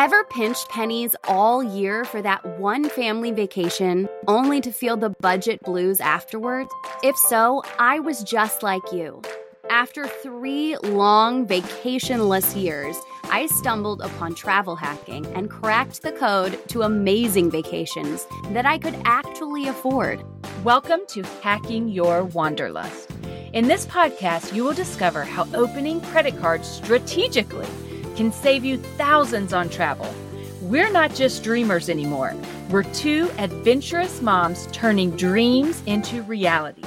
Ever 0.00 0.24
pinched 0.24 0.70
pennies 0.70 1.14
all 1.24 1.62
year 1.62 2.06
for 2.06 2.22
that 2.22 2.58
one 2.58 2.88
family 2.88 3.32
vacation 3.32 4.08
only 4.26 4.58
to 4.62 4.72
feel 4.72 4.96
the 4.96 5.10
budget 5.10 5.62
blues 5.62 6.00
afterwards? 6.00 6.70
If 7.02 7.18
so, 7.18 7.62
I 7.78 8.00
was 8.00 8.22
just 8.22 8.62
like 8.62 8.92
you. 8.94 9.20
After 9.68 10.08
three 10.08 10.78
long 10.78 11.46
vacationless 11.46 12.58
years, 12.58 12.96
I 13.24 13.44
stumbled 13.44 14.00
upon 14.00 14.34
travel 14.34 14.74
hacking 14.74 15.26
and 15.34 15.50
cracked 15.50 16.00
the 16.00 16.12
code 16.12 16.58
to 16.68 16.80
amazing 16.80 17.50
vacations 17.50 18.26
that 18.52 18.64
I 18.64 18.78
could 18.78 18.98
actually 19.04 19.68
afford. 19.68 20.24
Welcome 20.64 21.00
to 21.08 21.22
Hacking 21.42 21.90
Your 21.90 22.24
Wanderlust. 22.24 23.10
In 23.52 23.68
this 23.68 23.84
podcast, 23.84 24.54
you 24.54 24.64
will 24.64 24.72
discover 24.72 25.24
how 25.24 25.46
opening 25.52 26.00
credit 26.00 26.38
cards 26.38 26.66
strategically 26.66 27.68
can 28.20 28.30
save 28.30 28.66
you 28.66 28.76
thousands 28.76 29.54
on 29.54 29.70
travel. 29.70 30.14
We're 30.60 30.92
not 30.92 31.14
just 31.14 31.42
dreamers 31.42 31.88
anymore. 31.88 32.34
We're 32.68 32.82
two 32.82 33.30
adventurous 33.38 34.20
moms 34.20 34.68
turning 34.72 35.16
dreams 35.16 35.82
into 35.86 36.20
reality. 36.24 36.82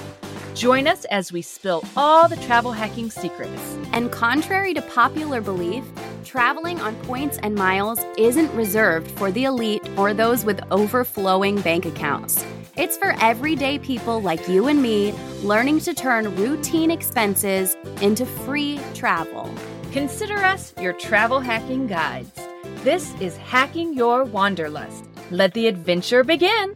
Join 0.53 0.85
us 0.85 1.05
as 1.05 1.33
we 1.33 1.41
spill 1.41 1.83
all 1.97 2.29
the 2.29 2.35
travel 2.35 2.71
hacking 2.71 3.09
secrets. 3.09 3.79
And 3.93 4.11
contrary 4.11 4.75
to 4.75 4.83
popular 4.83 5.41
belief, 5.41 5.83
traveling 6.23 6.79
on 6.79 6.95
points 6.97 7.39
and 7.41 7.55
miles 7.55 7.99
isn't 8.15 8.53
reserved 8.53 9.09
for 9.17 9.31
the 9.31 9.45
elite 9.45 9.89
or 9.97 10.13
those 10.13 10.45
with 10.45 10.61
overflowing 10.69 11.59
bank 11.61 11.87
accounts. 11.87 12.45
It's 12.77 12.95
for 12.95 13.15
everyday 13.19 13.79
people 13.79 14.21
like 14.21 14.47
you 14.47 14.67
and 14.67 14.83
me 14.83 15.13
learning 15.41 15.79
to 15.79 15.95
turn 15.95 16.35
routine 16.35 16.91
expenses 16.91 17.75
into 18.01 18.23
free 18.23 18.79
travel. 18.93 19.51
Consider 19.93 20.37
us 20.39 20.73
your 20.81 20.93
travel 20.93 21.39
hacking 21.39 21.85
guides. 21.85 22.31
This 22.77 23.13
is 23.21 23.37
Hacking 23.37 23.93
Your 23.93 24.23
Wanderlust. 24.23 25.05
Let 25.29 25.53
the 25.53 25.67
adventure 25.67 26.23
begin. 26.23 26.73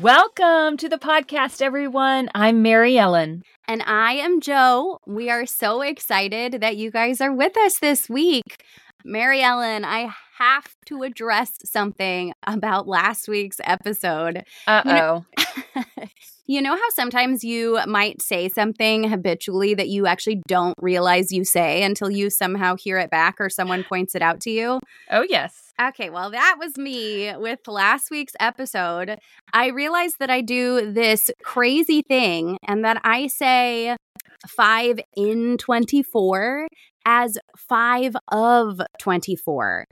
Welcome 0.00 0.78
to 0.78 0.88
the 0.88 0.96
podcast, 0.96 1.60
everyone. 1.60 2.30
I'm 2.34 2.62
Mary 2.62 2.96
Ellen. 2.96 3.42
And 3.68 3.82
I 3.82 4.14
am 4.14 4.40
Jo. 4.40 5.00
We 5.06 5.28
are 5.28 5.44
so 5.44 5.82
excited 5.82 6.62
that 6.62 6.78
you 6.78 6.90
guys 6.90 7.20
are 7.20 7.34
with 7.34 7.54
us 7.58 7.80
this 7.80 8.08
week. 8.08 8.64
Mary 9.04 9.42
Ellen, 9.42 9.84
I 9.84 10.10
have 10.38 10.74
to 10.86 11.02
address 11.02 11.52
something 11.66 12.32
about 12.46 12.88
last 12.88 13.28
week's 13.28 13.60
episode. 13.62 14.44
Uh 14.66 14.82
oh. 14.86 15.24
You, 15.36 15.44
know, 15.76 15.84
you 16.50 16.60
know 16.60 16.74
how 16.74 16.88
sometimes 16.94 17.44
you 17.44 17.78
might 17.86 18.20
say 18.20 18.48
something 18.48 19.08
habitually 19.08 19.72
that 19.74 19.86
you 19.86 20.08
actually 20.08 20.42
don't 20.48 20.74
realize 20.80 21.30
you 21.30 21.44
say 21.44 21.84
until 21.84 22.10
you 22.10 22.28
somehow 22.28 22.74
hear 22.74 22.98
it 22.98 23.08
back 23.08 23.36
or 23.38 23.48
someone 23.48 23.84
points 23.84 24.16
it 24.16 24.20
out 24.20 24.40
to 24.40 24.50
you? 24.50 24.80
Oh, 25.12 25.24
yes. 25.28 25.72
Okay, 25.80 26.10
well, 26.10 26.32
that 26.32 26.56
was 26.58 26.76
me 26.76 27.32
with 27.36 27.60
last 27.68 28.10
week's 28.10 28.32
episode. 28.40 29.20
I 29.52 29.68
realized 29.68 30.16
that 30.18 30.28
I 30.28 30.40
do 30.40 30.90
this 30.90 31.30
crazy 31.44 32.02
thing 32.02 32.58
and 32.66 32.84
that 32.84 33.00
I 33.04 33.28
say 33.28 33.96
five 34.48 34.98
in 35.16 35.56
24 35.56 36.66
as 37.06 37.38
five 37.56 38.16
of 38.32 38.80
24. 38.98 39.86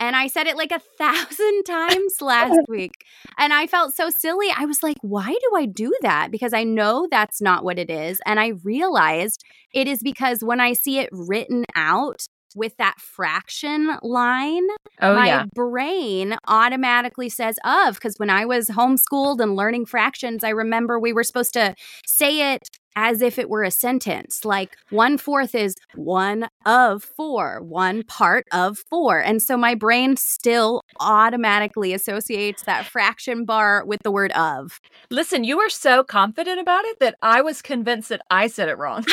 And 0.00 0.16
I 0.16 0.26
said 0.26 0.46
it 0.46 0.56
like 0.56 0.72
a 0.72 0.80
thousand 0.98 1.62
times 1.66 2.20
last 2.20 2.58
week. 2.68 3.04
And 3.38 3.52
I 3.52 3.66
felt 3.66 3.94
so 3.94 4.10
silly. 4.10 4.48
I 4.56 4.64
was 4.64 4.82
like, 4.82 4.96
why 5.02 5.28
do 5.28 5.56
I 5.56 5.66
do 5.66 5.94
that? 6.00 6.30
Because 6.30 6.52
I 6.52 6.64
know 6.64 7.06
that's 7.10 7.40
not 7.40 7.62
what 7.62 7.78
it 7.78 7.90
is. 7.90 8.18
And 8.26 8.40
I 8.40 8.54
realized 8.64 9.44
it 9.72 9.86
is 9.86 10.02
because 10.02 10.42
when 10.42 10.58
I 10.58 10.72
see 10.72 10.98
it 10.98 11.10
written 11.12 11.64
out, 11.76 12.26
with 12.56 12.76
that 12.78 13.00
fraction 13.00 13.96
line, 14.02 14.66
oh, 15.00 15.14
my 15.14 15.26
yeah. 15.26 15.44
brain 15.54 16.36
automatically 16.48 17.28
says 17.28 17.58
of. 17.64 17.94
Because 17.94 18.16
when 18.16 18.30
I 18.30 18.44
was 18.44 18.68
homeschooled 18.68 19.40
and 19.40 19.54
learning 19.54 19.86
fractions, 19.86 20.42
I 20.42 20.50
remember 20.50 20.98
we 20.98 21.12
were 21.12 21.22
supposed 21.22 21.52
to 21.54 21.74
say 22.06 22.54
it 22.54 22.68
as 22.96 23.22
if 23.22 23.38
it 23.38 23.48
were 23.48 23.62
a 23.62 23.70
sentence. 23.70 24.44
Like 24.44 24.76
one 24.90 25.18
fourth 25.18 25.54
is 25.54 25.76
one 25.94 26.48
of 26.66 27.02
four, 27.02 27.62
one 27.62 28.02
part 28.02 28.46
of 28.52 28.78
four. 28.78 29.20
And 29.20 29.42
so 29.42 29.56
my 29.56 29.74
brain 29.74 30.16
still 30.16 30.82
automatically 30.98 31.94
associates 31.94 32.62
that 32.64 32.86
fraction 32.86 33.44
bar 33.44 33.84
with 33.84 34.02
the 34.02 34.10
word 34.10 34.32
of. 34.32 34.80
Listen, 35.10 35.44
you 35.44 35.56
were 35.56 35.68
so 35.68 36.02
confident 36.02 36.60
about 36.60 36.84
it 36.84 36.98
that 37.00 37.16
I 37.22 37.42
was 37.42 37.62
convinced 37.62 38.08
that 38.08 38.22
I 38.30 38.46
said 38.46 38.68
it 38.68 38.78
wrong. 38.78 39.04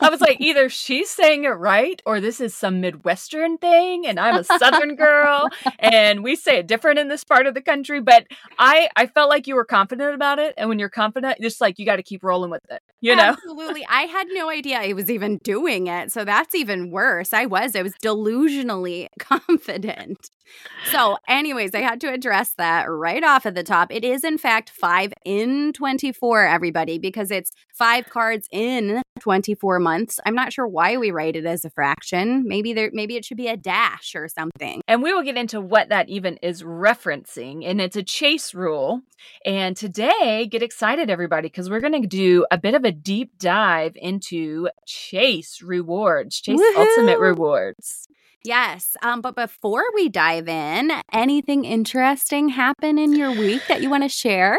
I 0.00 0.10
was 0.10 0.20
like, 0.20 0.40
either 0.40 0.68
she's 0.68 1.10
saying 1.10 1.44
it 1.44 1.48
right 1.48 2.00
or 2.04 2.20
this 2.20 2.40
is 2.40 2.54
some 2.54 2.80
Midwestern 2.80 3.58
thing 3.58 4.06
and 4.06 4.18
I'm 4.18 4.36
a 4.36 4.44
Southern 4.44 4.96
girl 4.96 5.48
and 5.78 6.22
we 6.22 6.36
say 6.36 6.58
it 6.58 6.66
different 6.66 6.98
in 6.98 7.08
this 7.08 7.24
part 7.24 7.46
of 7.46 7.54
the 7.54 7.62
country. 7.62 8.00
But 8.00 8.26
I, 8.58 8.88
I 8.96 9.06
felt 9.06 9.30
like 9.30 9.46
you 9.46 9.54
were 9.54 9.64
confident 9.64 10.14
about 10.14 10.38
it. 10.38 10.54
And 10.56 10.68
when 10.68 10.78
you're 10.78 10.88
confident, 10.88 11.38
just 11.40 11.60
like 11.60 11.78
you 11.78 11.86
got 11.86 11.96
to 11.96 12.02
keep 12.02 12.22
rolling 12.22 12.50
with 12.50 12.62
it 12.70 12.82
you 13.04 13.16
know? 13.16 13.30
Absolutely. 13.30 13.86
I 13.88 14.02
had 14.02 14.26
no 14.32 14.50
idea 14.50 14.80
i 14.80 14.92
was 14.92 15.10
even 15.10 15.38
doing 15.38 15.86
it. 15.86 16.12
So 16.12 16.24
that's 16.24 16.54
even 16.54 16.90
worse. 16.90 17.32
I 17.32 17.46
was 17.46 17.76
i 17.76 17.82
was 17.82 17.94
delusionally 18.02 19.08
confident. 19.18 20.30
So 20.90 21.16
anyways 21.28 21.74
i 21.74 21.80
had 21.80 22.00
to 22.02 22.12
address 22.12 22.54
that 22.58 22.84
right 22.84 23.22
off 23.22 23.46
at 23.46 23.54
the 23.54 23.62
top. 23.62 23.92
It 23.92 24.04
is 24.04 24.24
in 24.24 24.38
fact 24.38 24.70
5 24.70 25.12
in 25.24 25.72
24 25.72 26.46
everybody 26.46 26.98
because 26.98 27.30
it's 27.30 27.50
5 27.74 28.08
cards 28.08 28.48
in 28.50 29.02
24 29.20 29.78
months. 29.80 30.20
I'm 30.24 30.34
not 30.34 30.52
sure 30.52 30.66
why 30.66 30.96
we 30.96 31.10
write 31.10 31.36
it 31.36 31.46
as 31.46 31.64
a 31.64 31.70
fraction. 31.70 32.44
Maybe 32.46 32.72
there 32.72 32.90
maybe 32.92 33.16
it 33.16 33.24
should 33.24 33.36
be 33.36 33.48
a 33.48 33.56
dash 33.56 34.14
or 34.14 34.28
something. 34.28 34.82
And 34.88 35.02
we 35.02 35.12
will 35.12 35.22
get 35.22 35.36
into 35.36 35.60
what 35.60 35.88
that 35.90 36.08
even 36.08 36.36
is 36.42 36.62
referencing 36.62 37.68
and 37.68 37.80
it's 37.80 37.96
a 37.96 38.02
chase 38.02 38.54
rule. 38.54 39.00
And 39.44 39.76
today 39.76 40.48
get 40.50 40.62
excited 40.62 41.10
everybody 41.10 41.48
because 41.48 41.70
we're 41.70 41.80
going 41.80 42.00
to 42.00 42.06
do 42.06 42.46
a 42.50 42.58
bit 42.58 42.74
of 42.74 42.84
a 42.84 42.93
deep 42.94 43.38
dive 43.38 43.92
into 43.96 44.68
Chase 44.86 45.60
rewards, 45.62 46.40
Chase 46.40 46.58
Woo-hoo! 46.58 46.80
Ultimate 46.80 47.18
Rewards. 47.18 48.08
Yes. 48.44 48.96
Um, 49.02 49.22
but 49.22 49.34
before 49.34 49.84
we 49.94 50.08
dive 50.08 50.48
in, 50.48 50.92
anything 51.12 51.64
interesting 51.64 52.50
happen 52.50 52.98
in 52.98 53.14
your 53.14 53.32
week 53.32 53.62
that 53.68 53.80
you 53.80 53.88
want 53.88 54.02
to 54.02 54.08
share? 54.08 54.58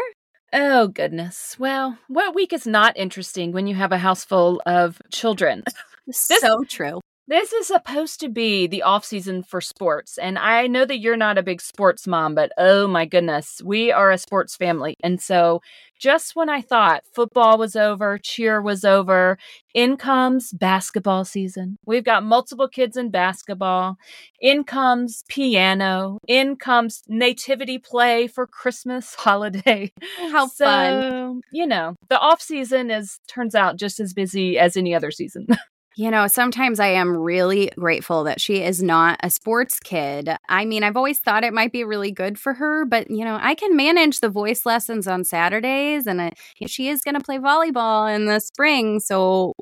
Oh, 0.52 0.88
goodness. 0.88 1.56
Well, 1.58 1.98
what 2.08 2.34
week 2.34 2.52
is 2.52 2.66
not 2.66 2.96
interesting 2.96 3.52
when 3.52 3.66
you 3.66 3.74
have 3.76 3.92
a 3.92 3.98
house 3.98 4.24
full 4.24 4.60
of 4.66 5.00
children? 5.12 5.62
this, 6.06 6.18
so 6.18 6.64
true. 6.64 7.00
This 7.28 7.52
is 7.52 7.66
supposed 7.66 8.20
to 8.20 8.28
be 8.28 8.68
the 8.68 8.84
off 8.84 9.04
season 9.04 9.42
for 9.42 9.60
sports. 9.60 10.16
And 10.16 10.38
I 10.38 10.68
know 10.68 10.84
that 10.84 11.00
you're 11.00 11.16
not 11.16 11.38
a 11.38 11.42
big 11.42 11.60
sports 11.60 12.06
mom, 12.06 12.36
but 12.36 12.52
oh 12.56 12.86
my 12.86 13.04
goodness, 13.04 13.60
we 13.64 13.90
are 13.90 14.12
a 14.12 14.18
sports 14.18 14.54
family. 14.54 14.94
And 15.02 15.20
so 15.20 15.60
just 15.98 16.36
when 16.36 16.48
I 16.48 16.60
thought 16.60 17.02
football 17.12 17.58
was 17.58 17.74
over, 17.74 18.16
cheer 18.18 18.62
was 18.62 18.84
over, 18.84 19.38
in 19.74 19.96
comes 19.96 20.52
basketball 20.52 21.24
season. 21.24 21.78
We've 21.84 22.04
got 22.04 22.22
multiple 22.22 22.68
kids 22.68 22.96
in 22.96 23.10
basketball. 23.10 23.96
In 24.40 24.62
comes 24.62 25.24
piano. 25.26 26.18
In 26.28 26.54
comes 26.54 27.02
nativity 27.08 27.78
play 27.78 28.28
for 28.28 28.46
Christmas 28.46 29.16
holiday. 29.16 29.90
How 30.30 30.46
so, 30.46 30.64
fun. 30.64 31.40
You 31.50 31.66
know, 31.66 31.96
the 32.08 32.20
off 32.20 32.40
season 32.40 32.88
is 32.92 33.18
turns 33.26 33.56
out 33.56 33.76
just 33.76 33.98
as 33.98 34.14
busy 34.14 34.60
as 34.60 34.76
any 34.76 34.94
other 34.94 35.10
season. 35.10 35.48
You 35.98 36.10
know, 36.10 36.26
sometimes 36.26 36.78
I 36.78 36.88
am 36.88 37.16
really 37.16 37.70
grateful 37.78 38.24
that 38.24 38.38
she 38.38 38.62
is 38.62 38.82
not 38.82 39.18
a 39.22 39.30
sports 39.30 39.80
kid. 39.80 40.28
I 40.46 40.66
mean, 40.66 40.84
I've 40.84 40.96
always 40.96 41.18
thought 41.18 41.42
it 41.42 41.54
might 41.54 41.72
be 41.72 41.84
really 41.84 42.12
good 42.12 42.38
for 42.38 42.52
her, 42.52 42.84
but 42.84 43.10
you 43.10 43.24
know, 43.24 43.38
I 43.40 43.54
can 43.54 43.74
manage 43.74 44.20
the 44.20 44.28
voice 44.28 44.66
lessons 44.66 45.08
on 45.08 45.24
Saturdays 45.24 46.06
and 46.06 46.20
uh, 46.20 46.30
she 46.66 46.88
is 46.88 47.00
going 47.00 47.14
to 47.14 47.24
play 47.24 47.38
volleyball 47.38 48.14
in 48.14 48.26
the 48.26 48.40
spring, 48.40 49.00
so 49.00 49.54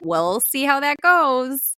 we'll 0.00 0.38
see 0.38 0.62
how 0.62 0.78
that 0.78 0.98
goes. 1.02 1.74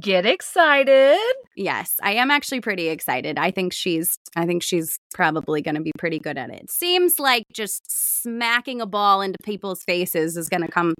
Get 0.00 0.24
excited. 0.24 1.18
Yes, 1.54 1.96
I 2.02 2.12
am 2.12 2.30
actually 2.30 2.62
pretty 2.62 2.88
excited. 2.88 3.38
I 3.38 3.50
think 3.50 3.74
she's 3.74 4.16
I 4.36 4.46
think 4.46 4.62
she's 4.62 4.98
probably 5.12 5.60
going 5.60 5.74
to 5.74 5.82
be 5.82 5.92
pretty 5.98 6.18
good 6.18 6.38
at 6.38 6.48
it. 6.48 6.70
Seems 6.70 7.18
like 7.18 7.44
just 7.52 7.82
smacking 7.90 8.80
a 8.80 8.86
ball 8.86 9.20
into 9.20 9.38
people's 9.44 9.82
faces 9.82 10.38
is 10.38 10.48
going 10.48 10.62
to 10.62 10.70
come 10.70 10.94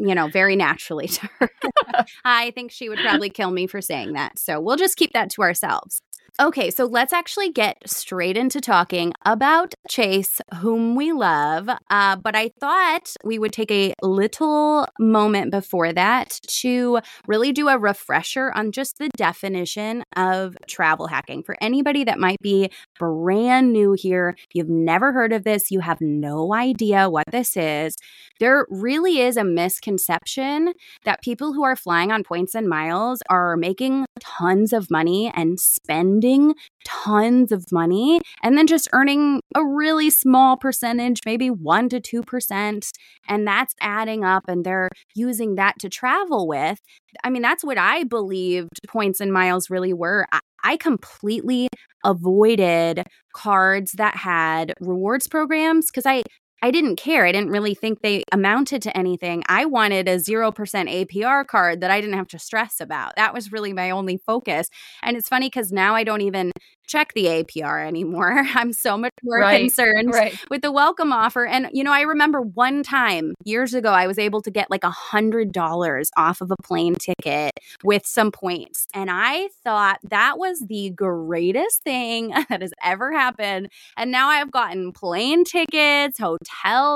you 0.00 0.14
know, 0.14 0.28
very 0.28 0.56
naturally 0.56 1.08
to 1.08 1.28
her. 1.38 1.50
I 2.24 2.50
think 2.52 2.70
she 2.70 2.88
would 2.88 2.98
probably 2.98 3.30
kill 3.30 3.50
me 3.50 3.66
for 3.66 3.80
saying 3.80 4.14
that. 4.14 4.38
So 4.38 4.60
we'll 4.60 4.76
just 4.76 4.96
keep 4.96 5.12
that 5.12 5.30
to 5.30 5.42
ourselves. 5.42 6.02
Okay, 6.38 6.70
so 6.70 6.84
let's 6.84 7.12
actually 7.12 7.50
get 7.50 7.78
straight 7.86 8.36
into 8.36 8.60
talking 8.60 9.12
about 9.24 9.74
Chase, 9.88 10.40
whom 10.56 10.94
we 10.94 11.12
love. 11.12 11.68
Uh, 11.90 12.16
but 12.16 12.36
I 12.36 12.50
thought 12.60 13.14
we 13.24 13.38
would 13.38 13.52
take 13.52 13.70
a 13.70 13.94
little 14.02 14.86
moment 14.98 15.50
before 15.50 15.92
that 15.92 16.40
to 16.60 17.00
really 17.26 17.52
do 17.52 17.68
a 17.68 17.78
refresher 17.78 18.52
on 18.54 18.72
just 18.72 18.98
the 18.98 19.08
definition 19.16 20.04
of 20.16 20.56
travel 20.68 21.08
hacking. 21.08 21.42
For 21.42 21.56
anybody 21.60 22.04
that 22.04 22.18
might 22.18 22.40
be 22.40 22.70
brand 22.98 23.72
new 23.72 23.92
here, 23.92 24.36
you've 24.52 24.68
never 24.68 25.12
heard 25.12 25.32
of 25.32 25.44
this, 25.44 25.70
you 25.70 25.80
have 25.80 26.00
no 26.00 26.54
idea 26.54 27.10
what 27.10 27.26
this 27.30 27.56
is, 27.56 27.96
there 28.38 28.66
really 28.70 29.20
is 29.20 29.36
a 29.36 29.44
misconception 29.44 30.74
that 31.04 31.22
people 31.22 31.52
who 31.52 31.64
are 31.64 31.76
flying 31.76 32.12
on 32.12 32.24
points 32.24 32.54
and 32.54 32.68
miles 32.68 33.20
are 33.28 33.56
making 33.56 34.06
tons 34.20 34.72
of 34.72 34.90
money 34.90 35.32
and 35.34 35.58
spending 35.58 36.19
spending 36.20 36.54
tons 36.84 37.52
of 37.52 37.70
money 37.72 38.20
and 38.42 38.56
then 38.56 38.66
just 38.66 38.88
earning 38.92 39.40
a 39.54 39.64
really 39.64 40.10
small 40.10 40.56
percentage, 40.56 41.20
maybe 41.24 41.50
1 41.50 41.88
to 41.90 42.00
2%. 42.00 42.90
And 43.28 43.46
that's 43.46 43.74
adding 43.80 44.24
up 44.24 44.44
and 44.48 44.64
they're 44.64 44.90
using 45.14 45.54
that 45.54 45.78
to 45.80 45.88
travel 45.88 46.46
with. 46.46 46.78
I 47.24 47.30
mean, 47.30 47.42
that's 47.42 47.64
what 47.64 47.78
I 47.78 48.04
believed 48.04 48.80
points 48.86 49.20
and 49.20 49.32
miles 49.32 49.70
really 49.70 49.92
were. 49.92 50.26
I, 50.32 50.40
I 50.62 50.76
completely 50.76 51.68
avoided 52.04 53.04
cards 53.34 53.92
that 53.92 54.16
had 54.16 54.74
rewards 54.80 55.26
programs 55.26 55.86
because 55.86 56.06
I 56.06 56.22
I 56.62 56.70
didn't 56.70 56.96
care. 56.96 57.24
I 57.24 57.32
didn't 57.32 57.50
really 57.50 57.74
think 57.74 58.02
they 58.02 58.22
amounted 58.32 58.82
to 58.82 58.96
anything. 58.96 59.42
I 59.48 59.64
wanted 59.64 60.08
a 60.08 60.16
0% 60.16 60.52
APR 60.52 61.46
card 61.46 61.80
that 61.80 61.90
I 61.90 62.00
didn't 62.00 62.16
have 62.16 62.28
to 62.28 62.38
stress 62.38 62.80
about. 62.80 63.16
That 63.16 63.32
was 63.32 63.50
really 63.50 63.72
my 63.72 63.90
only 63.90 64.18
focus. 64.18 64.68
And 65.02 65.16
it's 65.16 65.28
funny 65.28 65.46
because 65.46 65.72
now 65.72 65.94
I 65.94 66.04
don't 66.04 66.20
even 66.20 66.52
check 66.86 67.14
the 67.14 67.26
APR 67.26 67.86
anymore. 67.86 68.44
I'm 68.54 68.72
so 68.72 68.98
much 68.98 69.14
more 69.22 69.38
right, 69.38 69.60
concerned 69.60 70.12
right. 70.12 70.38
with 70.50 70.60
the 70.60 70.72
welcome 70.72 71.12
offer. 71.12 71.46
And, 71.46 71.68
you 71.72 71.84
know, 71.84 71.92
I 71.92 72.02
remember 72.02 72.42
one 72.42 72.82
time 72.82 73.34
years 73.44 73.72
ago, 73.72 73.90
I 73.90 74.06
was 74.06 74.18
able 74.18 74.42
to 74.42 74.50
get 74.50 74.70
like 74.70 74.84
a 74.84 74.90
$100 74.90 76.08
off 76.16 76.40
of 76.40 76.50
a 76.50 76.56
plane 76.62 76.96
ticket 76.96 77.52
with 77.84 78.04
some 78.06 78.32
points. 78.32 78.86
And 78.92 79.08
I 79.10 79.48
thought 79.64 80.00
that 80.10 80.38
was 80.38 80.60
the 80.68 80.90
greatest 80.90 81.82
thing 81.84 82.34
that 82.48 82.60
has 82.60 82.72
ever 82.84 83.12
happened. 83.12 83.70
And 83.96 84.10
now 84.10 84.28
I've 84.28 84.50
gotten 84.50 84.92
plane 84.92 85.44
tickets, 85.44 86.18
hotel 86.18 86.49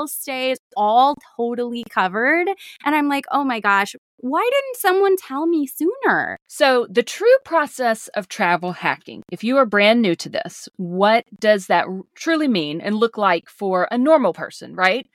stays, 0.07 0.57
all 0.75 1.15
totally 1.37 1.83
covered. 1.89 2.47
And 2.85 2.95
I'm 2.95 3.07
like, 3.07 3.25
oh 3.31 3.43
my 3.43 3.59
gosh, 3.59 3.95
why 4.17 4.49
didn't 4.51 4.77
someone 4.77 5.17
tell 5.17 5.45
me 5.45 5.67
sooner? 5.67 6.39
So, 6.47 6.87
the 6.89 7.03
true 7.03 7.37
process 7.43 8.07
of 8.09 8.27
travel 8.27 8.71
hacking, 8.71 9.23
if 9.31 9.43
you 9.43 9.57
are 9.57 9.65
brand 9.65 10.01
new 10.01 10.15
to 10.15 10.29
this, 10.29 10.69
what 10.77 11.25
does 11.39 11.67
that 11.67 11.85
truly 12.15 12.47
mean 12.47 12.81
and 12.81 12.95
look 12.95 13.17
like 13.17 13.49
for 13.49 13.87
a 13.91 13.97
normal 13.97 14.33
person, 14.33 14.75
right? 14.75 15.07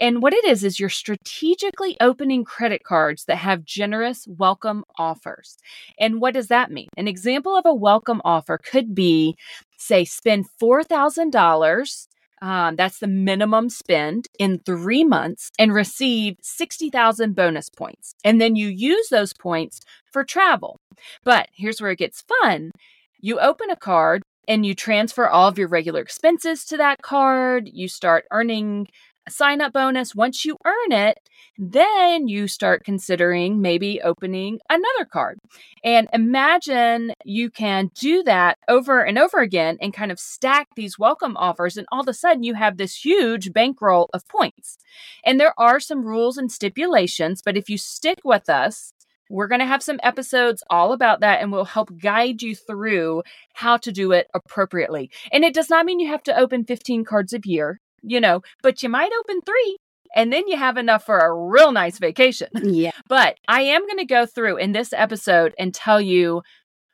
And 0.00 0.22
what 0.22 0.32
it 0.32 0.44
is, 0.44 0.64
is 0.64 0.80
you're 0.80 0.88
strategically 0.88 1.96
opening 2.00 2.44
credit 2.44 2.82
cards 2.84 3.26
that 3.26 3.36
have 3.36 3.64
generous 3.64 4.26
welcome 4.26 4.84
offers. 4.98 5.58
And 5.98 6.20
what 6.20 6.34
does 6.34 6.48
that 6.48 6.70
mean? 6.70 6.88
An 6.96 7.06
example 7.06 7.54
of 7.56 7.66
a 7.66 7.74
welcome 7.74 8.22
offer 8.24 8.58
could 8.58 8.94
be, 8.94 9.36
say, 9.76 10.04
spend 10.06 10.46
$4,000 10.60 12.06
um, 12.42 12.76
that's 12.76 12.98
the 12.98 13.06
minimum 13.06 13.68
spend 13.68 14.26
in 14.38 14.60
three 14.60 15.04
months 15.04 15.50
and 15.58 15.74
receive 15.74 16.36
60,000 16.40 17.34
bonus 17.34 17.68
points. 17.68 18.14
And 18.24 18.40
then 18.40 18.56
you 18.56 18.68
use 18.68 19.08
those 19.08 19.32
points 19.32 19.80
for 20.10 20.24
travel. 20.24 20.78
But 21.24 21.48
here's 21.52 21.80
where 21.80 21.90
it 21.90 21.98
gets 21.98 22.22
fun 22.22 22.72
you 23.22 23.38
open 23.38 23.68
a 23.68 23.76
card 23.76 24.22
and 24.48 24.64
you 24.64 24.74
transfer 24.74 25.28
all 25.28 25.48
of 25.48 25.58
your 25.58 25.68
regular 25.68 26.00
expenses 26.00 26.64
to 26.66 26.78
that 26.78 27.02
card. 27.02 27.68
You 27.70 27.86
start 27.86 28.24
earning 28.30 28.88
a 29.26 29.30
sign 29.30 29.60
up 29.60 29.74
bonus. 29.74 30.14
Once 30.14 30.44
you 30.44 30.56
earn 30.64 30.92
it, 30.92 31.18
then 31.62 32.26
you 32.26 32.48
start 32.48 32.84
considering 32.84 33.60
maybe 33.60 34.00
opening 34.00 34.60
another 34.70 35.04
card. 35.04 35.38
And 35.84 36.08
imagine 36.10 37.12
you 37.22 37.50
can 37.50 37.90
do 37.94 38.22
that 38.22 38.56
over 38.66 39.02
and 39.02 39.18
over 39.18 39.40
again 39.40 39.76
and 39.82 39.92
kind 39.92 40.10
of 40.10 40.18
stack 40.18 40.68
these 40.74 40.98
welcome 40.98 41.36
offers. 41.36 41.76
And 41.76 41.86
all 41.92 42.00
of 42.00 42.08
a 42.08 42.14
sudden, 42.14 42.44
you 42.44 42.54
have 42.54 42.78
this 42.78 43.04
huge 43.04 43.52
bankroll 43.52 44.08
of 44.14 44.26
points. 44.26 44.78
And 45.22 45.38
there 45.38 45.52
are 45.58 45.80
some 45.80 46.02
rules 46.02 46.38
and 46.38 46.50
stipulations, 46.50 47.42
but 47.44 47.58
if 47.58 47.68
you 47.68 47.76
stick 47.76 48.20
with 48.24 48.48
us, 48.48 48.94
we're 49.28 49.46
going 49.46 49.60
to 49.60 49.66
have 49.66 49.82
some 49.82 50.00
episodes 50.02 50.64
all 50.70 50.94
about 50.94 51.20
that 51.20 51.42
and 51.42 51.52
we'll 51.52 51.66
help 51.66 51.90
guide 51.98 52.40
you 52.40 52.56
through 52.56 53.22
how 53.52 53.76
to 53.76 53.92
do 53.92 54.12
it 54.12 54.28
appropriately. 54.32 55.10
And 55.30 55.44
it 55.44 55.52
does 55.52 55.68
not 55.68 55.84
mean 55.84 56.00
you 56.00 56.08
have 56.08 56.22
to 56.24 56.36
open 56.36 56.64
15 56.64 57.04
cards 57.04 57.34
a 57.34 57.40
year 57.44 57.80
you 58.02 58.20
know, 58.20 58.42
but 58.62 58.82
you 58.82 58.88
might 58.88 59.12
open 59.20 59.40
three 59.42 59.78
and 60.14 60.32
then 60.32 60.46
you 60.48 60.56
have 60.56 60.76
enough 60.76 61.04
for 61.04 61.18
a 61.18 61.34
real 61.34 61.72
nice 61.72 61.98
vacation. 61.98 62.48
Yeah. 62.62 62.92
But 63.08 63.36
I 63.48 63.62
am 63.62 63.86
going 63.86 63.98
to 63.98 64.04
go 64.04 64.26
through 64.26 64.58
in 64.58 64.72
this 64.72 64.92
episode 64.92 65.54
and 65.58 65.74
tell 65.74 66.00
you 66.00 66.42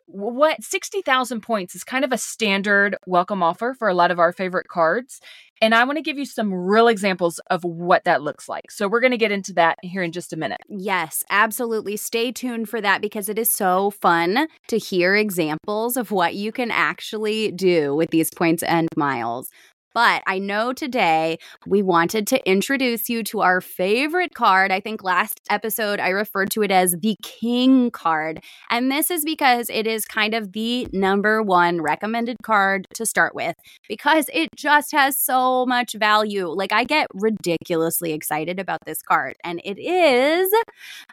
what 0.07 0.63
60,000 0.63 1.41
points 1.41 1.75
is 1.75 1.85
kind 1.85 2.05
of 2.05 2.13
a 2.13 2.19
standard 2.19 2.97
welcome 3.07 3.43
offer 3.43 3.75
for 3.75 3.89
a 3.89 3.95
lot 3.95 4.11
of 4.11 4.19
our 4.19 4.33
favorite 4.33 4.69
cards. 4.69 5.21
And 5.61 5.75
I 5.75 5.85
want 5.85 5.97
to 5.97 6.03
give 6.03 6.19
you 6.19 6.27
some 6.27 6.53
real 6.53 6.87
examples 6.87 7.41
of 7.51 7.65
what 7.65 8.05
that 8.05 8.23
looks 8.23 8.49
like. 8.49 8.71
So 8.71 8.89
we're 8.89 9.01
going 9.01 9.13
to 9.13 9.17
get 9.17 9.33
into 9.33 9.53
that 9.55 9.79
here 9.83 10.03
in 10.03 10.13
just 10.13 10.33
a 10.33 10.37
minute. 10.37 10.61
Yes, 10.69 11.25
absolutely. 11.31 11.97
Stay 11.97 12.31
tuned 12.31 12.69
for 12.69 12.81
that 12.81 13.01
because 13.01 13.29
it 13.29 13.39
is 13.39 13.51
so 13.51 13.91
fun 13.91 14.49
to 14.69 14.79
hear 14.79 15.17
examples 15.17 15.97
of 15.97 16.11
what 16.11 16.35
you 16.35 16.53
can 16.53 16.71
actually 16.71 17.51
do 17.53 17.95
with 17.95 18.11
these 18.11 18.31
points 18.31 18.63
and 18.63 18.89
miles. 18.97 19.51
But 19.97 20.23
I 20.27 20.39
know 20.39 20.75
today 20.75 21.39
we 21.67 21.81
wanted 21.81 22.27
to 22.27 22.47
introduce 22.47 23.09
you 23.09 23.23
to 23.25 23.41
our 23.41 23.63
favorite 23.63 24.35
card. 24.35 24.71
I 24.71 24.79
think 24.79 25.03
last 25.03 25.41
episode 25.49 26.01
I 26.01 26.11
referred 26.11 26.51
to 26.51 26.63
it 26.63 26.71
as 26.71 26.97
the 27.01 27.17
King 27.23 27.91
card. 27.91 28.45
And 28.69 28.93
this 28.93 29.11
is 29.11 29.25
because 29.25 29.71
it 29.71 29.87
is 29.87 30.05
kind 30.05 30.35
of 30.35 30.53
the 30.53 30.87
number 30.93 31.43
one 31.43 31.81
recommended 31.81 32.37
card 32.43 32.87
to 32.93 33.07
start 33.07 33.35
with 33.35 33.57
because 33.89 34.29
it 34.35 34.51
just 34.55 34.93
has 34.93 35.17
so 35.17 35.65
much 35.65 35.95
value. 35.95 36.47
Like 36.47 36.73
I 36.75 36.85
get 36.85 37.07
ridiculously 37.15 38.13
excited 38.13 38.61
about 38.61 38.85
this 38.85 39.01
card, 39.01 39.37
and 39.45 39.63
it 39.65 39.79
is 39.79 40.51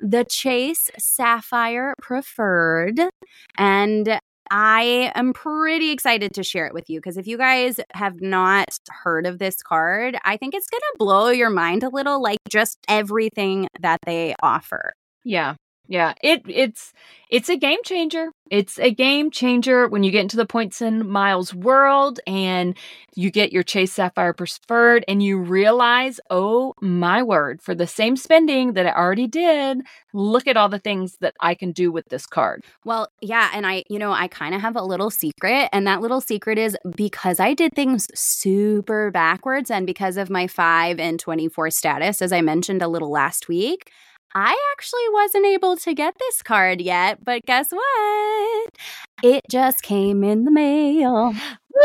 the 0.01 0.25
Chase 0.25 0.91
Sapphire 0.99 1.93
Preferred. 2.01 2.99
And 3.57 4.19
I 4.51 5.11
am 5.15 5.33
pretty 5.33 5.91
excited 5.91 6.33
to 6.35 6.43
share 6.43 6.65
it 6.67 6.73
with 6.73 6.89
you 6.89 6.99
because 6.99 7.17
if 7.17 7.27
you 7.27 7.37
guys 7.37 7.79
have 7.93 8.21
not 8.21 8.77
heard 8.89 9.25
of 9.25 9.39
this 9.39 9.61
card, 9.61 10.17
I 10.25 10.37
think 10.37 10.53
it's 10.53 10.67
going 10.69 10.81
to 10.81 10.95
blow 10.97 11.29
your 11.29 11.49
mind 11.49 11.83
a 11.83 11.89
little 11.89 12.21
like 12.21 12.39
just 12.49 12.77
everything 12.87 13.67
that 13.81 13.99
they 14.05 14.35
offer. 14.41 14.93
Yeah. 15.23 15.55
Yeah, 15.87 16.13
it 16.23 16.43
it's 16.47 16.93
it's 17.29 17.49
a 17.49 17.57
game 17.57 17.79
changer. 17.83 18.29
It's 18.49 18.79
a 18.79 18.91
game 18.91 19.31
changer 19.31 19.87
when 19.87 20.03
you 20.03 20.11
get 20.11 20.21
into 20.21 20.37
the 20.37 20.45
points 20.45 20.81
and 20.81 21.03
miles 21.03 21.53
world 21.53 22.19
and 22.25 22.77
you 23.15 23.31
get 23.31 23.51
your 23.51 23.63
Chase 23.63 23.91
Sapphire 23.91 24.33
Preferred 24.33 25.03
and 25.07 25.21
you 25.21 25.39
realize, 25.39 26.19
oh 26.29 26.73
my 26.79 27.21
word, 27.21 27.61
for 27.61 27.75
the 27.75 27.87
same 27.87 28.15
spending 28.15 28.73
that 28.73 28.85
I 28.85 28.93
already 28.93 29.27
did, 29.27 29.81
look 30.13 30.47
at 30.47 30.55
all 30.55 30.69
the 30.69 30.79
things 30.79 31.17
that 31.19 31.33
I 31.41 31.53
can 31.53 31.71
do 31.71 31.91
with 31.91 32.07
this 32.09 32.25
card. 32.25 32.63
Well, 32.85 33.09
yeah, 33.19 33.49
and 33.53 33.65
I, 33.65 33.83
you 33.89 33.99
know, 33.99 34.11
I 34.11 34.27
kind 34.27 34.55
of 34.55 34.61
have 34.61 34.75
a 34.75 34.83
little 34.83 35.09
secret, 35.09 35.69
and 35.73 35.85
that 35.87 36.01
little 36.01 36.21
secret 36.21 36.57
is 36.57 36.77
because 36.95 37.39
I 37.39 37.53
did 37.53 37.73
things 37.73 38.07
super 38.13 39.11
backwards 39.11 39.69
and 39.71 39.85
because 39.85 40.17
of 40.17 40.29
my 40.29 40.47
5 40.47 40.99
and 40.99 41.19
24 41.19 41.71
status, 41.71 42.21
as 42.21 42.31
I 42.31 42.41
mentioned 42.41 42.81
a 42.81 42.87
little 42.87 43.11
last 43.11 43.47
week. 43.47 43.91
I 44.35 44.57
actually 44.73 45.09
wasn't 45.11 45.45
able 45.45 45.77
to 45.77 45.93
get 45.93 46.15
this 46.19 46.41
card 46.41 46.81
yet, 46.81 47.23
but 47.23 47.45
guess 47.45 47.71
what? 47.71 48.69
It 49.21 49.43
just 49.49 49.83
came 49.83 50.23
in 50.23 50.45
the 50.45 50.51
mail. 50.51 51.33
Woo! 51.75 51.81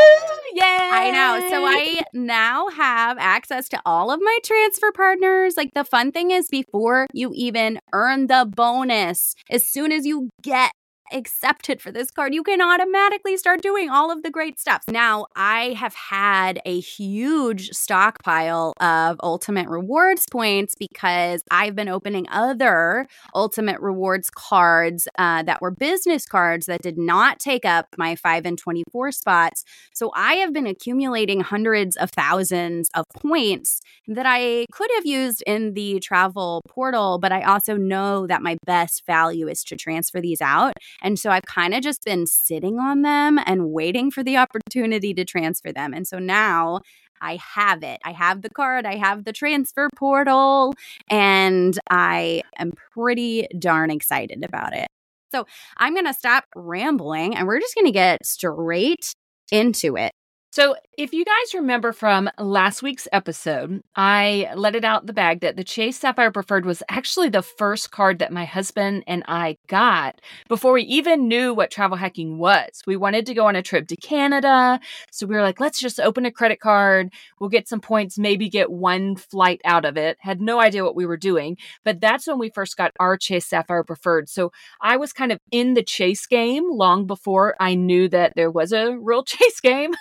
Yeah. 0.54 0.90
I 0.92 1.10
know. 1.10 1.48
So 1.48 1.64
I 1.64 2.02
now 2.12 2.68
have 2.68 3.16
access 3.18 3.68
to 3.70 3.80
all 3.86 4.10
of 4.10 4.20
my 4.20 4.38
transfer 4.44 4.92
partners. 4.92 5.56
Like 5.56 5.72
the 5.74 5.84
fun 5.84 6.12
thing 6.12 6.30
is 6.30 6.48
before 6.48 7.06
you 7.14 7.32
even 7.34 7.80
earn 7.92 8.26
the 8.26 8.50
bonus, 8.54 9.34
as 9.50 9.66
soon 9.66 9.92
as 9.92 10.04
you 10.04 10.28
get 10.42 10.72
accepted 11.12 11.80
for 11.80 11.90
this 11.90 12.10
card, 12.10 12.34
you 12.34 12.42
can 12.42 12.60
automatically 12.60 13.36
start 13.36 13.62
doing 13.62 13.90
all 13.90 14.10
of 14.10 14.22
the 14.22 14.30
great 14.30 14.58
stuff. 14.58 14.82
Now, 14.88 15.26
I 15.36 15.74
have 15.78 15.94
had 15.94 16.60
a 16.64 16.80
huge 16.80 17.70
stockpile 17.70 18.74
of 18.80 19.18
Ultimate 19.22 19.68
Rewards 19.68 20.26
points 20.30 20.74
because 20.74 21.42
I've 21.50 21.74
been 21.74 21.88
opening 21.88 22.26
other 22.30 23.06
Ultimate 23.34 23.80
Rewards 23.80 24.30
cards 24.30 25.08
uh, 25.18 25.42
that 25.44 25.60
were 25.60 25.70
business 25.70 26.26
cards 26.26 26.66
that 26.66 26.82
did 26.82 26.98
not 26.98 27.38
take 27.38 27.64
up 27.64 27.86
my 27.96 28.16
5 28.16 28.46
and 28.46 28.58
24 28.58 29.12
spots. 29.12 29.64
So 29.94 30.10
I 30.14 30.34
have 30.34 30.52
been 30.52 30.66
accumulating 30.66 31.40
hundreds 31.40 31.96
of 31.96 32.10
thousands 32.10 32.88
of 32.94 33.04
points 33.14 33.80
that 34.06 34.26
I 34.26 34.66
could 34.72 34.90
have 34.96 35.06
used 35.06 35.42
in 35.46 35.74
the 35.74 36.00
travel 36.00 36.62
portal, 36.68 37.18
but 37.18 37.32
I 37.32 37.42
also 37.42 37.76
know 37.76 38.26
that 38.26 38.42
my 38.42 38.56
best 38.64 39.04
value 39.06 39.48
is 39.48 39.62
to 39.64 39.76
transfer 39.76 40.20
these 40.20 40.40
out 40.40 40.74
And 41.02 41.18
so 41.18 41.30
I've 41.30 41.44
kind 41.44 41.74
of 41.74 41.82
just 41.82 42.04
been 42.04 42.26
sitting 42.26 42.78
on 42.78 43.02
them 43.02 43.38
and 43.46 43.70
waiting 43.70 44.10
for 44.10 44.22
the 44.22 44.36
opportunity 44.36 45.14
to 45.14 45.24
transfer 45.24 45.72
them. 45.72 45.94
And 45.94 46.06
so 46.06 46.18
now 46.18 46.80
I 47.20 47.36
have 47.36 47.82
it. 47.82 48.00
I 48.04 48.12
have 48.12 48.42
the 48.42 48.50
card, 48.50 48.86
I 48.86 48.96
have 48.96 49.24
the 49.24 49.32
transfer 49.32 49.88
portal, 49.96 50.74
and 51.10 51.78
I 51.90 52.42
am 52.58 52.72
pretty 52.92 53.48
darn 53.58 53.90
excited 53.90 54.44
about 54.44 54.74
it. 54.74 54.86
So 55.32 55.46
I'm 55.76 55.94
going 55.94 56.06
to 56.06 56.14
stop 56.14 56.44
rambling 56.54 57.36
and 57.36 57.46
we're 57.46 57.60
just 57.60 57.74
going 57.74 57.86
to 57.86 57.92
get 57.92 58.24
straight 58.24 59.12
into 59.50 59.96
it. 59.96 60.12
So, 60.50 60.76
if 60.96 61.12
you 61.12 61.26
guys 61.26 61.54
remember 61.54 61.92
from 61.92 62.30
last 62.38 62.82
week's 62.82 63.06
episode, 63.12 63.82
I 63.94 64.50
let 64.56 64.74
it 64.74 64.84
out 64.84 65.04
the 65.04 65.12
bag 65.12 65.40
that 65.40 65.56
the 65.56 65.62
Chase 65.62 65.98
Sapphire 65.98 66.32
Preferred 66.32 66.64
was 66.64 66.82
actually 66.88 67.28
the 67.28 67.42
first 67.42 67.90
card 67.90 68.18
that 68.18 68.32
my 68.32 68.46
husband 68.46 69.04
and 69.06 69.22
I 69.28 69.58
got 69.66 70.22
before 70.48 70.72
we 70.72 70.82
even 70.84 71.28
knew 71.28 71.52
what 71.52 71.70
travel 71.70 71.98
hacking 71.98 72.38
was. 72.38 72.82
We 72.86 72.96
wanted 72.96 73.26
to 73.26 73.34
go 73.34 73.46
on 73.46 73.56
a 73.56 73.62
trip 73.62 73.88
to 73.88 73.96
Canada. 73.96 74.80
So, 75.10 75.26
we 75.26 75.34
were 75.34 75.42
like, 75.42 75.60
let's 75.60 75.78
just 75.80 76.00
open 76.00 76.24
a 76.24 76.32
credit 76.32 76.60
card. 76.60 77.12
We'll 77.38 77.50
get 77.50 77.68
some 77.68 77.82
points, 77.82 78.18
maybe 78.18 78.48
get 78.48 78.72
one 78.72 79.16
flight 79.16 79.60
out 79.66 79.84
of 79.84 79.98
it. 79.98 80.16
Had 80.20 80.40
no 80.40 80.60
idea 80.60 80.82
what 80.82 80.96
we 80.96 81.04
were 81.04 81.18
doing. 81.18 81.58
But 81.84 82.00
that's 82.00 82.26
when 82.26 82.38
we 82.38 82.48
first 82.48 82.78
got 82.78 82.92
our 82.98 83.18
Chase 83.18 83.44
Sapphire 83.44 83.84
Preferred. 83.84 84.30
So, 84.30 84.50
I 84.80 84.96
was 84.96 85.12
kind 85.12 85.30
of 85.30 85.40
in 85.50 85.74
the 85.74 85.82
Chase 85.82 86.26
game 86.26 86.70
long 86.70 87.06
before 87.06 87.54
I 87.60 87.74
knew 87.74 88.08
that 88.08 88.32
there 88.34 88.50
was 88.50 88.72
a 88.72 88.96
real 88.98 89.22
Chase 89.28 89.60
game 89.60 89.92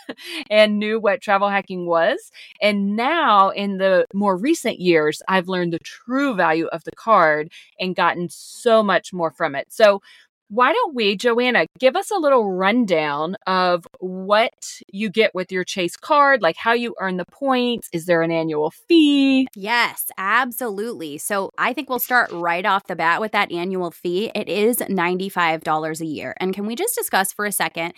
and 0.50 0.79
knew 0.79 1.00
what 1.00 1.22
travel 1.22 1.50
hacking 1.50 1.86
was. 1.86 2.32
And 2.62 2.96
now, 2.96 3.50
in 3.50 3.77
the 3.77 4.06
more 4.13 4.38
recent 4.38 4.79
years, 4.79 5.22
I've 5.27 5.48
learned 5.48 5.74
the 5.74 5.79
true 5.79 6.36
value 6.36 6.67
of 6.67 6.84
the 6.84 6.91
card 6.96 7.51
and 7.79 7.96
gotten 7.96 8.29
so 8.29 8.84
much 8.84 9.13
more 9.13 9.32
from 9.32 9.56
it. 9.56 9.67
So, 9.70 10.01
why 10.50 10.72
don't 10.72 10.96
we, 10.96 11.17
Joanna, 11.17 11.65
give 11.77 11.96
us 11.96 12.10
a 12.10 12.15
little 12.15 12.53
rundown 12.53 13.36
of 13.46 13.86
what 14.00 14.79
you 14.91 15.10
get 15.10 15.36
with 15.36 15.51
your 15.51 15.65
Chase 15.65 15.98
card, 15.98 16.41
like 16.41 16.56
how 16.56 16.72
you 16.72 16.96
earn 17.01 17.17
the 17.17 17.25
points? 17.25 17.89
Is 17.91 18.06
there 18.06 18.22
an 18.22 18.32
annual 18.32 18.72
fee? 18.72 19.48
Yes, 19.56 20.06
absolutely. 20.17 21.17
So 21.17 21.51
I 21.58 21.74
think 21.74 21.89
we'll 21.89 22.00
start 22.00 22.32
right 22.32 22.65
off 22.65 22.88
the 22.88 22.96
bat 22.96 23.20
with 23.20 23.34
that 23.34 23.51
annual 23.51 23.91
fee. 23.91 24.32
It 24.34 24.48
is 24.48 24.77
$95 24.77 26.00
a 26.00 26.06
year. 26.06 26.34
And 26.39 26.53
can 26.53 26.65
we 26.65 26.75
just 26.75 26.96
discuss 26.96 27.34
for 27.34 27.46
a 27.46 27.51
second 27.51 27.94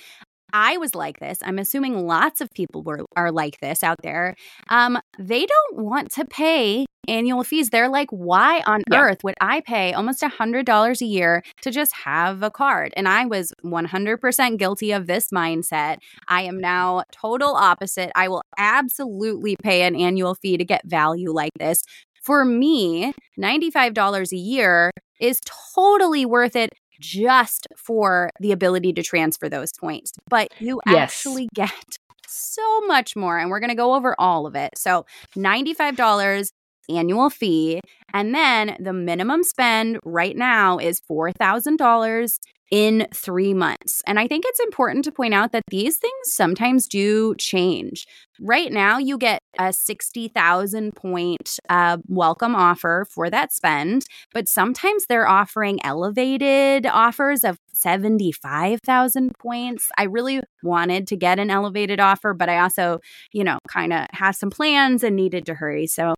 I 0.54 0.78
was 0.78 0.96
like 0.96 1.20
this. 1.20 1.40
I'm 1.44 1.60
assuming 1.60 2.06
lots 2.06 2.42
of 2.42 2.50
people 2.54 2.84
were 2.84 3.06
are 3.16 3.32
like 3.32 3.60
this 3.60 3.84
out 3.84 3.98
there. 4.04 4.36
Um, 4.70 5.00
they 5.18 5.46
don't 5.46 5.78
want 5.78 6.12
to 6.12 6.26
pay 6.26 6.86
annual 7.08 7.44
fees. 7.44 7.70
They're 7.70 7.90
like, 7.90 8.10
why 8.12 8.62
on 8.66 8.84
yeah. 8.92 9.00
earth 9.02 9.24
would 9.24 9.36
I 9.42 9.62
pay 9.62 9.94
almost 9.94 10.24
a 10.24 10.28
hundred 10.28 10.66
dollars 10.66 11.02
a 11.02 11.06
year 11.06 11.44
to 11.62 11.72
just 11.72 11.94
have 12.06 12.44
a 12.44 12.52
card? 12.52 12.94
And 12.96 13.08
I 13.08 13.26
was 13.26 13.54
100% 13.64 14.58
guilty 14.58 14.92
of 14.92 15.08
this 15.08 15.30
mindset. 15.30 15.98
I 16.28 16.44
am 16.44 16.60
now 16.60 17.04
total 17.12 17.56
opposite. 17.56 18.12
I 18.16 18.28
will 18.28 18.44
absolutely 18.58 19.56
pay 19.62 19.84
an 19.84 19.96
annual 19.96 20.36
fee 20.36 20.58
to 20.58 20.66
get 20.66 20.82
value 20.86 21.32
like 21.32 21.54
this. 21.58 21.84
For 22.22 22.46
me, 22.46 23.14
$95 23.40 24.32
a 24.32 24.36
year 24.36 24.92
is 25.20 25.40
totally 25.76 26.26
worth 26.26 26.56
it 26.56 26.74
just 27.00 27.68
for 27.76 28.32
the 28.40 28.52
ability 28.52 28.94
to 28.94 29.04
transfer 29.04 29.50
those 29.50 29.72
points. 29.80 30.12
But 30.30 30.50
you 30.60 30.82
yes. 30.86 30.96
actually 30.98 31.50
get 31.54 31.98
so 32.28 32.82
much 32.82 33.16
more. 33.16 33.38
And 33.38 33.50
we're 33.50 33.60
going 33.60 33.70
to 33.70 33.76
go 33.76 33.96
over 33.96 34.16
all 34.20 34.46
of 34.46 34.56
it. 34.56 34.78
So, 34.78 35.06
$95 35.36 36.52
annual 36.90 37.30
fee. 37.30 37.82
And 38.14 38.34
then 38.34 38.76
the 38.80 38.94
minimum 38.94 39.44
spend 39.44 40.00
right 40.04 40.36
now 40.36 40.78
is 40.78 41.02
$4,000 41.10 42.40
in 42.72 43.08
three 43.14 43.54
months. 43.54 44.02
And 44.06 44.20
I 44.20 44.28
think 44.28 44.44
it's 44.48 44.60
important 44.60 45.06
to 45.06 45.12
point 45.12 45.34
out 45.34 45.52
that 45.52 45.64
these 45.70 45.98
things 45.98 46.14
sometimes 46.34 46.88
do 46.88 47.36
change. 47.36 48.06
Right 48.42 48.72
now, 48.72 48.98
you 48.98 49.18
get 49.18 49.42
a 49.58 49.74
60,000 49.74 50.96
point 50.96 51.60
uh, 51.68 51.98
welcome 52.08 52.56
offer 52.56 53.06
for 53.10 53.30
that 53.30 53.52
spend, 53.52 54.06
but 54.34 54.48
sometimes 54.48 55.06
they're 55.08 55.28
offering 55.28 55.80
elevated 55.84 56.86
offers 56.86 57.44
of 57.44 57.58
75,000 57.74 59.38
points. 59.38 59.90
I 59.98 60.04
really 60.04 60.42
wanted 60.64 61.08
to 61.08 61.18
get 61.18 61.40
an 61.40 61.50
elevated 61.50 62.00
offer, 62.00 62.34
but 62.34 62.50
I 62.50 62.60
also, 62.60 63.00
you 63.32 63.44
know, 63.44 63.60
kind 63.68 63.92
of 63.92 64.08
had 64.12 64.32
some 64.32 64.50
plans 64.50 65.04
and 65.04 65.16
needed 65.16 65.46
to 65.48 65.56
hurry. 65.56 65.88
So 65.88 66.16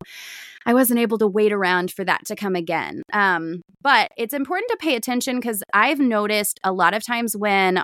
I 0.65 0.73
wasn't 0.73 0.99
able 0.99 1.17
to 1.19 1.27
wait 1.27 1.51
around 1.51 1.91
for 1.91 2.03
that 2.03 2.25
to 2.25 2.35
come 2.35 2.55
again. 2.55 3.01
Um, 3.13 3.61
but 3.81 4.11
it's 4.17 4.33
important 4.33 4.69
to 4.69 4.77
pay 4.77 4.95
attention 4.95 5.37
because 5.37 5.63
I've 5.73 5.99
noticed 5.99 6.59
a 6.63 6.71
lot 6.71 6.93
of 6.93 7.03
times 7.03 7.35
when 7.35 7.83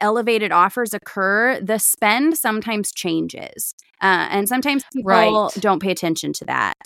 elevated 0.00 0.52
offers 0.52 0.94
occur, 0.94 1.60
the 1.60 1.78
spend 1.78 2.36
sometimes 2.36 2.92
changes. 2.92 3.74
Uh, 4.00 4.28
and 4.30 4.48
sometimes 4.48 4.84
people 4.92 5.10
right. 5.10 5.50
don't 5.58 5.82
pay 5.82 5.90
attention 5.90 6.32
to 6.34 6.44
that. 6.44 6.76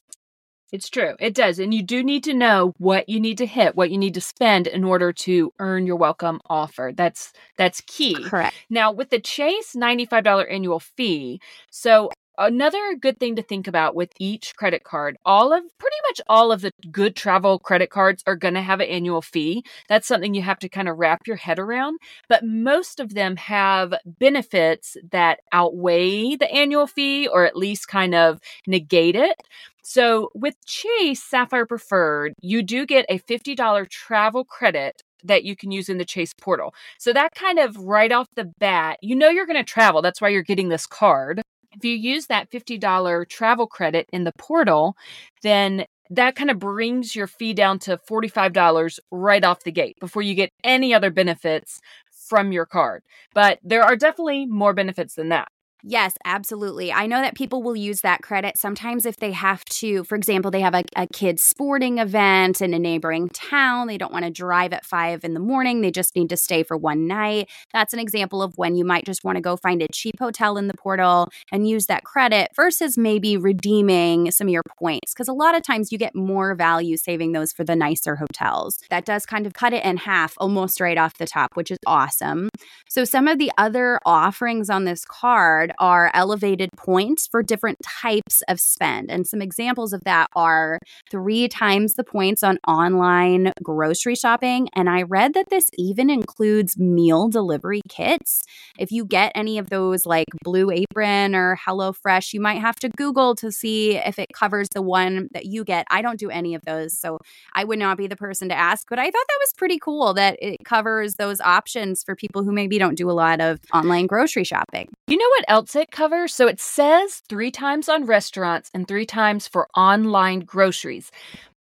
It's 0.73 0.89
true. 0.89 1.15
It 1.21 1.35
does. 1.35 1.59
And 1.59 1.75
you 1.75 1.83
do 1.83 2.03
need 2.03 2.25
to 2.25 2.33
know 2.33 2.73
what 2.79 3.07
you 3.07 3.21
need 3.21 3.37
to 3.39 3.47
hit, 3.47 3.77
what 3.77 3.91
you 3.91 3.99
need 3.99 4.15
to 4.15 4.23
spend 4.23 4.67
in 4.67 4.85
order 4.85 5.13
to 5.13 5.53
earn 5.59 5.87
your 5.87 5.97
welcome 5.97 6.41
offer. 6.49 6.93
That's 6.97 7.35
that's 7.59 7.83
key. 7.83 8.17
Correct. 8.25 8.55
Now, 8.71 8.91
with 8.91 9.11
the 9.11 9.21
Chase 9.21 9.75
$95 9.77 10.51
annual 10.51 10.81
fee, 10.81 11.43
so 11.71 12.11
Another 12.39 12.95
good 12.99 13.21
thing 13.21 13.37
to 13.37 13.43
think 13.43 13.69
about 13.69 13.95
with 13.95 14.11
each 14.19 14.57
credit 14.57 14.85
card, 14.85 15.19
all 15.25 15.53
of 15.53 15.63
pretty 15.79 15.97
much 16.09 16.21
all 16.29 16.51
of 16.51 16.63
the 16.63 16.73
good 16.91 17.15
travel 17.15 17.59
credit 17.59 17.91
cards 17.91 18.23
are 18.27 18.37
going 18.37 18.55
to 18.55 18.63
have 18.63 18.81
an 18.81 18.89
annual 18.89 19.21
fee. 19.21 19.63
That's 19.89 20.09
something 20.09 20.33
you 20.33 20.41
have 20.43 20.59
to 20.61 20.69
kind 20.69 20.89
of 20.89 20.99
wrap 20.99 21.27
your 21.27 21.37
head 21.37 21.59
around. 21.59 21.99
But 22.29 22.43
most 22.45 23.01
of 23.01 23.15
them 23.15 23.37
have 23.37 23.95
benefits 24.07 24.97
that 25.11 25.41
outweigh 25.53 26.37
the 26.37 26.51
annual 26.51 26.87
fee 26.87 27.29
or 27.29 27.45
at 27.45 27.57
least 27.57 27.89
kind 27.89 28.15
of 28.15 28.41
negate 28.67 29.15
it. 29.17 29.37
So 29.83 30.31
with 30.35 30.55
Chase 30.65 31.23
Sapphire 31.23 31.67
Preferred, 31.67 32.33
you 32.41 32.63
do 32.63 32.87
get 32.87 33.05
a 33.11 33.19
$50 33.19 33.91
travel 33.91 34.45
credit 34.45 35.03
that 35.25 35.45
you 35.45 35.55
can 35.55 35.71
use 35.71 35.89
in 35.89 35.99
the 35.99 36.05
Chase 36.05 36.33
portal. 36.35 36.75
So 36.99 37.13
that 37.13 37.35
kind 37.35 37.59
of 37.59 37.77
right 37.77 38.11
off 38.11 38.29
the 38.37 38.51
bat, 38.59 38.99
you 39.03 39.15
know 39.15 39.29
you're 39.29 39.47
going 39.47 39.63
to 39.63 39.71
travel. 39.71 40.03
That's 40.03 40.21
why 40.21 40.31
you're 40.31 40.43
getting 40.43 40.69
this 40.71 40.87
card. 40.87 41.43
If 41.75 41.85
you 41.85 41.95
use 41.95 42.27
that 42.27 42.51
$50 42.51 43.25
travel 43.25 43.67
credit 43.67 44.09
in 44.13 44.25
the 44.25 44.33
portal, 44.39 44.97
then 45.43 45.85
that 46.11 46.37
kind 46.37 46.51
of 46.51 46.59
brings 46.59 47.15
your 47.17 47.27
fee 47.27 47.55
down 47.55 47.79
to 47.81 47.99
$45 47.99 48.99
right 49.11 49.45
off 49.45 49.65
the 49.65 49.73
gate 49.73 49.97
before 50.01 50.23
you 50.23 50.35
get 50.35 50.51
any 50.65 50.93
other 50.95 51.11
benefits 51.11 51.81
from 52.29 52.53
your 52.53 52.67
card. 52.67 53.03
But 53.35 53.59
there 53.63 53.83
are 53.83 53.97
definitely 53.97 54.47
more 54.47 54.75
benefits 54.75 55.15
than 55.15 55.29
that. 55.31 55.52
Yes, 55.85 56.15
absolutely. 56.25 56.93
I 56.93 57.07
know 57.07 57.21
that 57.21 57.35
people 57.35 57.61
will 57.61 57.75
use 57.75 58.03
that 58.03 58.23
credit 58.23 58.57
sometimes 58.57 59.05
if 59.05 59.17
they 59.17 59.33
have 59.33 59.65
to, 59.65 60.05
for 60.05 60.15
example, 60.15 60.53
they 60.53 60.61
have 60.61 60.75
a, 60.75 60.85
a 60.95 61.09
kid's 61.09 61.43
sporting 61.43 61.99
event 61.99 62.61
in 62.61 62.73
a 62.73 62.79
neighboring 62.79 63.29
town. 63.31 63.89
They 63.89 63.99
don't 63.99 64.13
want 64.13 64.25
to 64.25 64.31
drive 64.31 64.73
at 64.73 64.87
five 64.87 65.25
in 65.25 65.35
the 65.35 65.41
morning. 65.41 65.81
They 65.81 65.91
just 65.91 66.15
need 66.15 66.29
to 66.29 66.37
stay 66.37 66.63
for 66.63 66.77
one 66.77 67.09
night. 67.09 67.51
That's 67.73 67.93
an 67.93 67.99
example 67.99 68.43
of 68.43 68.57
when 68.57 68.77
you 68.77 68.85
might 68.85 69.05
just 69.05 69.25
want 69.25 69.37
to 69.37 69.43
go 69.43 69.57
find 69.57 69.83
a 69.83 69.89
cheap 69.93 70.21
hotel 70.21 70.57
in 70.57 70.69
the 70.69 70.75
portal 70.75 71.29
and 71.51 71.69
use 71.69 71.87
that 71.87 72.05
credit 72.05 72.53
versus 72.55 72.97
maybe 72.97 73.37
redeeming 73.37 74.31
some 74.31 74.47
of 74.47 74.53
your 74.53 74.63
points. 74.79 75.13
Because 75.13 75.27
a 75.27 75.33
lot 75.33 75.57
of 75.57 75.63
times 75.65 75.91
you 75.91 75.99
get 75.99 76.15
more 76.15 76.55
value 76.55 76.97
saving 76.97 77.33
those 77.33 77.53
for 77.53 77.65
the 77.65 77.75
nicer 77.75 78.15
hotels. 78.15 78.79
That 78.91 79.05
does 79.05 79.27
kind 79.27 79.49
of 79.49 79.55
cut 79.55 79.73
it 79.73 79.85
in 79.85 79.97
half 79.97 80.35
almost 80.37 80.81
right 80.81 80.97
off 80.97 81.19
the 81.19 81.27
top, 81.27 81.57
which 81.57 81.73
is 81.73 81.79
awesome. 81.89 82.51
So, 82.89 83.05
some 83.05 83.27
of 83.27 83.39
the 83.39 83.51
other 83.59 83.99
offerings 84.07 84.71
on 84.71 84.85
this 84.85 85.05
card 85.05 85.72
are 85.79 86.11
elevated 86.15 86.71
points 86.77 87.27
for 87.27 87.43
different 87.43 87.79
types 87.83 88.43
of 88.49 88.61
spend. 88.61 89.11
And 89.11 89.27
some 89.27 89.43
examples 89.43 89.93
of 89.93 90.03
that 90.05 90.29
are 90.35 90.79
three 91.11 91.49
times 91.49 91.95
the 91.95 92.05
points 92.05 92.43
on 92.43 92.59
online 92.67 93.53
grocery 93.63 94.15
shopping. 94.15 94.69
And 94.75 94.89
I 94.89 95.03
read 95.03 95.35
that 95.35 95.51
this 95.51 95.67
even 95.79 96.11
includes 96.11 96.79
meal 96.79 97.29
delivery 97.29 97.83
kits. 97.89 98.43
If 98.79 98.91
you 98.91 99.05
get 99.05 99.33
any 99.35 99.59
of 99.59 99.71
those 99.71 100.07
like 100.07 100.27
Blue 100.45 100.71
Apron 100.71 101.35
or 101.35 101.59
HelloFresh, 101.67 102.33
you 102.33 102.41
might 102.41 102.61
have 102.61 102.77
to 102.77 102.89
Google 102.89 103.35
to 103.37 103.51
see 103.51 103.97
if 103.97 104.19
it 104.19 104.29
covers 104.35 104.69
the 104.75 104.83
one 104.83 105.29
that 105.33 105.47
you 105.47 105.65
get. 105.65 105.87
I 105.91 106.03
don't 106.03 106.19
do 106.19 106.31
any 106.31 106.55
of 106.55 106.63
those, 106.65 106.99
so 106.99 107.19
I 107.55 107.65
would 107.65 107.79
not 107.79 107.97
be 107.97 108.07
the 108.07 108.17
person 108.17 108.49
to 108.49 108.55
ask, 108.55 108.87
but 108.89 108.99
I 108.99 109.05
thought 109.05 109.13
that 109.13 109.39
was 109.41 109.53
pretty 109.57 109.79
cool 109.79 110.15
that 110.15 110.37
it 110.41 110.59
covers 110.65 111.15
those 111.15 111.41
options 111.41 112.03
for 112.03 112.15
people 112.15 112.43
who 112.43 112.53
maybe 112.53 112.79
don't 112.79 112.97
do 112.97 113.11
a 113.11 113.13
lot 113.13 113.41
of 113.41 113.59
online 113.73 114.07
grocery 114.07 114.45
shopping. 114.45 114.89
You 115.07 115.17
know 115.17 115.29
what 115.29 115.45
else? 115.49 115.62
It 115.77 115.91
covers. 115.91 116.35
So 116.35 116.47
it 116.47 116.61
says 116.61 117.23
three 117.29 117.51
times 117.51 117.89
on 117.89 118.07
restaurants 118.07 118.71
and 118.75 118.87
three 118.87 119.07
times 119.07 119.49
for 119.49 119.69
online 119.77 120.41
groceries. 120.41 121.11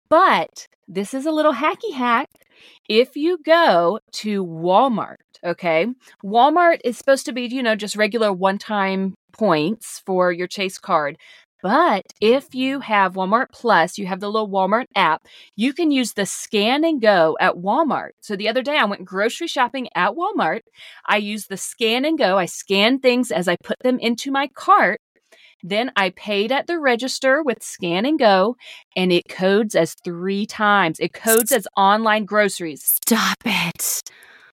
But 0.08 0.66
this 0.88 1.14
is 1.14 1.26
a 1.26 1.32
little 1.32 1.54
hacky 1.54 1.92
hack. 1.94 2.28
If 2.88 3.16
you 3.16 3.38
go 3.44 4.00
to 4.12 4.44
Walmart, 4.44 5.16
okay, 5.44 5.86
Walmart 6.24 6.78
is 6.84 6.98
supposed 6.98 7.26
to 7.26 7.32
be, 7.32 7.46
you 7.46 7.62
know, 7.62 7.76
just 7.76 7.96
regular 7.96 8.32
one 8.32 8.58
time 8.58 9.14
points 9.32 10.02
for 10.04 10.30
your 10.30 10.46
Chase 10.46 10.78
card. 10.78 11.16
But 11.62 12.02
if 12.20 12.54
you 12.54 12.80
have 12.80 13.14
Walmart 13.14 13.52
Plus, 13.52 13.96
you 13.96 14.06
have 14.06 14.18
the 14.18 14.28
little 14.28 14.48
Walmart 14.48 14.86
app, 14.96 15.26
you 15.54 15.72
can 15.72 15.92
use 15.92 16.12
the 16.12 16.26
scan 16.26 16.84
and 16.84 17.00
go 17.00 17.36
at 17.40 17.54
Walmart. 17.54 18.10
So 18.20 18.34
the 18.34 18.48
other 18.48 18.62
day 18.62 18.76
I 18.76 18.84
went 18.84 19.04
grocery 19.04 19.46
shopping 19.46 19.88
at 19.94 20.14
Walmart. 20.14 20.62
I 21.06 21.18
used 21.18 21.48
the 21.48 21.56
scan 21.56 22.04
and 22.04 22.18
go. 22.18 22.36
I 22.36 22.46
scanned 22.46 23.00
things 23.00 23.30
as 23.30 23.46
I 23.46 23.56
put 23.62 23.78
them 23.80 23.98
into 24.00 24.32
my 24.32 24.48
cart. 24.48 25.00
Then 25.62 25.92
I 25.94 26.10
paid 26.10 26.50
at 26.50 26.66
the 26.66 26.80
register 26.80 27.40
with 27.44 27.62
Scan 27.62 28.04
and 28.04 28.18
Go, 28.18 28.56
and 28.96 29.12
it 29.12 29.28
codes 29.28 29.76
as 29.76 29.94
three 30.04 30.44
times. 30.44 30.98
It 30.98 31.12
codes 31.12 31.52
as 31.52 31.68
online 31.76 32.24
groceries. 32.24 32.82
Stop 32.84 33.38
it. 33.44 34.02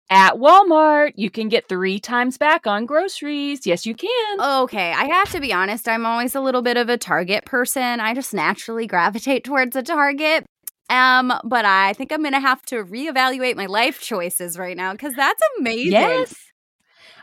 At 0.08 0.34
Walmart, 0.34 1.12
you 1.16 1.30
can 1.30 1.48
get 1.48 1.68
three 1.68 1.98
times 1.98 2.38
back 2.38 2.66
on 2.66 2.86
groceries. 2.86 3.66
Yes, 3.66 3.86
you 3.86 3.94
can. 3.94 4.40
Okay, 4.40 4.92
I 4.92 5.04
have 5.06 5.30
to 5.32 5.40
be 5.40 5.52
honest, 5.52 5.88
I'm 5.88 6.06
always 6.06 6.36
a 6.36 6.40
little 6.40 6.62
bit 6.62 6.76
of 6.76 6.88
a 6.88 6.96
Target 6.96 7.44
person. 7.44 7.98
I 7.98 8.14
just 8.14 8.32
naturally 8.32 8.86
gravitate 8.86 9.42
towards 9.42 9.74
a 9.74 9.82
Target. 9.82 10.46
Um, 10.88 11.32
but 11.42 11.64
I 11.64 11.92
think 11.94 12.12
I'm 12.12 12.22
gonna 12.22 12.38
have 12.38 12.62
to 12.66 12.84
reevaluate 12.84 13.56
my 13.56 13.66
life 13.66 14.00
choices 14.00 14.56
right 14.56 14.76
now 14.76 14.92
because 14.92 15.14
that's 15.14 15.42
amazing. 15.58 15.92
Yes. 15.92 16.34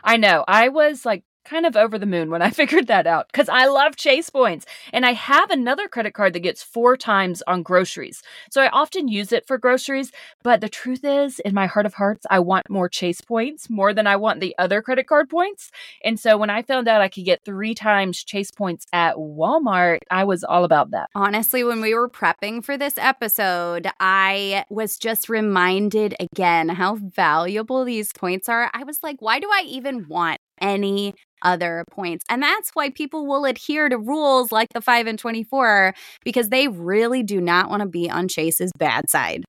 I 0.02 0.18
know. 0.18 0.44
I 0.46 0.68
was 0.68 1.06
like 1.06 1.24
kind 1.44 1.66
of 1.66 1.76
over 1.76 1.98
the 1.98 2.06
moon 2.06 2.30
when 2.30 2.42
I 2.42 2.50
figured 2.60 2.86
that 2.88 3.06
out 3.06 3.28
because 3.30 3.48
I 3.48 3.66
love 3.66 3.96
Chase 3.96 4.30
points. 4.30 4.66
And 4.92 5.04
I 5.06 5.12
have 5.12 5.50
another 5.50 5.88
credit 5.88 6.14
card 6.14 6.32
that 6.32 6.40
gets 6.40 6.62
four 6.62 6.96
times 6.96 7.42
on 7.46 7.62
groceries. 7.62 8.22
So 8.50 8.62
I 8.62 8.68
often 8.68 9.08
use 9.08 9.32
it 9.32 9.46
for 9.46 9.58
groceries. 9.58 10.12
But 10.42 10.60
the 10.60 10.68
truth 10.68 11.04
is, 11.04 11.38
in 11.40 11.54
my 11.54 11.66
heart 11.66 11.86
of 11.86 11.94
hearts, 11.94 12.26
I 12.30 12.40
want 12.40 12.70
more 12.70 12.88
Chase 12.88 13.20
points 13.20 13.68
more 13.70 13.92
than 13.92 14.06
I 14.06 14.16
want 14.16 14.40
the 14.40 14.54
other 14.58 14.82
credit 14.82 15.06
card 15.06 15.28
points. 15.28 15.70
And 16.04 16.18
so 16.18 16.36
when 16.36 16.50
I 16.50 16.62
found 16.62 16.88
out 16.88 17.00
I 17.00 17.08
could 17.08 17.24
get 17.24 17.44
three 17.44 17.74
times 17.74 18.22
Chase 18.22 18.50
points 18.50 18.86
at 18.92 19.16
Walmart, 19.16 19.98
I 20.10 20.24
was 20.24 20.44
all 20.44 20.64
about 20.64 20.90
that. 20.90 21.10
Honestly, 21.14 21.64
when 21.64 21.80
we 21.80 21.94
were 21.94 22.08
prepping 22.08 22.64
for 22.64 22.76
this 22.76 22.98
episode, 22.98 23.88
I 24.00 24.64
was 24.70 24.98
just 24.98 25.28
reminded 25.28 26.14
again 26.20 26.68
how 26.68 26.96
valuable 26.96 27.84
these 27.84 28.12
points 28.12 28.48
are. 28.48 28.70
I 28.72 28.84
was 28.84 29.02
like, 29.02 29.20
why 29.20 29.40
do 29.40 29.48
I 29.50 29.64
even 29.66 30.08
want 30.08 30.40
any 30.60 31.14
other 31.42 31.84
points. 31.90 32.24
And 32.28 32.42
that's 32.42 32.70
why 32.74 32.90
people 32.90 33.26
will 33.26 33.44
adhere 33.44 33.88
to 33.88 33.98
rules 33.98 34.50
like 34.50 34.72
the 34.72 34.80
5 34.80 35.06
and 35.06 35.18
24 35.18 35.94
because 36.24 36.48
they 36.48 36.68
really 36.68 37.22
do 37.22 37.40
not 37.40 37.68
want 37.68 37.82
to 37.82 37.88
be 37.88 38.10
on 38.10 38.28
Chase's 38.28 38.72
bad 38.78 39.10
side. 39.10 39.44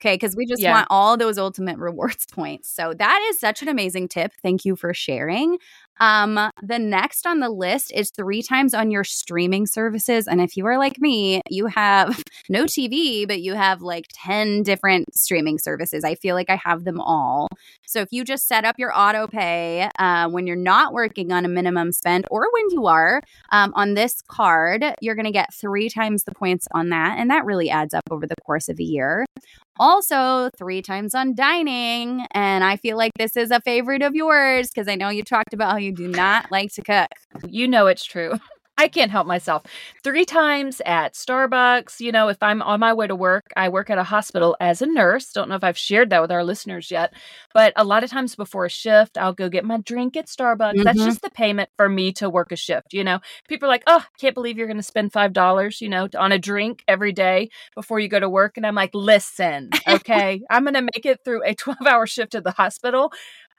Okay, 0.00 0.14
because 0.14 0.34
we 0.34 0.46
just 0.46 0.60
yeah. 0.60 0.72
want 0.72 0.88
all 0.90 1.16
those 1.16 1.38
ultimate 1.38 1.78
rewards 1.78 2.26
points. 2.32 2.68
So 2.68 2.92
that 2.94 3.26
is 3.30 3.38
such 3.38 3.62
an 3.62 3.68
amazing 3.68 4.08
tip. 4.08 4.32
Thank 4.42 4.64
you 4.64 4.74
for 4.74 4.92
sharing. 4.92 5.58
Um, 6.02 6.50
the 6.60 6.80
next 6.80 7.28
on 7.28 7.38
the 7.38 7.48
list 7.48 7.92
is 7.94 8.10
three 8.10 8.42
times 8.42 8.74
on 8.74 8.90
your 8.90 9.04
streaming 9.04 9.66
services. 9.66 10.26
And 10.26 10.40
if 10.40 10.56
you 10.56 10.66
are 10.66 10.76
like 10.76 11.00
me, 11.00 11.42
you 11.48 11.66
have 11.66 12.20
no 12.48 12.64
TV, 12.64 13.24
but 13.26 13.40
you 13.40 13.54
have 13.54 13.82
like 13.82 14.06
10 14.12 14.64
different 14.64 15.14
streaming 15.14 15.60
services. 15.60 16.02
I 16.02 16.16
feel 16.16 16.34
like 16.34 16.50
I 16.50 16.56
have 16.56 16.82
them 16.82 17.00
all. 17.00 17.46
So 17.86 18.00
if 18.00 18.08
you 18.10 18.24
just 18.24 18.48
set 18.48 18.64
up 18.64 18.80
your 18.80 18.90
auto 18.98 19.28
pay 19.28 19.88
uh, 19.96 20.28
when 20.28 20.44
you're 20.48 20.56
not 20.56 20.92
working 20.92 21.30
on 21.30 21.44
a 21.44 21.48
minimum 21.48 21.92
spend 21.92 22.26
or 22.32 22.48
when 22.52 22.70
you 22.70 22.88
are 22.88 23.22
um, 23.52 23.72
on 23.76 23.94
this 23.94 24.22
card, 24.26 24.84
you're 25.00 25.14
going 25.14 25.26
to 25.26 25.30
get 25.30 25.54
three 25.54 25.88
times 25.88 26.24
the 26.24 26.34
points 26.34 26.66
on 26.72 26.88
that. 26.88 27.16
And 27.18 27.30
that 27.30 27.44
really 27.44 27.70
adds 27.70 27.94
up 27.94 28.02
over 28.10 28.26
the 28.26 28.34
course 28.44 28.68
of 28.68 28.80
a 28.80 28.82
year. 28.82 29.24
Also, 29.78 30.50
three 30.58 30.82
times 30.82 31.14
on 31.14 31.34
dining. 31.34 32.26
And 32.32 32.62
I 32.62 32.76
feel 32.76 32.96
like 32.96 33.12
this 33.18 33.36
is 33.36 33.50
a 33.50 33.60
favorite 33.60 34.02
of 34.02 34.14
yours 34.14 34.68
because 34.68 34.86
I 34.86 34.96
know 34.96 35.08
you 35.08 35.22
talked 35.22 35.54
about 35.54 35.70
how 35.72 35.78
you 35.78 35.91
do 35.92 36.08
not 36.08 36.50
like 36.50 36.72
to 36.74 36.82
cook. 36.82 37.10
You 37.48 37.68
know 37.68 37.86
it's 37.86 38.04
true. 38.04 38.34
I 38.78 38.88
can't 38.88 39.10
help 39.10 39.26
myself. 39.26 39.64
Three 40.02 40.24
times 40.24 40.80
at 40.86 41.12
Starbucks, 41.12 42.00
you 42.00 42.10
know, 42.10 42.28
if 42.28 42.42
I'm 42.42 42.62
on 42.62 42.80
my 42.80 42.92
way 42.94 43.06
to 43.06 43.14
work, 43.14 43.44
I 43.54 43.68
work 43.68 43.90
at 43.90 43.98
a 43.98 44.02
hospital 44.02 44.56
as 44.60 44.80
a 44.80 44.86
nurse. 44.86 45.30
Don't 45.30 45.48
know 45.48 45.56
if 45.56 45.62
I've 45.62 45.76
shared 45.76 46.10
that 46.10 46.22
with 46.22 46.32
our 46.32 46.42
listeners 46.42 46.90
yet, 46.90 47.12
but 47.52 47.74
a 47.76 47.84
lot 47.84 48.02
of 48.02 48.10
times 48.10 48.34
before 48.34 48.64
a 48.64 48.70
shift, 48.70 49.18
I'll 49.18 49.34
go 49.34 49.50
get 49.50 49.64
my 49.64 49.78
drink 49.78 50.16
at 50.16 50.26
Starbucks. 50.26 50.72
Mm-hmm. 50.72 50.82
That's 50.82 51.04
just 51.04 51.22
the 51.22 51.30
payment 51.30 51.68
for 51.76 51.88
me 51.88 52.12
to 52.14 52.30
work 52.30 52.50
a 52.50 52.56
shift, 52.56 52.94
you 52.94 53.04
know. 53.04 53.20
People 53.46 53.66
are 53.66 53.72
like, 53.72 53.84
"Oh, 53.86 54.04
can't 54.18 54.34
believe 54.34 54.56
you're 54.56 54.66
going 54.66 54.76
to 54.78 54.82
spend 54.82 55.12
$5, 55.12 55.80
you 55.80 55.88
know, 55.90 56.08
on 56.18 56.32
a 56.32 56.38
drink 56.38 56.82
every 56.88 57.12
day 57.12 57.50
before 57.74 58.00
you 58.00 58.08
go 58.08 58.20
to 58.20 58.28
work." 58.28 58.56
And 58.56 58.66
I'm 58.66 58.74
like, 58.74 58.94
"Listen, 58.94 59.68
okay, 59.88 60.42
I'm 60.50 60.64
going 60.64 60.74
to 60.74 60.82
make 60.82 61.04
it 61.04 61.20
through 61.24 61.44
a 61.44 61.54
12-hour 61.54 62.06
shift 62.06 62.34
at 62.34 62.42
the 62.42 62.52
hospital 62.52 63.12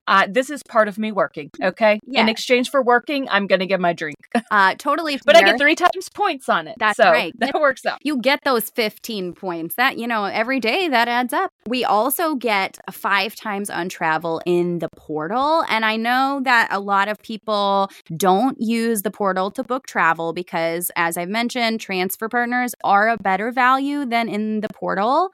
uh, 0.08 0.28
this 0.30 0.50
is 0.50 0.62
part 0.64 0.88
of 0.88 0.98
me 0.98 1.12
working. 1.12 1.50
Okay. 1.62 2.00
Yeah. 2.06 2.22
In 2.22 2.30
exchange 2.30 2.70
for 2.70 2.82
working, 2.84 3.28
I'm 3.30 3.48
going 3.48 3.60
to 3.60 3.66
get 3.66 3.80
my 3.80 3.94
drink. 3.94 4.18
Uh, 4.52 4.76
totally. 4.76 5.20
but 5.26 5.36
I 5.36 5.42
get 5.42 5.58
three 5.58 5.76
times 5.76 6.10
points 6.14 6.48
on 6.48 6.68
it. 6.68 6.76
That's 6.78 6.98
so 6.98 7.12
right. 7.12 7.34
That 7.40 7.56
works 7.60 7.86
out. 7.86 8.00
You 8.04 8.20
get 8.20 8.40
those 8.44 8.70
15 8.70 9.34
points. 9.34 9.76
That, 9.76 9.98
you 9.98 10.06
know, 10.06 10.26
every 10.26 10.60
day 10.60 10.88
that 10.90 11.08
adds 11.08 11.34
up. 11.34 11.52
We 11.68 11.84
also 11.84 12.36
get 12.36 12.78
five 12.92 13.36
times 13.36 13.70
on 13.70 13.90
travel 13.90 14.42
in 14.46 14.80
the 14.80 14.90
portal. 14.96 15.64
And 15.70 15.86
I 15.86 15.96
know 15.96 16.42
that 16.44 16.68
a 16.72 16.80
lot 16.80 17.08
of 17.08 17.20
people 17.20 17.90
don't 18.16 18.60
use 18.60 19.02
the 19.02 19.12
portal 19.12 19.50
to 19.52 19.64
book 19.64 19.88
travel 19.88 20.34
because, 20.34 20.92
as 20.96 21.18
I've 21.18 21.30
mentioned, 21.30 21.80
transfer 21.80 22.30
partners 22.30 22.76
are 22.84 23.10
a 23.10 23.18
better 23.18 23.52
value 23.52 24.06
than 24.06 24.30
in 24.30 24.62
the 24.62 24.70
portal. 24.70 25.32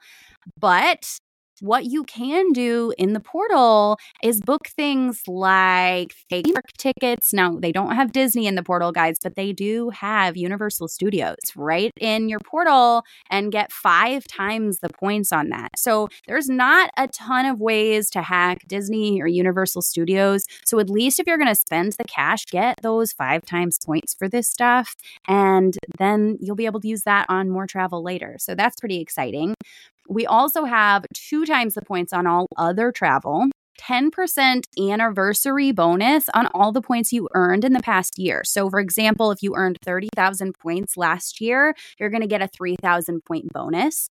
But 0.58 1.18
what 1.60 1.84
you 1.84 2.04
can 2.04 2.52
do 2.52 2.92
in 2.98 3.12
the 3.12 3.20
portal 3.20 3.98
is 4.22 4.40
book 4.40 4.68
things 4.68 5.22
like 5.26 6.14
park 6.30 6.66
tickets. 6.76 7.32
Now, 7.32 7.56
they 7.58 7.72
don't 7.72 7.94
have 7.94 8.12
Disney 8.12 8.46
in 8.46 8.54
the 8.54 8.62
portal, 8.62 8.92
guys, 8.92 9.16
but 9.22 9.34
they 9.34 9.52
do 9.52 9.90
have 9.90 10.36
Universal 10.36 10.88
Studios 10.88 11.36
right 11.56 11.92
in 12.00 12.28
your 12.28 12.40
portal 12.40 13.02
and 13.30 13.52
get 13.52 13.72
five 13.72 14.24
times 14.26 14.78
the 14.80 14.88
points 14.88 15.32
on 15.32 15.48
that. 15.50 15.70
So 15.76 16.08
there's 16.26 16.48
not 16.48 16.90
a 16.96 17.08
ton 17.08 17.46
of 17.46 17.60
ways 17.60 18.10
to 18.10 18.22
hack 18.22 18.62
Disney 18.66 19.20
or 19.20 19.26
Universal 19.26 19.82
Studios. 19.82 20.44
So 20.64 20.78
at 20.78 20.90
least 20.90 21.20
if 21.20 21.26
you're 21.26 21.38
going 21.38 21.48
to 21.48 21.54
spend 21.54 21.92
the 21.92 22.04
cash, 22.04 22.46
get 22.46 22.78
those 22.82 23.12
five 23.12 23.44
times 23.44 23.78
points 23.84 24.14
for 24.14 24.28
this 24.28 24.48
stuff. 24.48 24.94
And 25.28 25.76
then 25.98 26.38
you'll 26.40 26.56
be 26.56 26.66
able 26.66 26.80
to 26.80 26.88
use 26.88 27.02
that 27.02 27.26
on 27.28 27.50
more 27.50 27.66
travel 27.66 28.02
later. 28.02 28.36
So 28.38 28.54
that's 28.54 28.78
pretty 28.78 29.00
exciting. 29.00 29.54
We 30.10 30.26
also 30.26 30.64
have 30.64 31.06
two 31.14 31.46
times 31.46 31.74
the 31.74 31.82
points 31.82 32.12
on 32.12 32.26
all 32.26 32.48
other 32.56 32.90
travel. 32.90 33.46
10% 33.80 34.64
anniversary 34.90 35.72
bonus 35.72 36.28
on 36.34 36.48
all 36.48 36.72
the 36.72 36.82
points 36.82 37.12
you 37.12 37.28
earned 37.34 37.64
in 37.64 37.72
the 37.72 37.80
past 37.80 38.18
year. 38.18 38.42
So, 38.44 38.68
for 38.68 38.80
example, 38.80 39.30
if 39.30 39.42
you 39.42 39.54
earned 39.54 39.78
30,000 39.82 40.58
points 40.58 40.96
last 40.96 41.40
year, 41.40 41.74
you're 41.98 42.10
going 42.10 42.20
to 42.22 42.26
get 42.26 42.42
a 42.42 42.48
3,000 42.48 43.24
point 43.24 43.52
bonus. 43.52 44.10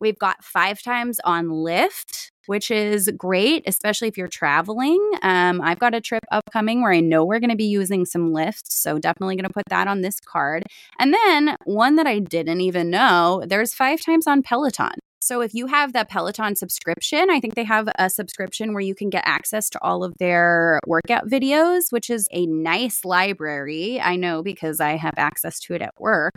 We've 0.00 0.18
got 0.18 0.42
five 0.42 0.82
times 0.82 1.20
on 1.24 1.46
Lyft, 1.48 2.30
which 2.46 2.70
is 2.70 3.10
great, 3.16 3.62
especially 3.66 4.08
if 4.08 4.16
you're 4.16 4.28
traveling. 4.28 5.00
Um, 5.22 5.60
I've 5.60 5.78
got 5.78 5.94
a 5.94 6.00
trip 6.00 6.24
upcoming 6.32 6.82
where 6.82 6.92
I 6.92 7.00
know 7.00 7.24
we're 7.24 7.38
going 7.38 7.50
to 7.50 7.56
be 7.56 7.64
using 7.64 8.04
some 8.06 8.32
Lyft. 8.32 8.64
So 8.64 8.98
definitely 8.98 9.36
going 9.36 9.46
to 9.46 9.52
put 9.52 9.64
that 9.68 9.88
on 9.88 10.00
this 10.00 10.20
card. 10.20 10.64
And 10.98 11.14
then 11.14 11.56
one 11.64 11.96
that 11.96 12.06
I 12.06 12.18
didn't 12.18 12.62
even 12.62 12.90
know 12.90 13.44
there's 13.46 13.74
five 13.74 14.00
times 14.00 14.26
on 14.26 14.42
Peloton. 14.42 14.94
So 15.24 15.40
if 15.40 15.54
you 15.54 15.68
have 15.68 15.94
the 15.94 16.04
Peloton 16.04 16.54
subscription, 16.54 17.30
I 17.30 17.40
think 17.40 17.54
they 17.54 17.64
have 17.64 17.88
a 17.98 18.10
subscription 18.10 18.74
where 18.74 18.82
you 18.82 18.94
can 18.94 19.08
get 19.08 19.22
access 19.24 19.70
to 19.70 19.82
all 19.82 20.04
of 20.04 20.12
their 20.18 20.78
workout 20.86 21.28
videos, 21.30 21.84
which 21.88 22.10
is 22.10 22.28
a 22.30 22.44
nice 22.44 23.06
library. 23.06 23.98
I 23.98 24.16
know 24.16 24.42
because 24.42 24.80
I 24.80 24.96
have 24.96 25.14
access 25.16 25.58
to 25.60 25.72
it 25.72 25.80
at 25.80 25.94
work. 25.98 26.34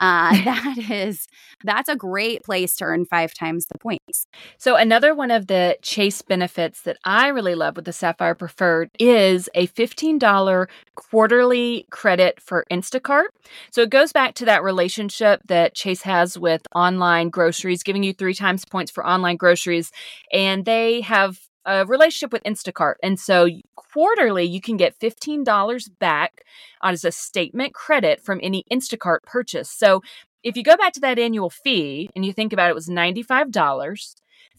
Uh, 0.00 0.30
that 0.44 0.76
is 0.90 1.26
that's 1.64 1.88
a 1.88 1.96
great 1.96 2.42
place 2.44 2.76
to 2.76 2.84
earn 2.84 3.04
five 3.04 3.34
times 3.34 3.66
the 3.66 3.78
points. 3.78 4.26
So 4.58 4.76
another 4.76 5.14
one 5.14 5.30
of 5.30 5.46
the 5.48 5.76
Chase 5.82 6.22
benefits 6.22 6.82
that 6.82 6.98
I 7.04 7.28
really 7.28 7.54
love 7.54 7.76
with 7.76 7.84
the 7.84 7.92
Sapphire 7.92 8.34
Preferred 8.34 8.90
is 8.98 9.48
a 9.54 9.66
$15 9.68 10.68
quarterly 10.94 11.86
credit 11.90 12.40
for 12.40 12.64
Instacart. 12.70 13.26
So 13.72 13.82
it 13.82 13.90
goes 13.90 14.12
back 14.12 14.34
to 14.36 14.44
that 14.44 14.62
relationship 14.62 15.40
that 15.48 15.74
Chase 15.74 16.02
has 16.02 16.38
with 16.38 16.62
online 16.74 17.28
groceries, 17.30 17.82
giving 17.82 18.02
you 18.02 18.12
three 18.12 18.34
times 18.34 18.64
points 18.64 18.90
for 18.90 19.06
online 19.06 19.36
groceries. 19.36 19.90
And 20.32 20.64
they 20.64 21.00
have 21.02 21.38
a 21.64 21.84
relationship 21.86 22.32
with 22.32 22.42
Instacart. 22.44 22.94
And 23.02 23.18
so 23.18 23.48
quarterly, 23.76 24.44
you 24.44 24.60
can 24.60 24.76
get 24.76 24.98
$15 24.98 25.90
back 25.98 26.44
as 26.82 27.04
a 27.04 27.12
statement 27.12 27.74
credit 27.74 28.20
from 28.20 28.40
any 28.42 28.64
Instacart 28.70 29.22
purchase. 29.22 29.70
So 29.70 30.02
if 30.42 30.56
you 30.56 30.62
go 30.62 30.76
back 30.76 30.92
to 30.94 31.00
that 31.00 31.18
annual 31.18 31.50
fee 31.50 32.10
and 32.14 32.24
you 32.24 32.32
think 32.32 32.52
about 32.52 32.68
it, 32.68 32.70
it 32.70 32.74
was 32.74 32.88
$95. 32.88 33.52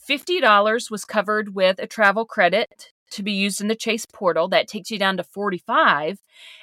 $50 0.10 0.92
was 0.92 1.06
covered 1.06 1.56
with 1.56 1.80
a 1.80 1.88
travel 1.88 2.26
credit 2.26 2.92
to 3.12 3.24
be 3.24 3.32
used 3.32 3.60
in 3.60 3.68
the 3.68 3.76
Chase 3.76 4.06
portal 4.06 4.48
that 4.50 4.68
takes 4.68 4.92
you 4.92 5.00
down 5.00 5.18
to 5.18 5.24
45 5.24 6.20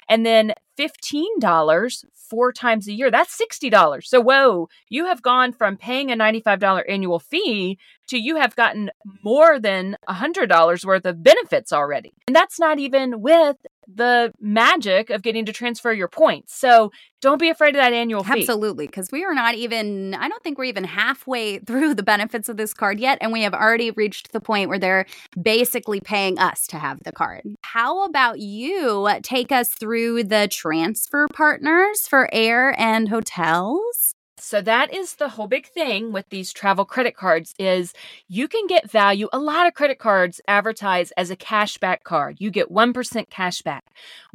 and 0.07 0.25
then 0.25 0.53
$15 0.77 2.05
four 2.13 2.51
times 2.51 2.87
a 2.87 2.93
year. 2.93 3.09
That's 3.09 3.39
$60. 3.39 4.03
So, 4.05 4.21
whoa, 4.21 4.69
you 4.89 5.05
have 5.05 5.21
gone 5.21 5.53
from 5.53 5.77
paying 5.77 6.11
a 6.11 6.15
$95 6.15 6.83
annual 6.87 7.19
fee 7.19 7.77
to 8.07 8.17
you 8.17 8.37
have 8.37 8.55
gotten 8.55 8.89
more 9.23 9.59
than 9.59 9.97
$100 10.09 10.85
worth 10.85 11.05
of 11.05 11.23
benefits 11.23 11.73
already. 11.73 12.13
And 12.27 12.35
that's 12.35 12.59
not 12.59 12.79
even 12.79 13.21
with 13.21 13.57
the 13.87 14.33
magic 14.39 15.09
of 15.09 15.21
getting 15.21 15.45
to 15.45 15.53
transfer 15.53 15.93
your 15.93 16.07
points. 16.09 16.53
So 16.53 16.91
don't 17.21 17.39
be 17.39 17.49
afraid 17.49 17.69
of 17.69 17.81
that 17.81 17.93
annual 17.93 18.23
fee. 18.23 18.41
Absolutely. 18.41 18.85
Because 18.85 19.09
we 19.11 19.23
are 19.23 19.33
not 19.33 19.55
even, 19.55 20.13
I 20.13 20.27
don't 20.27 20.43
think 20.43 20.57
we're 20.57 20.65
even 20.65 20.83
halfway 20.83 21.59
through 21.67 21.95
the 21.95 22.03
benefits 22.03 22.49
of 22.49 22.57
this 22.57 22.73
card 22.73 22.99
yet. 22.99 23.17
And 23.21 23.31
we 23.31 23.43
have 23.43 23.53
already 23.53 23.91
reached 23.91 24.33
the 24.33 24.41
point 24.41 24.69
where 24.69 24.79
they're 24.79 25.05
basically 25.41 26.01
paying 26.01 26.37
us 26.37 26.67
to 26.67 26.77
have 26.77 27.03
the 27.03 27.11
card. 27.11 27.43
How 27.61 28.03
about 28.05 28.39
you 28.39 29.09
take 29.23 29.51
us 29.51 29.69
through 29.69 30.25
the 30.25 30.47
transfer 30.67 31.27
partners 31.33 32.07
for 32.07 32.29
air 32.33 32.77
and 32.77 33.07
hotels? 33.07 34.13
So 34.37 34.61
that 34.61 34.93
is 34.93 35.15
the 35.15 35.29
whole 35.29 35.47
big 35.47 35.65
thing 35.65 36.11
with 36.11 36.25
these 36.29 36.51
travel 36.51 36.83
credit 36.85 37.15
cards 37.15 37.55
is 37.57 37.93
you 38.27 38.47
can 38.47 38.67
get 38.67 38.91
value. 38.91 39.29
A 39.31 39.39
lot 39.39 39.65
of 39.65 39.73
credit 39.73 39.97
cards 39.97 40.41
advertise 40.47 41.11
as 41.17 41.31
a 41.31 41.37
cashback 41.37 42.03
card. 42.03 42.37
You 42.39 42.51
get 42.51 42.69
1% 42.69 42.93
cashback, 43.29 43.79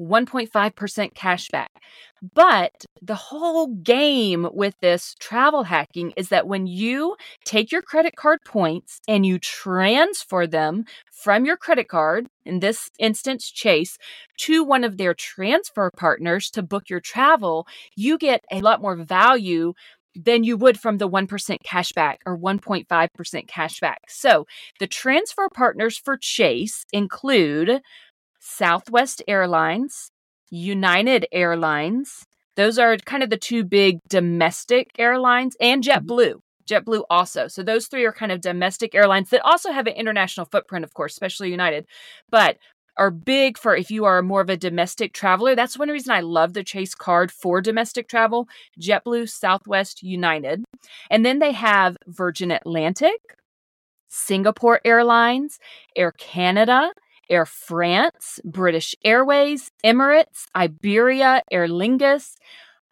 1.5% 0.01 1.14
cashback. 1.14 1.66
But 2.35 2.85
the 3.01 3.17
whole 3.17 3.67
game 3.67 4.49
with 4.53 4.75
this 4.81 5.17
travel 5.19 5.65
hacking 5.65 6.13
is 6.17 6.29
that 6.29 6.47
when 6.47 6.69
you 6.69 7.17
take 7.45 7.73
your 7.73 7.83
credit 7.83 8.15
card 8.15 8.39
points 8.45 9.01
and 9.09 9.27
you 9.27 9.41
transfer 9.41 10.47
them 10.47 10.85
from 11.11 11.45
your 11.45 11.57
credit 11.57 11.89
card, 11.89 12.29
in 12.45 12.61
this 12.61 12.91
instance, 13.01 13.51
Chase, 13.51 13.99
to 14.39 14.63
one 14.63 14.85
of 14.85 14.99
their 14.99 15.15
transfer 15.15 15.91
partners 15.97 16.49
to 16.51 16.63
book 16.63 16.89
your 16.89 17.01
travel, 17.01 17.67
you 17.97 18.17
get 18.19 18.45
a 18.53 18.61
lot 18.61 18.81
more 18.81 18.95
value 18.95 19.73
than 20.15 20.45
you 20.45 20.57
would 20.57 20.79
from 20.79 20.99
the 20.99 21.09
1% 21.09 21.27
cashback 21.67 22.19
or 22.25 22.39
1.5% 22.39 22.87
cashback. 23.49 23.97
So 24.07 24.47
the 24.79 24.87
transfer 24.87 25.49
partners 25.53 25.99
for 25.99 26.17
Chase 26.17 26.85
include 26.93 27.81
Southwest 28.39 29.23
Airlines, 29.27 30.12
United 30.53 31.27
Airlines. 31.33 32.27
Those 32.57 32.79
are 32.79 32.97
kind 32.99 33.23
of 33.23 33.31
the 33.31 33.38
two 33.38 33.65
big 33.65 33.99
domestic 34.09 34.91
airlines 34.99 35.57
and 35.61 35.83
mm-hmm. 35.83 36.07
JetBlue. 36.07 36.35
JetBlue 36.69 37.03
also. 37.11 37.49
So 37.49 37.62
those 37.62 37.87
three 37.87 38.05
are 38.05 38.12
kind 38.12 38.31
of 38.31 38.41
domestic 38.41 38.95
airlines 38.95 39.31
that 39.31 39.45
also 39.45 39.73
have 39.73 39.87
an 39.87 39.95
international 39.95 40.47
footprint, 40.47 40.85
of 40.85 40.95
course, 40.95 41.15
especially 41.15 41.51
United. 41.51 41.87
But 42.31 42.59
are 42.99 43.11
big 43.11 43.57
for 43.57 43.75
if 43.75 43.91
you 43.91 44.05
are 44.05 44.21
more 44.21 44.43
of 44.43 44.51
a 44.51 44.57
domestic 44.57 45.15
traveler. 45.15 45.55
That's 45.55 45.79
one 45.79 45.88
reason 45.88 46.12
I 46.12 46.21
love 46.21 46.53
the 46.53 46.62
Chase 46.62 46.95
card 46.95 47.33
for 47.33 47.62
domestic 47.62 48.07
travel 48.07 48.47
JetBlue, 48.79 49.31
Southwest, 49.31 50.03
United. 50.03 50.62
And 51.11 51.25
then 51.25 51.38
they 51.38 51.53
have 51.53 51.97
Virgin 52.07 52.51
Atlantic, 52.51 53.19
Singapore 54.11 54.83
Airlines, 54.85 55.59
Air 55.97 56.12
Canada, 56.12 56.93
Air 57.33 57.47
France, 57.47 58.38
British 58.45 58.95
Airways, 59.05 59.71
Emirates, 59.85 60.45
Iberia, 60.55 61.42
Aer 61.51 61.66
Lingus 61.66 62.37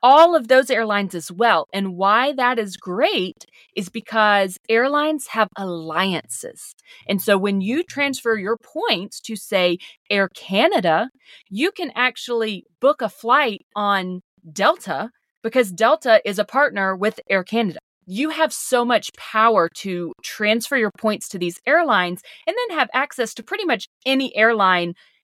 all 0.03 0.35
of 0.35 0.49
those 0.49 0.71
airlines 0.71 1.15
as 1.15 1.31
well. 1.31 1.69
And 1.73 1.97
why 1.97 2.33
that 2.33 2.59
is 2.59 2.77
great 2.77 3.47
is 3.77 3.89
because 3.89 4.59
airlines 4.69 5.29
have 5.29 5.49
alliances. 5.57 6.75
And 7.07 7.21
so 7.21 7.37
when 7.37 7.61
you 7.61 7.83
transfer 7.83 8.37
your 8.37 8.57
points 8.57 9.21
to, 9.23 9.37
say, 9.37 9.79
Air 10.09 10.29
Canada, 10.29 11.11
you 11.49 11.71
can 11.71 11.93
actually 11.95 12.65
book 12.81 13.03
a 13.03 13.09
flight 13.09 13.67
on 13.77 14.23
Delta 14.51 15.11
because 15.43 15.71
Delta 15.71 16.21
is 16.25 16.39
a 16.39 16.45
partner 16.45 16.97
with 16.97 17.21
Air 17.29 17.45
Canada. 17.45 17.81
You 18.07 18.31
have 18.31 18.53
so 18.53 18.85
much 18.85 19.11
power 19.17 19.69
to 19.77 20.13
transfer 20.23 20.77
your 20.77 20.91
points 20.91 21.29
to 21.31 21.39
these 21.39 21.61
airlines 21.67 22.23
and 22.47 22.57
then 22.57 22.79
have 22.79 22.89
access 22.93 23.35
to 23.35 23.43
pretty 23.43 23.65
much 23.65 23.89
any 24.05 24.35
airline 24.37 24.95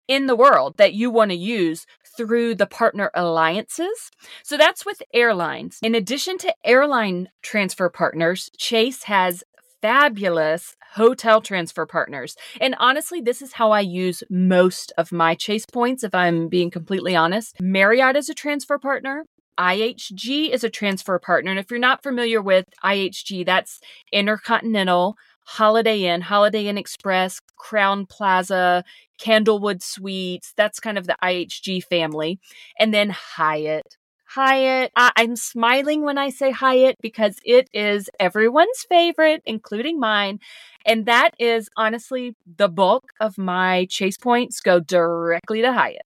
in 0.08 0.26
the 0.26 0.36
world 0.36 0.76
that 0.78 0.94
you 0.94 1.10
want 1.10 1.32
to 1.32 1.38
use 1.38 1.86
through 2.18 2.56
the 2.56 2.66
partner 2.66 3.12
alliances. 3.14 4.12
So 4.44 4.58
that's 4.58 4.86
with 4.86 5.02
airlines. 5.14 5.80
In 5.82 5.96
addition 5.96 6.38
to 6.40 6.54
airline 6.66 7.30
transfer 7.42 7.90
partners, 7.90 8.50
Chase 8.58 9.04
has 9.04 9.44
fabulous 9.82 10.76
hotel 10.94 11.42
transfer 11.42 11.86
partners. 11.86 12.36
And 12.60 12.76
honestly, 12.80 13.22
this 13.22 13.42
is 13.42 13.54
how 13.54 13.72
I 13.72 13.80
use 13.80 14.24
most 14.30 14.92
of 14.98 15.12
my 15.12 15.36
Chase 15.36 15.66
points, 15.66 16.04
if 16.04 16.14
I'm 16.14 16.50
being 16.50 16.70
completely 16.70 17.16
honest. 17.16 17.60
Marriott 17.62 18.16
is 18.16 18.30
a 18.30 18.34
transfer 18.34 18.78
partner. 18.78 19.26
IHG 19.62 20.50
is 20.50 20.64
a 20.64 20.70
transfer 20.70 21.20
partner. 21.20 21.52
And 21.52 21.60
if 21.60 21.70
you're 21.70 21.80
not 21.80 22.02
familiar 22.02 22.42
with 22.42 22.66
IHG, 22.84 23.46
that's 23.46 23.80
Intercontinental, 24.12 25.16
Holiday 25.44 26.06
Inn, 26.06 26.22
Holiday 26.22 26.66
Inn 26.66 26.80
Express, 26.80 27.40
Crowne 27.60 28.10
Plaza, 28.10 28.84
Candlewood 29.20 29.84
Suites. 29.84 30.54
That's 30.58 30.80
kind 30.80 30.98
of 30.98 31.06
the 31.06 31.16
IHG 31.24 31.84
family. 31.84 32.40
And 32.80 32.92
then 32.92 33.12
Hyatt. 33.12 33.98
Hyatt. 34.36 34.92
I- 34.96 35.12
I'm 35.18 35.36
smiling 35.36 36.04
when 36.04 36.18
I 36.18 36.30
say 36.30 36.52
Hyatt 36.52 36.98
because 37.02 37.38
it 37.44 37.70
is 37.74 38.10
everyone's 38.20 38.84
favorite, 38.88 39.42
including 39.46 40.00
mine. 40.00 40.40
And 40.86 41.06
that 41.06 41.32
is 41.38 41.70
honestly 41.76 42.36
the 42.46 42.70
bulk 42.70 43.12
of 43.20 43.38
my 43.38 43.86
chase 43.90 44.18
points 44.18 44.62
go 44.62 44.80
directly 44.80 45.62
to 45.62 45.74
Hyatt 45.74 46.06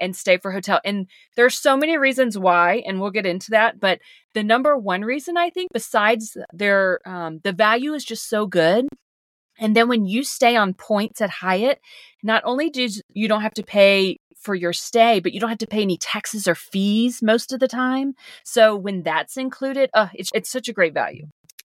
and 0.00 0.16
stay 0.16 0.38
for 0.38 0.52
hotel. 0.52 0.80
And 0.84 1.06
there's 1.36 1.58
so 1.58 1.76
many 1.76 1.96
reasons 1.98 2.38
why, 2.38 2.82
and 2.86 3.00
we'll 3.00 3.10
get 3.10 3.26
into 3.26 3.50
that. 3.50 3.78
But 3.78 4.00
the 4.34 4.42
number 4.42 4.76
one 4.76 5.02
reason 5.02 5.36
I 5.36 5.50
think, 5.50 5.70
besides 5.72 6.36
their 6.52 7.00
um, 7.06 7.40
the 7.44 7.52
value 7.52 7.92
is 7.94 8.04
just 8.04 8.28
so 8.28 8.46
good. 8.46 8.86
And 9.58 9.74
then 9.74 9.88
when 9.88 10.04
you 10.06 10.22
stay 10.22 10.56
on 10.56 10.74
points 10.74 11.20
at 11.20 11.30
Hyatt, 11.30 11.80
not 12.22 12.42
only 12.44 12.68
do 12.68 12.88
you 13.12 13.28
don't 13.28 13.40
have 13.42 13.54
to 13.54 13.62
pay 13.62 14.18
for 14.46 14.54
your 14.54 14.72
stay, 14.72 15.18
but 15.18 15.32
you 15.32 15.40
don't 15.40 15.50
have 15.50 15.58
to 15.58 15.66
pay 15.66 15.82
any 15.82 15.98
taxes 15.98 16.46
or 16.46 16.54
fees 16.54 17.20
most 17.20 17.52
of 17.52 17.58
the 17.58 17.68
time. 17.68 18.14
So 18.44 18.76
when 18.76 19.02
that's 19.02 19.36
included, 19.36 19.90
uh, 19.92 20.08
it's, 20.14 20.30
it's 20.32 20.48
such 20.48 20.68
a 20.68 20.72
great 20.72 20.94
value. 20.94 21.26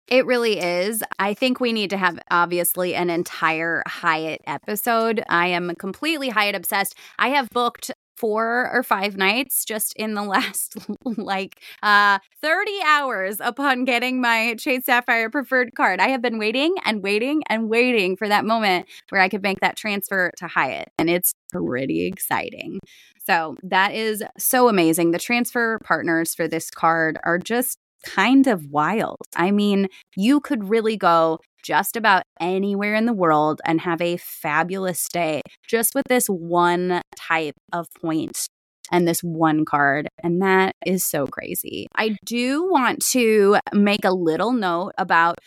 It 0.06 0.24
really 0.24 0.58
is. 0.58 1.02
I 1.18 1.34
think 1.34 1.60
we 1.60 1.72
need 1.72 1.90
to 1.90 1.98
have 1.98 2.18
obviously 2.30 2.94
an 2.94 3.10
entire 3.10 3.82
Hyatt 3.86 4.40
episode. 4.46 5.22
I 5.28 5.48
am 5.48 5.74
completely 5.78 6.30
Hyatt 6.30 6.54
obsessed. 6.54 6.94
I 7.18 7.28
have 7.28 7.50
booked 7.50 7.90
four 8.18 8.70
or 8.72 8.82
five 8.82 9.16
nights 9.16 9.64
just 9.64 9.94
in 9.94 10.14
the 10.14 10.22
last 10.28 10.76
like 11.04 11.60
uh 11.82 12.18
30 12.42 12.72
hours 12.86 13.36
upon 13.40 13.84
getting 13.84 14.20
my 14.20 14.54
Chase 14.58 14.84
Sapphire 14.86 15.30
preferred 15.30 15.74
card. 15.74 16.00
I 16.00 16.08
have 16.08 16.22
been 16.22 16.38
waiting 16.38 16.74
and 16.84 17.02
waiting 17.02 17.42
and 17.48 17.68
waiting 17.68 18.16
for 18.16 18.28
that 18.28 18.44
moment 18.44 18.86
where 19.10 19.20
I 19.20 19.28
could 19.28 19.42
make 19.42 19.60
that 19.60 19.76
transfer 19.76 20.32
to 20.38 20.48
Hyatt 20.48 20.88
and 20.98 21.08
it's 21.08 21.34
pretty 21.52 22.06
exciting. 22.06 22.80
So, 23.24 23.56
that 23.62 23.92
is 23.92 24.22
so 24.38 24.68
amazing. 24.68 25.10
The 25.10 25.18
transfer 25.18 25.78
partners 25.84 26.34
for 26.34 26.48
this 26.48 26.70
card 26.70 27.18
are 27.24 27.38
just 27.38 27.78
kind 28.04 28.46
of 28.46 28.70
wild. 28.70 29.18
I 29.36 29.50
mean, 29.50 29.88
you 30.16 30.40
could 30.40 30.68
really 30.68 30.96
go 30.96 31.40
just 31.62 31.96
about 31.96 32.22
anywhere 32.40 32.94
in 32.94 33.06
the 33.06 33.12
world 33.12 33.60
and 33.64 33.80
have 33.80 34.00
a 34.00 34.16
fabulous 34.16 35.08
day 35.08 35.42
just 35.66 35.94
with 35.94 36.04
this 36.08 36.26
one 36.26 37.02
type 37.16 37.54
of 37.72 37.86
point 38.00 38.48
and 38.90 39.06
this 39.06 39.20
one 39.20 39.64
card. 39.64 40.08
And 40.22 40.40
that 40.42 40.74
is 40.86 41.04
so 41.04 41.26
crazy. 41.26 41.86
I 41.94 42.16
do 42.24 42.68
want 42.70 43.04
to 43.10 43.58
make 43.72 44.04
a 44.04 44.12
little 44.12 44.52
note 44.52 44.92
about 44.98 45.38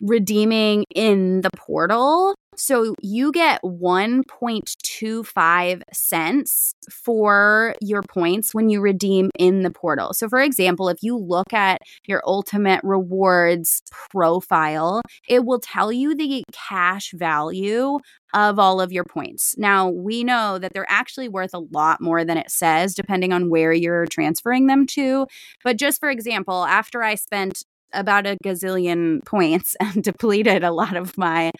redeeming 0.00 0.84
in 0.94 1.40
the 1.40 1.50
portal. 1.56 2.34
So 2.56 2.94
you 3.02 3.32
get 3.32 3.60
1.25 3.62 5.82
cents 5.92 6.74
for 6.90 7.74
your 7.80 8.02
points 8.02 8.54
when 8.54 8.70
you 8.70 8.80
redeem 8.80 9.30
in 9.38 9.62
the 9.62 9.70
portal. 9.70 10.14
So, 10.14 10.28
for 10.28 10.40
example, 10.40 10.88
if 10.88 11.02
you 11.02 11.18
look 11.18 11.52
at 11.52 11.82
your 12.06 12.22
ultimate 12.26 12.80
rewards 12.82 13.82
profile, 14.10 15.02
it 15.28 15.44
will 15.44 15.60
tell 15.60 15.92
you 15.92 16.14
the 16.14 16.42
cash 16.52 17.12
value 17.12 17.98
of 18.34 18.58
all 18.58 18.80
of 18.80 18.90
your 18.92 19.04
points. 19.04 19.54
Now, 19.58 19.88
we 19.88 20.24
know 20.24 20.58
that 20.58 20.72
they're 20.72 20.86
actually 20.88 21.28
worth 21.28 21.54
a 21.54 21.62
lot 21.70 22.00
more 22.00 22.24
than 22.24 22.38
it 22.38 22.50
says, 22.50 22.94
depending 22.94 23.32
on 23.32 23.50
where 23.50 23.72
you're 23.72 24.06
transferring 24.06 24.66
them 24.66 24.86
to. 24.88 25.26
But 25.62 25.76
just 25.76 26.00
for 26.00 26.10
example, 26.10 26.64
after 26.64 27.02
I 27.02 27.14
spent 27.14 27.62
about 27.92 28.26
a 28.26 28.36
gazillion 28.44 29.24
points 29.24 29.76
and 29.80 30.02
depleted 30.02 30.64
a 30.64 30.72
lot 30.72 30.96
of 30.96 31.16
my 31.16 31.52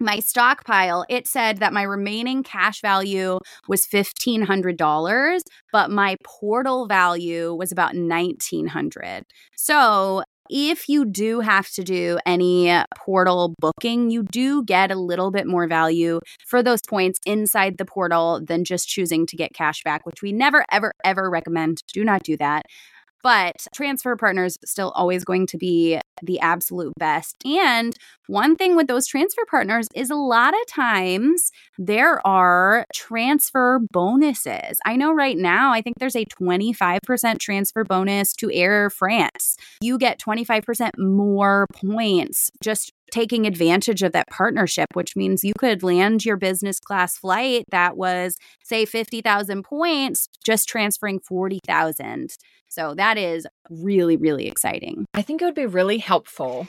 my 0.00 0.18
stockpile, 0.20 1.04
it 1.08 1.26
said 1.26 1.58
that 1.58 1.72
my 1.72 1.82
remaining 1.82 2.42
cash 2.42 2.80
value 2.80 3.38
was 3.68 3.86
$1,500, 3.86 5.40
but 5.72 5.90
my 5.90 6.16
portal 6.24 6.86
value 6.86 7.54
was 7.54 7.72
about 7.72 7.94
1900 7.94 9.24
So 9.56 10.22
if 10.48 10.88
you 10.88 11.04
do 11.04 11.40
have 11.40 11.68
to 11.70 11.82
do 11.82 12.18
any 12.24 12.72
portal 12.96 13.54
booking, 13.58 14.10
you 14.10 14.22
do 14.22 14.64
get 14.64 14.90
a 14.90 14.96
little 14.96 15.30
bit 15.30 15.46
more 15.46 15.66
value 15.66 16.20
for 16.46 16.62
those 16.62 16.80
points 16.88 17.18
inside 17.26 17.78
the 17.78 17.84
portal 17.84 18.40
than 18.44 18.64
just 18.64 18.88
choosing 18.88 19.26
to 19.26 19.36
get 19.36 19.54
cash 19.54 19.82
back, 19.82 20.06
which 20.06 20.22
we 20.22 20.32
never, 20.32 20.64
ever, 20.70 20.92
ever 21.04 21.28
recommend. 21.28 21.82
Do 21.92 22.04
not 22.04 22.22
do 22.22 22.36
that. 22.36 22.66
But 23.26 23.66
transfer 23.74 24.14
partners 24.14 24.56
still 24.64 24.92
always 24.94 25.24
going 25.24 25.48
to 25.48 25.58
be 25.58 25.98
the 26.22 26.38
absolute 26.38 26.92
best. 26.96 27.34
And 27.44 27.92
one 28.28 28.54
thing 28.54 28.76
with 28.76 28.86
those 28.86 29.08
transfer 29.08 29.42
partners 29.50 29.88
is 29.96 30.10
a 30.10 30.14
lot 30.14 30.54
of 30.54 30.66
times 30.68 31.50
there 31.76 32.24
are 32.24 32.86
transfer 32.94 33.80
bonuses. 33.90 34.78
I 34.86 34.94
know 34.94 35.12
right 35.12 35.36
now, 35.36 35.72
I 35.72 35.82
think 35.82 35.98
there's 35.98 36.14
a 36.14 36.24
25% 36.40 37.40
transfer 37.40 37.82
bonus 37.82 38.32
to 38.34 38.52
Air 38.52 38.90
France. 38.90 39.56
You 39.80 39.98
get 39.98 40.20
25% 40.20 40.92
more 40.96 41.66
points 41.74 42.52
just 42.62 42.92
taking 43.16 43.46
advantage 43.46 44.02
of 44.02 44.12
that 44.12 44.28
partnership, 44.28 44.88
which 44.92 45.16
means 45.16 45.42
you 45.42 45.54
could 45.58 45.82
land 45.82 46.26
your 46.26 46.36
business 46.36 46.78
class 46.78 47.16
flight 47.16 47.64
that 47.70 47.96
was, 47.96 48.36
say, 48.62 48.84
50,000 48.84 49.62
points, 49.62 50.28
just 50.44 50.68
transferring 50.68 51.20
40,000. 51.20 52.36
So 52.68 52.94
that 52.94 53.16
is 53.16 53.46
really, 53.70 54.18
really 54.18 54.46
exciting. 54.46 55.06
I 55.14 55.22
think 55.22 55.40
it 55.40 55.46
would 55.46 55.54
be 55.54 55.64
really 55.64 55.96
helpful. 55.96 56.68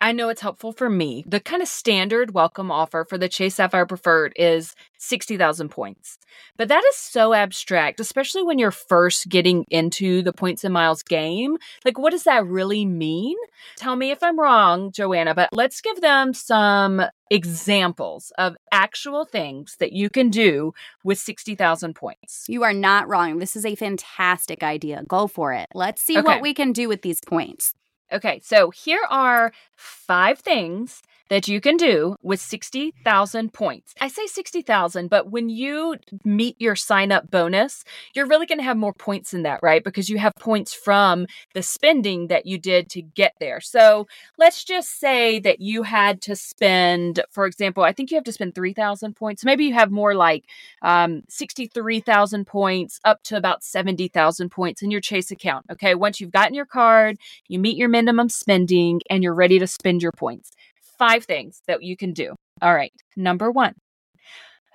I 0.00 0.12
know 0.12 0.28
it's 0.28 0.40
helpful 0.40 0.72
for 0.72 0.90
me. 0.90 1.24
The 1.26 1.40
kind 1.40 1.62
of 1.62 1.68
standard 1.68 2.34
welcome 2.34 2.70
offer 2.70 3.04
for 3.04 3.16
the 3.16 3.28
Chase 3.28 3.54
Sapphire 3.54 3.86
Preferred 3.86 4.32
is 4.36 4.74
60,000 4.98 5.68
points. 5.68 6.18
But 6.56 6.68
that 6.68 6.82
is 6.90 6.96
so 6.96 7.32
abstract, 7.32 8.00
especially 8.00 8.42
when 8.42 8.58
you're 8.58 8.70
first 8.70 9.28
getting 9.28 9.64
into 9.70 10.22
the 10.22 10.32
points 10.32 10.64
and 10.64 10.74
miles 10.74 11.02
game. 11.02 11.56
Like, 11.84 11.98
what 11.98 12.10
does 12.10 12.24
that 12.24 12.46
really 12.46 12.84
mean? 12.84 13.36
Tell 13.76 13.96
me 13.96 14.10
if 14.10 14.22
I'm 14.22 14.38
wrong, 14.38 14.92
Joanna, 14.92 15.34
but 15.34 15.50
let's 15.52 15.80
give 15.80 16.00
them 16.00 16.34
some 16.34 17.02
examples 17.30 18.32
of 18.38 18.56
actual 18.72 19.24
things 19.24 19.76
that 19.78 19.92
you 19.92 20.10
can 20.10 20.28
do 20.28 20.74
with 21.02 21.18
60,000 21.18 21.94
points. 21.94 22.44
You 22.48 22.62
are 22.62 22.72
not 22.74 23.08
wrong. 23.08 23.38
This 23.38 23.56
is 23.56 23.64
a 23.64 23.74
fantastic 23.74 24.62
idea. 24.62 25.04
Go 25.08 25.26
for 25.26 25.52
it. 25.52 25.68
Let's 25.74 26.02
see 26.02 26.18
okay. 26.18 26.26
what 26.26 26.42
we 26.42 26.54
can 26.54 26.72
do 26.72 26.88
with 26.88 27.02
these 27.02 27.20
points. 27.20 27.74
Okay, 28.12 28.40
so 28.42 28.70
here 28.70 29.02
are 29.10 29.52
five 29.76 30.38
things 30.38 31.02
that 31.28 31.48
you 31.48 31.60
can 31.60 31.76
do 31.76 32.16
with 32.22 32.40
60,000 32.40 33.52
points. 33.52 33.94
I 34.00 34.08
say 34.08 34.26
60,000, 34.26 35.08
but 35.08 35.30
when 35.30 35.48
you 35.48 35.96
meet 36.24 36.56
your 36.60 36.76
sign 36.76 37.12
up 37.12 37.30
bonus, 37.30 37.84
you're 38.14 38.26
really 38.26 38.46
going 38.46 38.58
to 38.58 38.64
have 38.64 38.76
more 38.76 38.92
points 38.92 39.32
in 39.32 39.42
that, 39.42 39.60
right? 39.62 39.82
Because 39.82 40.08
you 40.08 40.18
have 40.18 40.34
points 40.38 40.74
from 40.74 41.26
the 41.54 41.62
spending 41.62 42.28
that 42.28 42.46
you 42.46 42.58
did 42.58 42.90
to 42.90 43.02
get 43.02 43.34
there. 43.40 43.60
So 43.60 44.06
let's 44.38 44.64
just 44.64 45.00
say 45.00 45.38
that 45.40 45.60
you 45.60 45.82
had 45.82 46.20
to 46.22 46.36
spend, 46.36 47.20
for 47.30 47.46
example, 47.46 47.82
I 47.82 47.92
think 47.92 48.10
you 48.10 48.16
have 48.16 48.24
to 48.24 48.32
spend 48.32 48.54
3,000 48.54 49.14
points. 49.14 49.44
Maybe 49.44 49.64
you 49.64 49.74
have 49.74 49.90
more 49.90 50.14
like 50.14 50.44
um, 50.82 51.22
63,000 51.28 52.46
points 52.46 53.00
up 53.04 53.22
to 53.24 53.36
about 53.36 53.64
70,000 53.64 54.50
points 54.50 54.82
in 54.82 54.90
your 54.90 55.00
Chase 55.00 55.30
account. 55.30 55.66
Okay. 55.70 55.94
Once 55.94 56.20
you've 56.20 56.30
gotten 56.30 56.54
your 56.54 56.66
card, 56.66 57.18
you 57.48 57.58
meet 57.58 57.76
your 57.76 57.88
minimum 57.88 58.28
spending, 58.28 59.00
and 59.10 59.22
you're 59.22 59.34
ready 59.34 59.58
to 59.58 59.66
spend 59.66 60.02
your 60.02 60.12
points 60.12 60.52
five 60.98 61.24
things 61.24 61.62
that 61.66 61.82
you 61.82 61.96
can 61.96 62.12
do. 62.12 62.34
All 62.62 62.74
right. 62.74 62.92
Number 63.16 63.50
one, 63.50 63.74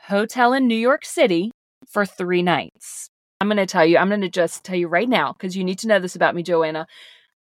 hotel 0.08 0.53
in 0.53 0.67
New 0.67 0.75
York 0.75 1.05
City 1.05 1.51
for 1.88 2.05
three 2.05 2.41
nights. 2.41 3.10
I'm 3.41 3.47
going 3.47 3.58
to 3.58 3.65
tell 3.65 3.86
you, 3.86 3.97
I'm 3.97 4.10
going 4.10 4.21
to 4.21 4.29
just 4.29 4.63
tell 4.63 4.75
you 4.75 4.88
right 4.88 5.08
now 5.08 5.34
because 5.34 5.55
you 5.55 5.63
need 5.63 5.79
to 5.79 5.88
know 5.88 5.99
this 5.99 6.15
about 6.15 6.36
me, 6.36 6.43
Joanna. 6.43 6.88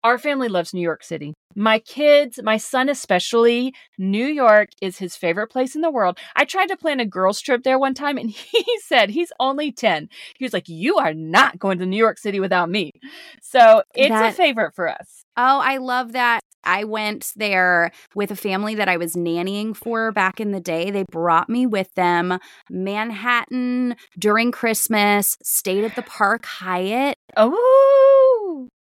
Our 0.04 0.18
family 0.18 0.48
loves 0.48 0.74
New 0.74 0.82
York 0.82 1.02
City. 1.02 1.32
My 1.56 1.78
kids, 1.78 2.38
my 2.42 2.58
son 2.58 2.90
especially, 2.90 3.74
New 3.96 4.26
York 4.26 4.68
is 4.82 4.98
his 4.98 5.16
favorite 5.16 5.46
place 5.46 5.74
in 5.74 5.80
the 5.80 5.90
world. 5.90 6.18
I 6.36 6.44
tried 6.44 6.66
to 6.66 6.76
plan 6.76 7.00
a 7.00 7.06
girls' 7.06 7.40
trip 7.40 7.62
there 7.62 7.78
one 7.78 7.94
time 7.94 8.18
and 8.18 8.28
he 8.30 8.64
said 8.84 9.08
he's 9.08 9.32
only 9.40 9.72
10. 9.72 10.10
He 10.36 10.44
was 10.44 10.52
like, 10.52 10.68
You 10.68 10.98
are 10.98 11.14
not 11.14 11.58
going 11.58 11.78
to 11.78 11.86
New 11.86 11.96
York 11.96 12.18
City 12.18 12.38
without 12.38 12.68
me. 12.68 12.92
So 13.40 13.82
it's 13.94 14.10
that, 14.10 14.34
a 14.34 14.36
favorite 14.36 14.74
for 14.74 14.88
us. 14.88 15.24
Oh, 15.38 15.60
I 15.60 15.78
love 15.78 16.12
that. 16.12 16.40
I 16.64 16.84
went 16.84 17.32
there 17.34 17.90
with 18.14 18.30
a 18.30 18.36
family 18.36 18.74
that 18.74 18.88
I 18.88 18.98
was 18.98 19.14
nannying 19.14 19.74
for 19.74 20.12
back 20.12 20.38
in 20.38 20.50
the 20.50 20.60
day. 20.60 20.90
They 20.90 21.04
brought 21.04 21.48
me 21.48 21.66
with 21.66 21.92
them 21.94 22.38
Manhattan 22.68 23.96
during 24.18 24.52
Christmas, 24.52 25.38
stayed 25.42 25.84
at 25.84 25.96
the 25.96 26.02
Park 26.02 26.44
Hyatt. 26.44 27.16
Oh. 27.38 28.13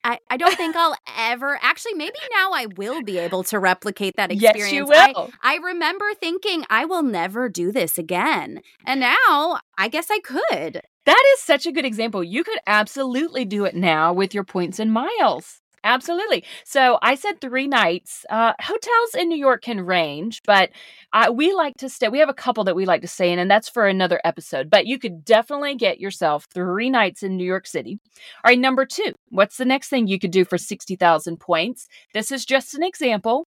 I, 0.02 0.18
I 0.30 0.36
don't 0.36 0.56
think 0.56 0.76
I'll 0.76 0.96
ever 1.18 1.58
actually 1.62 1.94
maybe 1.94 2.18
now 2.34 2.52
I 2.52 2.66
will 2.76 3.02
be 3.02 3.18
able 3.18 3.44
to 3.44 3.58
replicate 3.58 4.16
that 4.16 4.32
experience. 4.32 4.62
Yes, 4.62 4.72
you 4.72 4.86
will. 4.86 5.30
I, 5.42 5.54
I 5.54 5.56
remember 5.58 6.06
thinking 6.14 6.64
I 6.70 6.84
will 6.86 7.02
never 7.02 7.48
do 7.48 7.70
this 7.70 7.98
again. 7.98 8.62
And 8.86 9.00
now 9.00 9.60
I 9.76 9.88
guess 9.88 10.10
I 10.10 10.20
could. 10.20 10.80
That 11.06 11.24
is 11.34 11.40
such 11.40 11.66
a 11.66 11.72
good 11.72 11.84
example. 11.84 12.22
You 12.22 12.44
could 12.44 12.58
absolutely 12.66 13.44
do 13.44 13.64
it 13.64 13.74
now 13.74 14.12
with 14.12 14.34
your 14.34 14.44
points 14.44 14.78
and 14.78 14.92
miles. 14.92 15.59
Absolutely. 15.82 16.44
So 16.64 16.98
I 17.00 17.14
said 17.14 17.40
three 17.40 17.66
nights. 17.66 18.26
Uh, 18.28 18.52
hotels 18.60 19.14
in 19.18 19.28
New 19.30 19.38
York 19.38 19.62
can 19.62 19.80
range, 19.80 20.42
but 20.44 20.70
uh, 21.14 21.32
we 21.34 21.54
like 21.54 21.74
to 21.78 21.88
stay. 21.88 22.08
We 22.08 22.18
have 22.18 22.28
a 22.28 22.34
couple 22.34 22.64
that 22.64 22.76
we 22.76 22.84
like 22.84 23.00
to 23.00 23.08
stay 23.08 23.32
in, 23.32 23.38
and 23.38 23.50
that's 23.50 23.68
for 23.68 23.86
another 23.86 24.20
episode. 24.22 24.68
But 24.68 24.86
you 24.86 24.98
could 24.98 25.24
definitely 25.24 25.74
get 25.76 25.98
yourself 25.98 26.46
three 26.52 26.90
nights 26.90 27.22
in 27.22 27.36
New 27.36 27.46
York 27.46 27.66
City. 27.66 27.98
All 28.44 28.50
right, 28.50 28.58
number 28.58 28.84
two. 28.84 29.14
What's 29.30 29.56
the 29.56 29.64
next 29.64 29.88
thing 29.88 30.06
you 30.06 30.18
could 30.18 30.32
do 30.32 30.44
for 30.44 30.58
60,000 30.58 31.40
points? 31.40 31.88
This 32.12 32.30
is 32.30 32.44
just 32.44 32.74
an 32.74 32.82
example. 32.82 33.46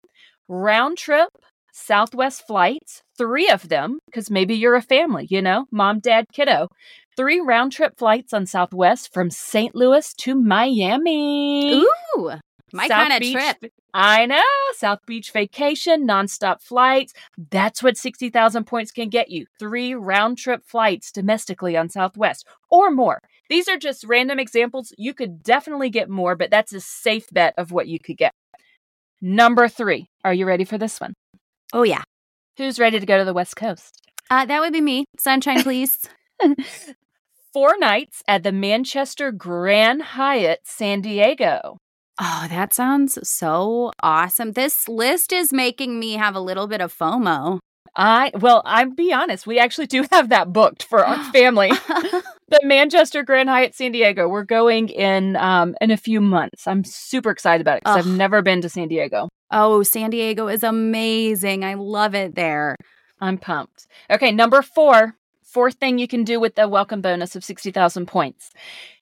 Round 0.49 0.99
trip 0.99 1.29
Southwest 1.73 2.47
flights, 2.47 3.03
three 3.19 3.49
of 3.51 3.69
them, 3.69 3.99
because 4.07 4.31
maybe 4.31 4.55
you're 4.55 4.77
a 4.77 4.83
family, 4.83 5.27
you 5.31 5.43
know, 5.43 5.67
mom, 5.71 6.01
dad, 6.01 6.25
kiddo 6.33 6.69
three 7.17 7.41
round 7.41 7.73
trip 7.73 7.99
flights 7.99 8.33
on 8.33 8.47
Southwest 8.47 9.13
from 9.13 9.31
St. 9.31 9.75
Louis 9.75 10.13
to 10.15 10.35
Miami. 10.35 11.75
Ooh, 11.75 12.33
my 12.73 12.89
kind 12.89 13.13
of 13.13 13.33
trip. 13.33 13.73
I 13.95 14.27
know. 14.27 14.43
South 14.75 14.99
Beach 15.07 15.31
vacation, 15.31 16.07
nonstop 16.07 16.61
flights. 16.61 17.15
That's 17.51 17.83
what 17.83 17.97
60,000 17.97 18.65
points 18.65 18.93
can 18.93 19.09
get 19.09 19.31
you. 19.31 19.47
Three 19.59 19.95
round 19.95 20.37
trip 20.37 20.63
flights 20.67 21.11
domestically 21.11 21.77
on 21.77 21.89
Southwest 21.89 22.47
or 22.71 22.91
more. 22.91 23.21
These 23.49 23.69
are 23.69 23.79
just 23.79 24.05
random 24.05 24.39
examples. 24.39 24.93
You 24.99 25.15
could 25.15 25.43
definitely 25.43 25.89
get 25.89 26.11
more, 26.11 26.37
but 26.37 26.51
that's 26.51 26.75
a 26.75 26.81
safe 26.81 27.27
bet 27.33 27.55
of 27.57 27.73
what 27.73 27.89
you 27.89 27.99
could 27.99 28.19
get. 28.19 28.33
Number 29.23 29.69
three. 29.69 30.09
Are 30.25 30.35
you 30.35 30.45
ready 30.45 30.65
for 30.65 30.77
this 30.77 31.01
one? 31.01 31.15
Oh, 31.73 31.85
yeah. 31.85 32.03
Who's 32.59 32.79
ready 32.79 33.01
to 33.01 33.07
go 33.07 33.17
to 33.19 33.25
the 33.25 33.33
West 33.33 33.57
Coast? 33.57 34.03
Uh, 34.31 34.45
that 34.45 34.61
would 34.61 34.73
be 34.73 34.81
me. 34.81 35.05
Sunshine, 35.19 35.63
please. 35.63 35.99
four 37.57 37.79
nights 37.79 38.23
at 38.29 38.43
the 38.43 38.53
Manchester 38.53 39.33
Grand 39.33 40.03
Hyatt 40.03 40.61
San 40.65 41.01
Diego. 41.01 41.79
Oh, 42.21 42.47
that 42.51 42.75
sounds 42.75 43.19
so 43.27 43.93
awesome. 44.03 44.53
This 44.53 44.87
list 44.91 45.33
is 45.33 45.55
making 45.55 45.99
me 45.99 46.17
have 46.17 46.35
a 46.35 46.41
little 46.41 46.67
bit 46.67 46.83
of 46.83 46.95
FOMO. 46.95 47.61
I 47.97 48.31
well, 48.35 48.61
I'll 48.67 48.91
be 48.91 49.11
honest, 49.11 49.47
we 49.47 49.59
actually 49.59 49.87
do 49.87 50.05
have 50.13 50.29
that 50.29 50.53
booked 50.53 50.83
for 50.83 51.03
our 51.03 51.17
family. 51.33 51.71
the 51.89 52.61
Manchester 52.63 53.23
Grand 53.23 53.49
Hyatt 53.49 53.75
San 53.75 53.93
Diego. 53.93 54.29
We're 54.29 54.45
going 54.45 54.91
in 54.91 55.37
um 55.37 55.75
in 55.81 55.91
a 55.91 55.97
few 55.97 56.21
months. 56.21 56.67
I'm 56.67 56.85
super 56.85 57.31
excited 57.31 57.63
about 57.63 57.79
it 57.79 57.85
because 57.85 58.05
I've 58.05 58.19
never 58.19 58.43
been 58.43 58.61
to 58.61 58.69
San 58.69 58.89
Diego. 58.89 59.31
Oh, 59.51 59.83
San 59.83 60.11
Diego 60.11 60.49
is 60.49 60.63
amazing. 60.63 61.65
I 61.65 61.73
love 61.73 62.15
it 62.15 62.35
there. 62.35 62.77
I'm 63.19 63.39
pumped. 63.39 63.87
Okay, 64.11 64.31
number 64.31 64.61
four 64.61 65.15
fourth 65.57 65.77
thing 65.77 65.97
you 65.97 66.07
can 66.07 66.23
do 66.23 66.39
with 66.39 66.55
the 66.55 66.69
welcome 66.69 67.01
bonus 67.01 67.35
of 67.35 67.43
60,000 67.43 68.05
points 68.05 68.51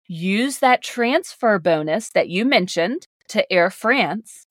use 0.07 0.61
that 0.61 0.85
transfer 0.85 1.59
bonus 1.59 2.11
that 2.11 2.29
you 2.29 2.45
mentioned 2.45 3.09
to 3.27 3.53
Air 3.53 3.71
France, 3.71 4.47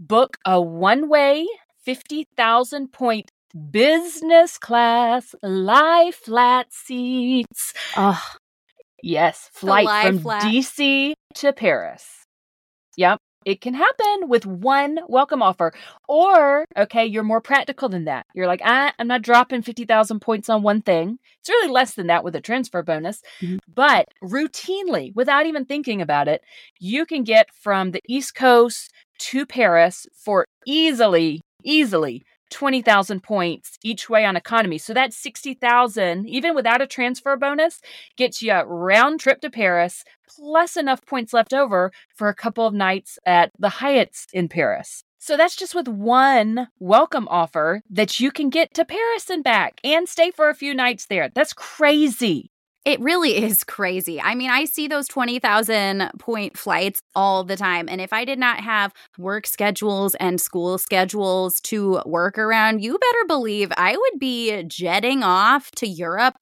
book 0.00 0.36
a 0.44 0.60
one 0.60 1.08
way 1.08 1.46
50,000 1.84 2.90
point 2.92 3.30
business 3.70 4.58
class 4.58 5.32
lie 5.44 6.10
flat 6.12 6.72
seats. 6.72 7.72
Oh, 7.96 8.20
yes, 9.00 9.48
flight 9.52 10.06
from 10.06 10.18
flat. 10.18 10.42
DC 10.42 11.12
to 11.34 11.52
Paris. 11.52 12.26
Yep. 12.96 13.20
It 13.44 13.60
can 13.60 13.74
happen 13.74 14.28
with 14.28 14.46
one 14.46 15.00
welcome 15.08 15.42
offer. 15.42 15.72
Or, 16.08 16.64
okay, 16.76 17.04
you're 17.04 17.22
more 17.22 17.40
practical 17.40 17.88
than 17.88 18.04
that. 18.04 18.26
You're 18.34 18.46
like, 18.46 18.62
ah, 18.64 18.92
I'm 18.98 19.06
not 19.06 19.22
dropping 19.22 19.62
50,000 19.62 20.20
points 20.20 20.48
on 20.48 20.62
one 20.62 20.82
thing. 20.82 21.18
It's 21.40 21.48
really 21.48 21.70
less 21.70 21.94
than 21.94 22.06
that 22.08 22.24
with 22.24 22.34
a 22.36 22.40
transfer 22.40 22.82
bonus. 22.82 23.22
Mm-hmm. 23.40 23.56
But 23.72 24.08
routinely, 24.22 25.14
without 25.14 25.46
even 25.46 25.64
thinking 25.64 26.00
about 26.00 26.28
it, 26.28 26.42
you 26.78 27.06
can 27.06 27.24
get 27.24 27.52
from 27.52 27.90
the 27.90 28.02
East 28.08 28.34
Coast 28.34 28.92
to 29.18 29.46
Paris 29.46 30.06
for 30.14 30.46
easily, 30.66 31.40
easily 31.62 32.24
20,000 32.54 33.20
points 33.20 33.78
each 33.82 34.08
way 34.08 34.24
on 34.24 34.36
economy. 34.36 34.78
So 34.78 34.94
that 34.94 35.12
60,000, 35.12 36.28
even 36.28 36.54
without 36.54 36.80
a 36.80 36.86
transfer 36.86 37.36
bonus, 37.36 37.80
gets 38.16 38.40
you 38.40 38.52
a 38.52 38.64
round 38.64 39.18
trip 39.18 39.40
to 39.40 39.50
Paris 39.50 40.04
plus 40.28 40.76
enough 40.76 41.04
points 41.04 41.32
left 41.32 41.52
over 41.52 41.90
for 42.14 42.28
a 42.28 42.34
couple 42.34 42.64
of 42.64 42.72
nights 42.72 43.18
at 43.26 43.50
the 43.58 43.68
Hyatt's 43.68 44.28
in 44.32 44.48
Paris. 44.48 45.02
So 45.18 45.36
that's 45.36 45.56
just 45.56 45.74
with 45.74 45.88
one 45.88 46.68
welcome 46.78 47.26
offer 47.28 47.82
that 47.90 48.20
you 48.20 48.30
can 48.30 48.50
get 48.50 48.72
to 48.74 48.84
Paris 48.84 49.30
and 49.30 49.42
back 49.42 49.80
and 49.82 50.08
stay 50.08 50.30
for 50.30 50.48
a 50.48 50.54
few 50.54 50.74
nights 50.74 51.06
there. 51.06 51.30
That's 51.34 51.54
crazy. 51.54 52.52
It 52.84 53.00
really 53.00 53.36
is 53.42 53.64
crazy. 53.64 54.20
I 54.20 54.34
mean, 54.34 54.50
I 54.50 54.66
see 54.66 54.88
those 54.88 55.08
20,000 55.08 56.10
point 56.18 56.58
flights 56.58 57.00
all 57.14 57.42
the 57.42 57.56
time. 57.56 57.88
And 57.88 58.00
if 58.00 58.12
I 58.12 58.26
did 58.26 58.38
not 58.38 58.60
have 58.60 58.92
work 59.16 59.46
schedules 59.46 60.14
and 60.16 60.38
school 60.38 60.76
schedules 60.76 61.60
to 61.62 62.02
work 62.04 62.36
around, 62.36 62.82
you 62.82 62.98
better 62.98 63.24
believe 63.26 63.72
I 63.76 63.96
would 63.96 64.20
be 64.20 64.62
jetting 64.64 65.22
off 65.22 65.70
to 65.76 65.86
Europe 65.86 66.36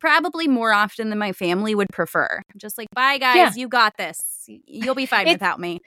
probably 0.00 0.48
more 0.48 0.72
often 0.72 1.10
than 1.10 1.18
my 1.18 1.32
family 1.32 1.74
would 1.74 1.88
prefer. 1.92 2.42
Just 2.56 2.78
like, 2.78 2.88
bye, 2.94 3.18
guys, 3.18 3.36
yeah. 3.36 3.52
you 3.54 3.68
got 3.68 3.96
this. 3.96 4.22
You'll 4.46 4.94
be 4.94 5.06
fine 5.06 5.26
without 5.26 5.60
me. 5.60 5.80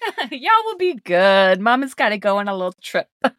Y'all 0.30 0.64
will 0.64 0.76
be 0.76 0.94
good. 0.94 1.60
Mama's 1.60 1.94
got 1.94 2.10
to 2.10 2.18
go 2.18 2.38
on 2.38 2.48
a 2.48 2.56
little 2.56 2.74
trip. 2.82 3.08
All 3.24 3.32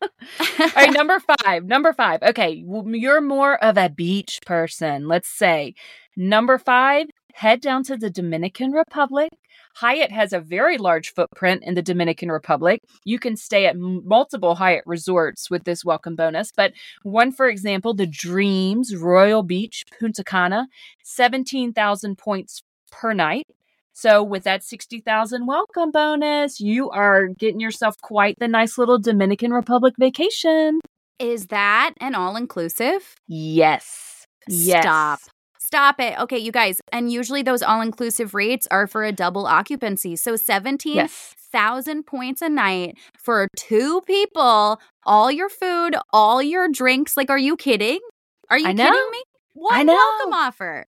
right, 0.76 0.92
number 0.92 1.20
five. 1.20 1.66
Number 1.66 1.94
five. 1.94 2.22
Okay, 2.22 2.64
you're 2.66 3.22
more 3.22 3.64
of 3.64 3.78
a 3.78 3.90
beach 3.90 4.40
person, 4.46 5.08
let's 5.08 5.30
say. 5.30 5.74
Number 6.16 6.58
five, 6.58 7.08
head 7.34 7.62
down 7.62 7.84
to 7.86 7.98
the 7.98 8.10
Dominican 8.10 8.72
Republic. 8.72 9.30
Hyatt 9.76 10.12
has 10.12 10.34
a 10.34 10.40
very 10.40 10.78
large 10.78 11.14
footprint 11.14 11.64
in 11.64 11.76
the 11.76 11.82
Dominican 11.82 12.30
Republic. 12.32 12.82
You 13.06 13.20
can 13.20 13.38
stay 13.38 13.66
at 13.66 13.78
multiple 13.78 14.56
Hyatt 14.56 14.84
resorts 14.86 15.50
with 15.50 15.64
this 15.64 15.86
welcome 15.86 16.16
bonus, 16.16 16.52
but 16.52 16.74
one, 17.04 17.32
for 17.32 17.48
example, 17.48 17.94
the 17.94 18.08
Dreams 18.08 18.96
Royal 18.96 19.44
Beach, 19.44 19.86
Punta 19.98 20.24
Cana, 20.24 20.68
17,000 21.04 22.18
points 22.18 22.64
per 22.92 23.14
night. 23.14 23.46
So 23.94 24.24
with 24.24 24.44
that 24.44 24.64
60,000 24.64 25.46
welcome 25.46 25.92
bonus, 25.92 26.60
you 26.60 26.90
are 26.90 27.28
getting 27.28 27.60
yourself 27.60 27.96
quite 28.02 28.38
the 28.40 28.48
nice 28.48 28.78
little 28.78 29.00
Dominican 29.00 29.52
Republic 29.52 29.94
vacation. 30.00 30.80
Is 31.20 31.48
that 31.48 31.94
an 32.00 32.16
all 32.16 32.36
inclusive? 32.38 33.16
Yes. 33.28 34.26
Yes. 34.48 34.84
Stop. 34.84 35.20
Stop 35.60 36.00
it. 36.00 36.20
Okay, 36.20 36.38
you 36.38 36.52
guys. 36.52 36.82
And 36.92 37.12
usually 37.12 37.44
those 37.44 37.62
all 37.62 37.82
inclusive 37.82 38.34
rates 38.34 38.68
are 38.72 38.88
for 38.88 39.04
a 39.04 39.12
double 39.12 39.46
occupancy. 39.46 40.16
So 40.16 40.36
17,000 40.36 40.96
yes. 40.96 42.04
points 42.08 42.42
a 42.42 42.50
night 42.50 42.98
for 43.18 43.48
two 43.56 44.02
people, 44.08 44.80
all 45.06 45.32
your 45.32 45.50
food, 45.50 45.96
all 46.12 46.42
your 46.42 46.70
drinks. 46.70 47.16
Like, 47.16 47.30
are 47.30 47.38
you 47.38 47.56
kidding? 47.56 48.00
Are 48.50 48.58
you 48.58 48.66
kidding 48.66 49.10
me? 49.12 49.24
What 49.54 49.86
welcome 49.86 50.34
offer? 50.34 50.86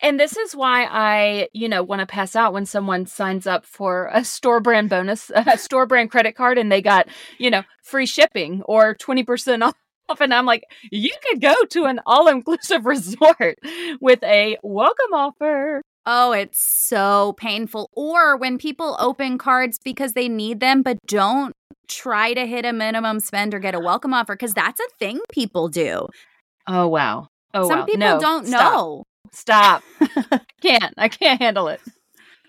And 0.00 0.20
this 0.20 0.36
is 0.36 0.54
why 0.54 0.84
I, 0.84 1.48
you 1.52 1.68
know, 1.68 1.82
want 1.82 2.00
to 2.00 2.06
pass 2.06 2.36
out 2.36 2.52
when 2.52 2.66
someone 2.66 3.06
signs 3.06 3.46
up 3.46 3.64
for 3.64 4.10
a 4.12 4.24
store 4.24 4.60
brand 4.60 4.90
bonus, 4.90 5.30
a 5.34 5.56
store 5.58 5.86
brand 5.86 6.10
credit 6.10 6.36
card, 6.36 6.58
and 6.58 6.70
they 6.70 6.82
got, 6.82 7.08
you 7.38 7.50
know, 7.50 7.62
free 7.82 8.06
shipping 8.06 8.62
or 8.62 8.94
20% 8.94 9.62
off. 9.62 9.74
And 10.20 10.34
I'm 10.34 10.44
like, 10.44 10.64
you 10.90 11.12
could 11.22 11.40
go 11.40 11.54
to 11.70 11.84
an 11.84 12.00
all 12.04 12.28
inclusive 12.28 12.84
resort 12.86 13.58
with 14.00 14.22
a 14.22 14.58
welcome 14.62 15.14
offer. 15.14 15.80
Oh, 16.04 16.32
it's 16.32 16.60
so 16.60 17.34
painful. 17.38 17.88
Or 17.94 18.36
when 18.36 18.58
people 18.58 18.96
open 18.98 19.38
cards 19.38 19.78
because 19.82 20.12
they 20.12 20.28
need 20.28 20.60
them, 20.60 20.82
but 20.82 20.98
don't 21.06 21.54
try 21.88 22.34
to 22.34 22.46
hit 22.46 22.64
a 22.66 22.72
minimum 22.72 23.20
spend 23.20 23.54
or 23.54 23.58
get 23.58 23.74
a 23.74 23.80
welcome 23.80 24.12
offer, 24.12 24.34
because 24.34 24.52
that's 24.52 24.80
a 24.80 24.88
thing 24.98 25.20
people 25.30 25.68
do. 25.68 26.08
Oh, 26.66 26.88
wow. 26.88 27.28
Oh, 27.54 27.68
Some 27.68 27.86
people 27.86 27.98
no, 28.00 28.20
don't 28.20 28.46
stop. 28.46 28.72
know. 28.72 29.04
Stop. 29.32 29.82
can't. 30.60 30.94
I 30.96 31.08
can't 31.08 31.40
handle 31.40 31.68
it. 31.68 31.80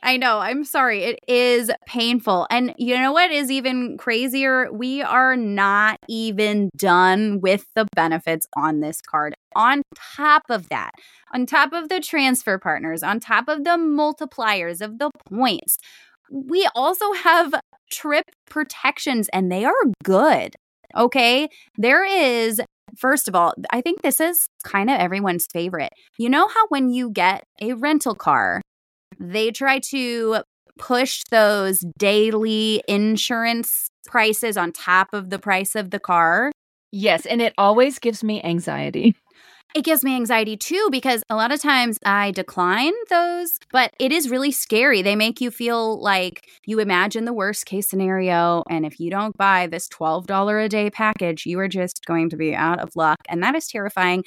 I 0.05 0.17
know. 0.17 0.39
I'm 0.39 0.65
sorry. 0.65 1.03
It 1.05 1.19
is 1.29 1.71
painful. 1.87 2.45
And 2.49 2.75
you 2.77 2.97
know 2.97 3.13
what 3.13 3.31
is 3.31 3.49
even 3.49 3.97
crazier? 3.97 4.69
We 4.71 5.01
are 5.01 5.37
not 5.37 5.97
even 6.09 6.69
done 6.75 7.39
with 7.39 7.65
the 7.73 7.87
benefits 7.95 8.45
on 8.57 8.81
this 8.81 9.01
card. 9.01 9.33
On 9.55 9.81
top 9.95 10.43
of 10.49 10.67
that, 10.69 10.91
on 11.33 11.45
top 11.45 11.71
of 11.71 11.87
the 11.87 12.01
transfer 12.01 12.57
partners, 12.57 13.01
on 13.01 13.21
top 13.21 13.47
of 13.47 13.63
the 13.63 13.77
multipliers 13.77 14.81
of 14.81 14.99
the 14.99 15.09
points, 15.29 15.77
we 16.29 16.67
also 16.75 17.13
have 17.13 17.53
trip 17.89 18.25
protections 18.49 19.29
and 19.31 19.49
they 19.49 19.63
are 19.63 19.73
good. 20.03 20.55
Okay. 20.97 21.47
There 21.77 22.05
is 22.05 22.59
First 22.97 23.27
of 23.27 23.35
all, 23.35 23.53
I 23.71 23.81
think 23.81 24.01
this 24.01 24.19
is 24.19 24.47
kind 24.63 24.89
of 24.89 24.99
everyone's 24.99 25.47
favorite. 25.51 25.93
You 26.17 26.29
know 26.29 26.47
how 26.47 26.67
when 26.69 26.89
you 26.89 27.09
get 27.09 27.43
a 27.61 27.73
rental 27.73 28.15
car, 28.15 28.61
they 29.19 29.51
try 29.51 29.79
to 29.91 30.43
push 30.77 31.23
those 31.29 31.83
daily 31.97 32.83
insurance 32.87 33.89
prices 34.05 34.57
on 34.57 34.71
top 34.71 35.09
of 35.13 35.29
the 35.29 35.39
price 35.39 35.75
of 35.75 35.91
the 35.91 35.99
car? 35.99 36.51
Yes, 36.91 37.25
and 37.25 37.41
it 37.41 37.53
always 37.57 37.99
gives 37.99 38.23
me 38.23 38.41
anxiety. 38.43 39.15
It 39.73 39.83
gives 39.83 40.03
me 40.03 40.15
anxiety 40.15 40.55
too 40.55 40.89
because 40.91 41.23
a 41.29 41.35
lot 41.35 41.51
of 41.51 41.61
times 41.61 41.97
I 42.05 42.31
decline 42.31 42.93
those, 43.09 43.57
but 43.71 43.91
it 43.99 44.11
is 44.11 44.29
really 44.29 44.51
scary. 44.51 45.01
They 45.01 45.15
make 45.15 45.41
you 45.41 45.49
feel 45.49 45.99
like 45.99 46.47
you 46.65 46.79
imagine 46.79 47.25
the 47.25 47.33
worst 47.33 47.65
case 47.65 47.89
scenario. 47.89 48.63
And 48.69 48.85
if 48.85 48.99
you 48.99 49.09
don't 49.09 49.35
buy 49.35 49.67
this 49.67 49.87
$12 49.89 50.65
a 50.65 50.69
day 50.69 50.89
package, 50.89 51.45
you 51.45 51.59
are 51.59 51.67
just 51.67 52.05
going 52.05 52.29
to 52.29 52.37
be 52.37 52.53
out 52.53 52.79
of 52.79 52.95
luck. 52.95 53.17
And 53.27 53.41
that 53.41 53.55
is 53.55 53.67
terrifying. 53.67 54.23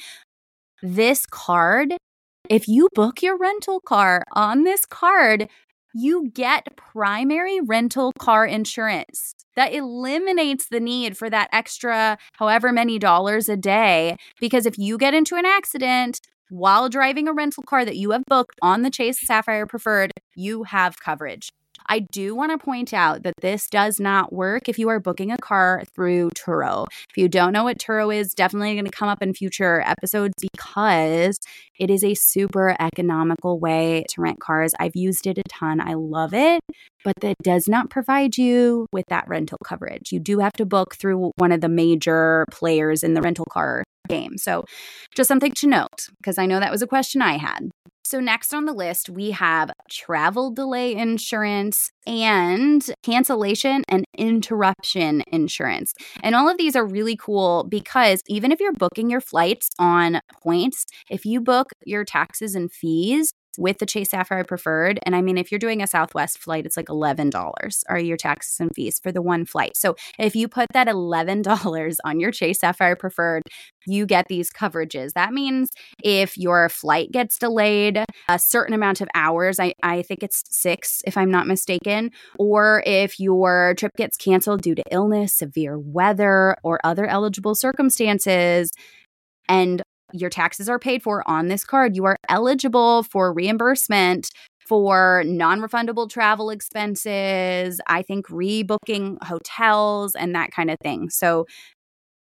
This 0.82 1.26
card, 1.26 1.94
if 2.50 2.66
you 2.66 2.88
book 2.94 3.22
your 3.22 3.38
rental 3.38 3.80
car 3.80 4.24
on 4.32 4.64
this 4.64 4.84
card, 4.84 5.48
you 5.96 6.30
get 6.34 6.76
primary 6.76 7.58
rental 7.58 8.12
car 8.18 8.44
insurance. 8.44 9.34
That 9.56 9.72
eliminates 9.72 10.68
the 10.68 10.78
need 10.78 11.16
for 11.16 11.30
that 11.30 11.48
extra 11.52 12.18
however 12.34 12.70
many 12.70 12.98
dollars 12.98 13.48
a 13.48 13.56
day. 13.56 14.16
Because 14.38 14.66
if 14.66 14.76
you 14.76 14.98
get 14.98 15.14
into 15.14 15.36
an 15.36 15.46
accident 15.46 16.20
while 16.50 16.90
driving 16.90 17.28
a 17.28 17.32
rental 17.32 17.62
car 17.62 17.86
that 17.86 17.96
you 17.96 18.10
have 18.10 18.24
booked 18.28 18.58
on 18.60 18.82
the 18.82 18.90
Chase 18.90 19.26
Sapphire 19.26 19.66
Preferred, 19.66 20.12
you 20.34 20.64
have 20.64 21.00
coverage. 21.00 21.48
I 21.88 22.00
do 22.00 22.34
want 22.34 22.52
to 22.52 22.64
point 22.64 22.92
out 22.92 23.22
that 23.22 23.34
this 23.40 23.68
does 23.68 24.00
not 24.00 24.32
work 24.32 24.68
if 24.68 24.78
you 24.78 24.88
are 24.88 25.00
booking 25.00 25.30
a 25.30 25.38
car 25.38 25.84
through 25.94 26.30
Turo. 26.30 26.86
If 27.10 27.16
you 27.16 27.28
don't 27.28 27.52
know 27.52 27.64
what 27.64 27.78
Turo 27.78 28.14
is, 28.14 28.34
definitely 28.34 28.74
going 28.74 28.84
to 28.84 28.90
come 28.90 29.08
up 29.08 29.22
in 29.22 29.34
future 29.34 29.82
episodes 29.86 30.34
because 30.40 31.38
it 31.78 31.90
is 31.90 32.02
a 32.02 32.14
super 32.14 32.76
economical 32.80 33.58
way 33.58 34.04
to 34.10 34.20
rent 34.20 34.40
cars. 34.40 34.72
I've 34.78 34.96
used 34.96 35.26
it 35.26 35.38
a 35.38 35.42
ton. 35.48 35.80
I 35.80 35.94
love 35.94 36.34
it, 36.34 36.60
but 37.04 37.14
that 37.20 37.36
does 37.42 37.68
not 37.68 37.90
provide 37.90 38.36
you 38.36 38.86
with 38.92 39.04
that 39.08 39.28
rental 39.28 39.58
coverage. 39.64 40.12
You 40.12 40.20
do 40.20 40.38
have 40.40 40.54
to 40.54 40.66
book 40.66 40.96
through 40.96 41.32
one 41.36 41.52
of 41.52 41.60
the 41.60 41.68
major 41.68 42.46
players 42.50 43.02
in 43.02 43.14
the 43.14 43.22
rental 43.22 43.46
car 43.50 43.84
game. 44.08 44.38
So, 44.38 44.64
just 45.14 45.28
something 45.28 45.52
to 45.52 45.66
note 45.66 46.08
because 46.18 46.38
I 46.38 46.46
know 46.46 46.60
that 46.60 46.70
was 46.70 46.82
a 46.82 46.86
question 46.86 47.22
I 47.22 47.38
had. 47.38 47.70
So, 48.06 48.20
next 48.20 48.54
on 48.54 48.66
the 48.66 48.72
list, 48.72 49.10
we 49.10 49.32
have 49.32 49.70
travel 49.90 50.50
delay 50.52 50.94
insurance 50.94 51.90
and 52.06 52.88
cancellation 53.02 53.82
and 53.88 54.04
interruption 54.16 55.22
insurance. 55.32 55.92
And 56.22 56.34
all 56.34 56.48
of 56.48 56.56
these 56.56 56.76
are 56.76 56.86
really 56.86 57.16
cool 57.16 57.64
because 57.68 58.20
even 58.28 58.52
if 58.52 58.60
you're 58.60 58.72
booking 58.72 59.10
your 59.10 59.20
flights 59.20 59.70
on 59.78 60.20
points, 60.42 60.86
if 61.10 61.26
you 61.26 61.40
book 61.40 61.70
your 61.84 62.04
taxes 62.04 62.54
and 62.54 62.70
fees 62.70 63.32
with 63.58 63.78
the 63.78 63.86
Chase 63.86 64.10
Sapphire 64.10 64.44
Preferred. 64.44 64.98
And 65.04 65.14
I 65.14 65.22
mean, 65.22 65.38
if 65.38 65.50
you're 65.50 65.58
doing 65.58 65.82
a 65.82 65.86
Southwest 65.86 66.38
flight, 66.38 66.66
it's 66.66 66.76
like 66.76 66.86
$11 66.86 67.82
are 67.88 67.98
your 67.98 68.16
taxes 68.16 68.60
and 68.60 68.70
fees 68.74 68.98
for 68.98 69.12
the 69.12 69.22
one 69.22 69.44
flight. 69.44 69.76
So 69.76 69.96
if 70.18 70.34
you 70.34 70.48
put 70.48 70.68
that 70.72 70.86
$11 70.86 71.96
on 72.04 72.20
your 72.20 72.30
Chase 72.30 72.60
Sapphire 72.60 72.96
Preferred, 72.96 73.42
you 73.86 74.06
get 74.06 74.26
these 74.28 74.50
coverages. 74.50 75.12
That 75.12 75.32
means 75.32 75.70
if 76.02 76.36
your 76.36 76.68
flight 76.68 77.12
gets 77.12 77.38
delayed 77.38 78.04
a 78.28 78.38
certain 78.38 78.74
amount 78.74 79.00
of 79.00 79.08
hours, 79.14 79.60
I, 79.60 79.74
I 79.82 80.02
think 80.02 80.22
it's 80.22 80.42
six, 80.50 81.02
if 81.06 81.16
I'm 81.16 81.30
not 81.30 81.46
mistaken, 81.46 82.10
or 82.38 82.82
if 82.86 83.20
your 83.20 83.74
trip 83.78 83.92
gets 83.96 84.16
canceled 84.16 84.62
due 84.62 84.74
to 84.74 84.82
illness, 84.90 85.34
severe 85.34 85.78
weather, 85.78 86.56
or 86.62 86.80
other 86.84 87.06
eligible 87.06 87.54
circumstances, 87.54 88.72
and 89.48 89.82
your 90.12 90.30
taxes 90.30 90.68
are 90.68 90.78
paid 90.78 91.02
for 91.02 91.28
on 91.28 91.48
this 91.48 91.64
card, 91.64 91.96
you 91.96 92.04
are 92.04 92.16
eligible 92.28 93.02
for 93.04 93.32
reimbursement 93.32 94.30
for 94.66 95.22
non 95.26 95.60
refundable 95.60 96.08
travel 96.10 96.50
expenses, 96.50 97.80
I 97.86 98.02
think 98.02 98.26
rebooking 98.28 99.22
hotels 99.22 100.14
and 100.16 100.34
that 100.34 100.50
kind 100.50 100.70
of 100.70 100.78
thing. 100.80 101.08
So, 101.10 101.46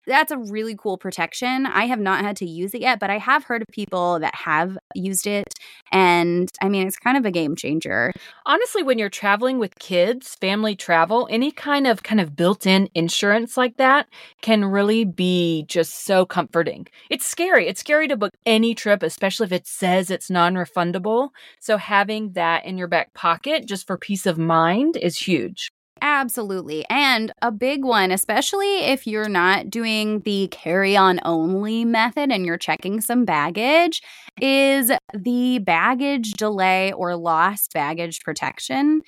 that's 0.09 0.33
a 0.33 0.39
really 0.39 0.75
cool 0.77 0.99
protection. 0.99 1.67
I 1.67 1.85
have 1.87 2.01
not 2.01 2.25
had 2.25 2.37
to 2.39 2.47
use 2.47 2.75
it 2.75 2.81
yet, 2.81 2.99
but 2.99 3.11
I 3.11 3.19
have 3.19 3.45
heard 3.45 3.63
of 3.63 3.69
people 3.69 4.19
that 4.21 4.35
have 4.35 4.77
used 4.95 5.27
it. 5.27 5.55
And 5.93 6.51
I 6.61 6.69
mean, 6.69 6.87
it's 6.87 6.99
kind 6.99 7.17
of 7.17 7.25
a 7.25 7.31
game 7.31 7.55
changer. 7.55 8.13
Honestly, 8.47 8.83
when 8.83 8.99
you're 8.99 9.09
traveling 9.09 9.59
with 9.59 9.79
kids, 9.79 10.35
family 10.35 10.75
travel, 10.75 11.29
any 11.31 11.51
kind 11.53 11.87
of 11.87 12.03
kind 12.03 12.21
of 12.21 12.35
built-in 12.35 12.89
insurance 12.95 13.57
like 13.57 13.77
that 13.77 14.07
can 14.43 14.65
really 14.65 15.05
be 15.05 15.65
just 15.69 16.05
so 16.05 16.27
comforting. 16.27 16.87
It's 17.11 17.27
scary. 17.27 17.69
It's 17.69 17.81
scary 17.81 18.09
to 18.09 18.17
book 18.17 18.33
any 18.47 18.75
trip, 18.75 19.03
especially 19.03 19.45
if 19.47 19.53
it 19.53 19.67
says 19.67 20.11
it's 20.11 20.31
non-refundable. 20.31 21.31
So 21.61 21.77
having 21.77 22.33
that 22.33 22.65
in 22.65 22.79
your 22.79 22.89
back 22.89 23.15
pocket 23.15 23.67
just 23.67 23.87
for 23.87 23.97
peace 23.97 24.27
of 24.27 24.39
mind 24.39 24.97
is 24.97 25.19
huge. 25.19 25.71
Absolutely. 26.01 26.85
And 26.89 27.33
a 27.43 27.51
big 27.51 27.85
one, 27.85 28.13
especially 28.13 28.79
if 28.85 29.07
you're 29.07 29.29
not 29.29 29.69
doing 29.69 30.21
the 30.21 30.49
carry 30.49 30.97
on 30.97 31.19
only 31.25 31.85
method 31.85 32.31
and 32.31 32.47
you're 32.47 32.57
checking 32.57 33.01
some 33.01 33.25
baggage, 33.25 34.01
is 34.41 34.93
the 35.13 35.59
baggage 35.59 36.33
delay 36.33 36.93
or 36.93 37.17
lost 37.17 37.73
baggage 37.73 38.21
protection. 38.25 39.03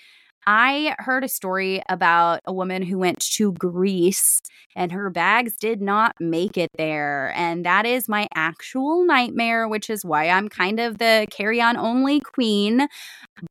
I 0.46 0.96
heard 0.98 1.22
a 1.22 1.28
story 1.28 1.82
about 1.88 2.40
a 2.46 2.52
woman 2.52 2.82
who 2.82 2.98
went 2.98 3.20
to 3.36 3.52
Greece 3.52 4.40
and 4.74 4.90
her 4.90 5.10
bags 5.10 5.56
did 5.56 5.80
not 5.82 6.16
make 6.18 6.56
it 6.56 6.70
there. 6.78 7.32
And 7.36 7.64
that 7.66 7.86
is 7.86 8.08
my 8.08 8.26
actual 8.34 9.04
nightmare, 9.06 9.68
which 9.68 9.90
is 9.90 10.04
why 10.04 10.28
I'm 10.30 10.48
kind 10.48 10.80
of 10.80 10.98
the 10.98 11.26
carry 11.30 11.60
on 11.60 11.76
only 11.76 12.20
queen. 12.20 12.88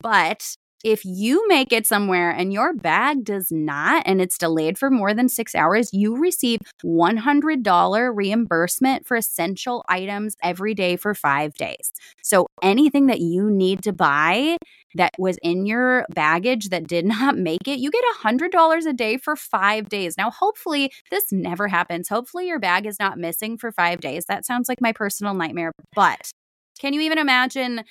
But 0.01 0.55
if 0.83 1.03
you 1.03 1.47
make 1.47 1.73
it 1.73 1.85
somewhere 1.85 2.29
and 2.31 2.53
your 2.53 2.73
bag 2.73 3.23
does 3.23 3.51
not 3.51 4.03
and 4.05 4.21
it's 4.21 4.37
delayed 4.37 4.77
for 4.77 4.89
more 4.89 5.13
than 5.13 5.27
six 5.27 5.53
hours, 5.55 5.93
you 5.93 6.17
receive 6.17 6.59
$100 6.83 8.15
reimbursement 8.15 9.05
for 9.05 9.17
essential 9.17 9.83
items 9.89 10.35
every 10.41 10.73
day 10.73 10.95
for 10.95 11.13
five 11.13 11.53
days. 11.55 11.91
So 12.23 12.47
anything 12.61 13.07
that 13.07 13.19
you 13.19 13.49
need 13.49 13.83
to 13.83 13.93
buy 13.93 14.57
that 14.95 15.11
was 15.19 15.37
in 15.43 15.65
your 15.65 16.05
baggage 16.13 16.69
that 16.69 16.87
did 16.87 17.05
not 17.05 17.37
make 17.37 17.67
it, 17.67 17.79
you 17.79 17.91
get 17.91 18.03
$100 18.21 18.85
a 18.85 18.93
day 18.93 19.17
for 19.17 19.35
five 19.35 19.89
days. 19.89 20.17
Now, 20.17 20.31
hopefully, 20.31 20.91
this 21.11 21.31
never 21.31 21.67
happens. 21.67 22.09
Hopefully, 22.09 22.47
your 22.47 22.59
bag 22.59 22.85
is 22.85 22.99
not 22.99 23.17
missing 23.17 23.57
for 23.57 23.71
five 23.71 23.99
days. 23.99 24.25
That 24.25 24.45
sounds 24.45 24.69
like 24.69 24.81
my 24.81 24.93
personal 24.93 25.33
nightmare. 25.33 25.71
But 25.93 26.31
can 26.79 26.93
you 26.93 27.01
even 27.01 27.17
imagine 27.17 27.83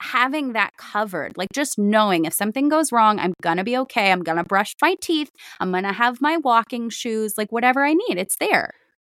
having 0.00 0.52
that 0.52 0.76
covered, 0.76 1.36
like 1.36 1.48
just 1.52 1.78
knowing 1.78 2.24
if 2.24 2.32
something 2.32 2.68
goes 2.68 2.92
wrong, 2.92 3.18
I'm 3.18 3.34
gonna 3.42 3.64
be 3.64 3.76
okay. 3.78 4.10
I'm 4.12 4.22
gonna 4.22 4.44
brush 4.44 4.74
my 4.80 4.96
teeth. 5.00 5.30
I'm 5.60 5.72
gonna 5.72 5.92
have 5.92 6.20
my 6.20 6.36
walking 6.36 6.90
shoes, 6.90 7.34
like 7.36 7.52
whatever 7.52 7.84
I 7.84 7.94
need, 7.94 8.18
it's 8.18 8.36
there. 8.38 8.72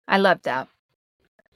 I 0.09 0.19
love 0.19 0.43
that. 0.43 0.69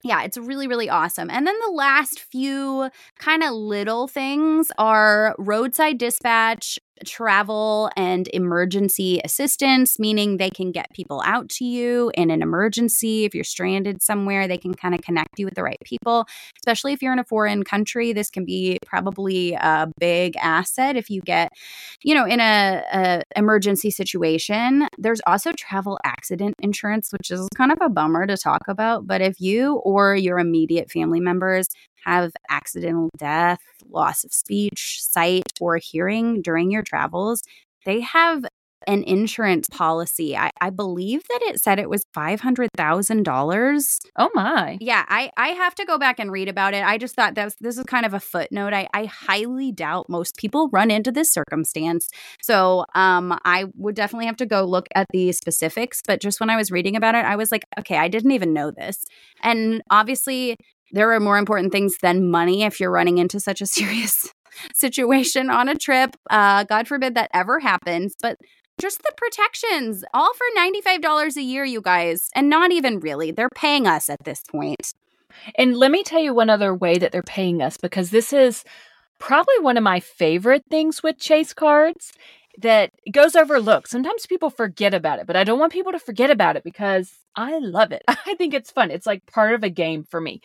Yeah, 0.04 0.22
it's 0.22 0.36
really, 0.36 0.68
really 0.68 0.90
awesome. 0.90 1.30
And 1.30 1.46
then 1.46 1.58
the 1.64 1.72
last 1.72 2.20
few 2.20 2.90
kind 3.18 3.42
of 3.42 3.52
little 3.52 4.06
things 4.06 4.70
are 4.76 5.34
roadside 5.38 5.96
dispatch 5.96 6.78
travel 7.04 7.90
and 7.96 8.28
emergency 8.32 9.20
assistance, 9.24 9.98
meaning 9.98 10.36
they 10.36 10.50
can 10.50 10.72
get 10.72 10.90
people 10.92 11.22
out 11.24 11.48
to 11.48 11.64
you 11.64 12.10
in 12.14 12.30
an 12.30 12.42
emergency. 12.42 13.24
If 13.24 13.34
you're 13.34 13.44
stranded 13.44 14.02
somewhere, 14.02 14.46
they 14.46 14.58
can 14.58 14.74
kind 14.74 14.94
of 14.94 15.02
connect 15.02 15.38
you 15.38 15.46
with 15.46 15.54
the 15.54 15.62
right 15.62 15.80
people, 15.84 16.26
especially 16.60 16.92
if 16.92 17.02
you're 17.02 17.12
in 17.12 17.18
a 17.18 17.24
foreign 17.24 17.64
country. 17.64 18.12
This 18.12 18.30
can 18.30 18.44
be 18.44 18.78
probably 18.86 19.54
a 19.54 19.88
big 19.98 20.36
asset 20.36 20.96
if 20.96 21.10
you 21.10 21.20
get, 21.20 21.52
you 22.02 22.14
know, 22.14 22.26
in 22.26 22.40
a, 22.40 22.82
a 22.92 23.22
emergency 23.36 23.90
situation. 23.90 24.88
There's 24.98 25.20
also 25.26 25.52
travel 25.52 25.98
accident 26.04 26.54
insurance, 26.60 27.12
which 27.12 27.30
is 27.30 27.48
kind 27.56 27.72
of 27.72 27.78
a 27.80 27.88
bummer 27.88 28.26
to 28.26 28.36
talk 28.36 28.62
about. 28.68 29.06
But 29.06 29.20
if 29.20 29.40
you 29.40 29.76
or 29.76 30.14
your 30.14 30.38
immediate 30.38 30.90
family 30.90 31.20
members 31.20 31.68
have 32.04 32.32
accidental 32.50 33.10
death, 33.16 33.60
loss 33.88 34.24
of 34.24 34.32
speech, 34.32 34.98
sight, 35.00 35.44
or 35.60 35.76
hearing 35.76 36.42
during 36.42 36.70
your 36.70 36.82
travels, 36.82 37.42
they 37.84 38.00
have 38.00 38.44
an 38.86 39.02
insurance 39.04 39.66
policy. 39.70 40.36
I, 40.36 40.50
I 40.60 40.68
believe 40.68 41.22
that 41.30 41.40
it 41.44 41.58
said 41.58 41.78
it 41.78 41.88
was 41.88 42.04
five 42.12 42.40
hundred 42.40 42.68
thousand 42.76 43.22
dollars. 43.22 43.98
Oh 44.18 44.28
my! 44.34 44.76
Yeah, 44.78 45.06
I 45.08 45.30
I 45.38 45.48
have 45.48 45.74
to 45.76 45.86
go 45.86 45.96
back 45.96 46.18
and 46.18 46.30
read 46.30 46.50
about 46.50 46.74
it. 46.74 46.84
I 46.84 46.98
just 46.98 47.14
thought 47.14 47.34
that 47.34 47.44
was, 47.44 47.56
this 47.60 47.78
is 47.78 47.84
kind 47.84 48.04
of 48.04 48.12
a 48.12 48.20
footnote. 48.20 48.74
I 48.74 48.86
I 48.92 49.06
highly 49.06 49.72
doubt 49.72 50.10
most 50.10 50.36
people 50.36 50.68
run 50.70 50.90
into 50.90 51.10
this 51.10 51.32
circumstance. 51.32 52.10
So 52.42 52.84
um, 52.94 53.38
I 53.46 53.64
would 53.74 53.94
definitely 53.94 54.26
have 54.26 54.36
to 54.36 54.46
go 54.46 54.64
look 54.64 54.86
at 54.94 55.06
the 55.12 55.32
specifics. 55.32 56.02
But 56.06 56.20
just 56.20 56.38
when 56.38 56.50
I 56.50 56.56
was 56.56 56.70
reading 56.70 56.94
about 56.94 57.14
it, 57.14 57.24
I 57.24 57.36
was 57.36 57.50
like, 57.50 57.64
okay, 57.78 57.96
I 57.96 58.08
didn't 58.08 58.32
even 58.32 58.52
know 58.52 58.70
this. 58.70 59.04
And 59.42 59.82
obviously, 59.90 60.56
there 60.94 61.12
are 61.12 61.20
more 61.20 61.38
important 61.38 61.72
things 61.72 61.96
than 62.00 62.30
money 62.30 62.62
if 62.62 62.78
you're 62.78 62.90
running 62.90 63.18
into 63.18 63.40
such 63.40 63.60
a 63.60 63.66
serious 63.78 64.32
situation 64.74 65.50
on 65.50 65.68
a 65.68 65.74
trip. 65.74 66.16
Uh, 66.30 66.64
God 66.64 66.88
forbid 66.88 67.14
that 67.14 67.30
ever 67.34 67.60
happens. 67.60 68.14
But 68.22 68.38
just 68.80 69.02
the 69.02 69.12
protections, 69.16 70.04
all 70.14 70.32
for 70.34 70.46
$95 70.56 71.36
a 71.36 71.42
year, 71.42 71.64
you 71.64 71.80
guys. 71.80 72.30
And 72.34 72.48
not 72.48 72.72
even 72.72 73.00
really. 73.00 73.30
They're 73.30 73.50
paying 73.50 73.86
us 73.86 74.08
at 74.08 74.24
this 74.24 74.42
point. 74.48 74.94
And 75.56 75.76
let 75.76 75.90
me 75.90 76.04
tell 76.04 76.20
you 76.20 76.32
one 76.32 76.50
other 76.50 76.74
way 76.74 76.96
that 76.98 77.10
they're 77.10 77.22
paying 77.22 77.60
us 77.60 77.76
because 77.76 78.10
this 78.10 78.32
is 78.32 78.64
probably 79.18 79.58
one 79.60 79.76
of 79.76 79.82
my 79.82 79.98
favorite 79.98 80.64
things 80.70 81.02
with 81.02 81.18
Chase 81.18 81.52
cards 81.52 82.12
that 82.58 82.90
goes 83.10 83.34
overlooked. 83.34 83.88
Sometimes 83.88 84.26
people 84.26 84.48
forget 84.48 84.94
about 84.94 85.18
it, 85.18 85.26
but 85.26 85.34
I 85.34 85.42
don't 85.42 85.58
want 85.58 85.72
people 85.72 85.90
to 85.90 85.98
forget 85.98 86.30
about 86.30 86.56
it 86.56 86.62
because 86.62 87.12
I 87.34 87.58
love 87.58 87.90
it. 87.90 88.02
I 88.08 88.34
think 88.34 88.54
it's 88.54 88.70
fun. 88.70 88.92
It's 88.92 89.06
like 89.06 89.26
part 89.26 89.54
of 89.54 89.64
a 89.64 89.70
game 89.70 90.04
for 90.04 90.20
me 90.20 90.40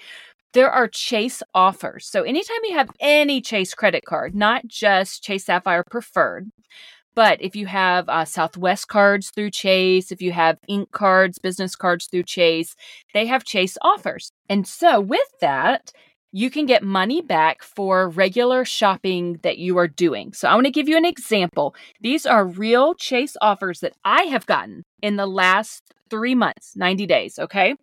there 0.54 0.72
are 0.72 0.88
Chase 0.88 1.44
offers. 1.54 2.08
So 2.08 2.24
anytime 2.24 2.58
you 2.64 2.76
have 2.76 2.90
any 3.00 3.42
Chase 3.42 3.74
credit 3.74 4.06
card, 4.06 4.36
not 4.36 4.68
just 4.68 5.24
Chase 5.24 5.46
Sapphire 5.46 5.84
Preferred, 5.84 6.52
but 7.16 7.42
if 7.42 7.56
you 7.56 7.66
have 7.66 8.08
uh, 8.08 8.26
Southwest 8.26 8.88
cards 8.88 9.30
through 9.30 9.52
Chase, 9.52 10.12
if 10.12 10.22
you 10.22 10.32
have 10.32 10.58
Ink 10.68 10.92
cards, 10.92 11.38
business 11.40 11.76
cards 11.76 12.06
through 12.06 12.24
Chase, 12.24 12.76
they 13.14 13.26
have 13.26 13.44
Chase 13.44 13.78
offers. 13.82 14.32
And 14.48 14.68
so 14.68 15.02
with 15.02 15.28
that, 15.42 15.92
you 16.32 16.50
can 16.50 16.66
get 16.66 16.84
money 16.84 17.22
back 17.22 17.64
for 17.64 18.08
regular 18.08 18.64
shopping 18.64 19.40
that 19.42 19.58
you 19.58 19.78
are 19.78 19.88
doing. 19.88 20.32
So 20.34 20.48
I 20.48 20.54
want 20.54 20.66
to 20.66 20.72
give 20.72 20.88
you 20.88 20.96
an 20.96 21.06
example. 21.06 21.76
These 22.02 22.26
are 22.26 22.46
real 22.46 22.94
Chase 22.94 23.36
offers 23.42 23.80
that 23.80 23.94
I 24.06 24.24
have 24.24 24.46
gotten 24.46 24.84
in 25.02 25.16
the 25.16 25.26
last 25.26 25.84
three 26.10 26.36
months, 26.36 26.74
90 26.76 27.06
days. 27.08 27.40
Okay. 27.40 27.76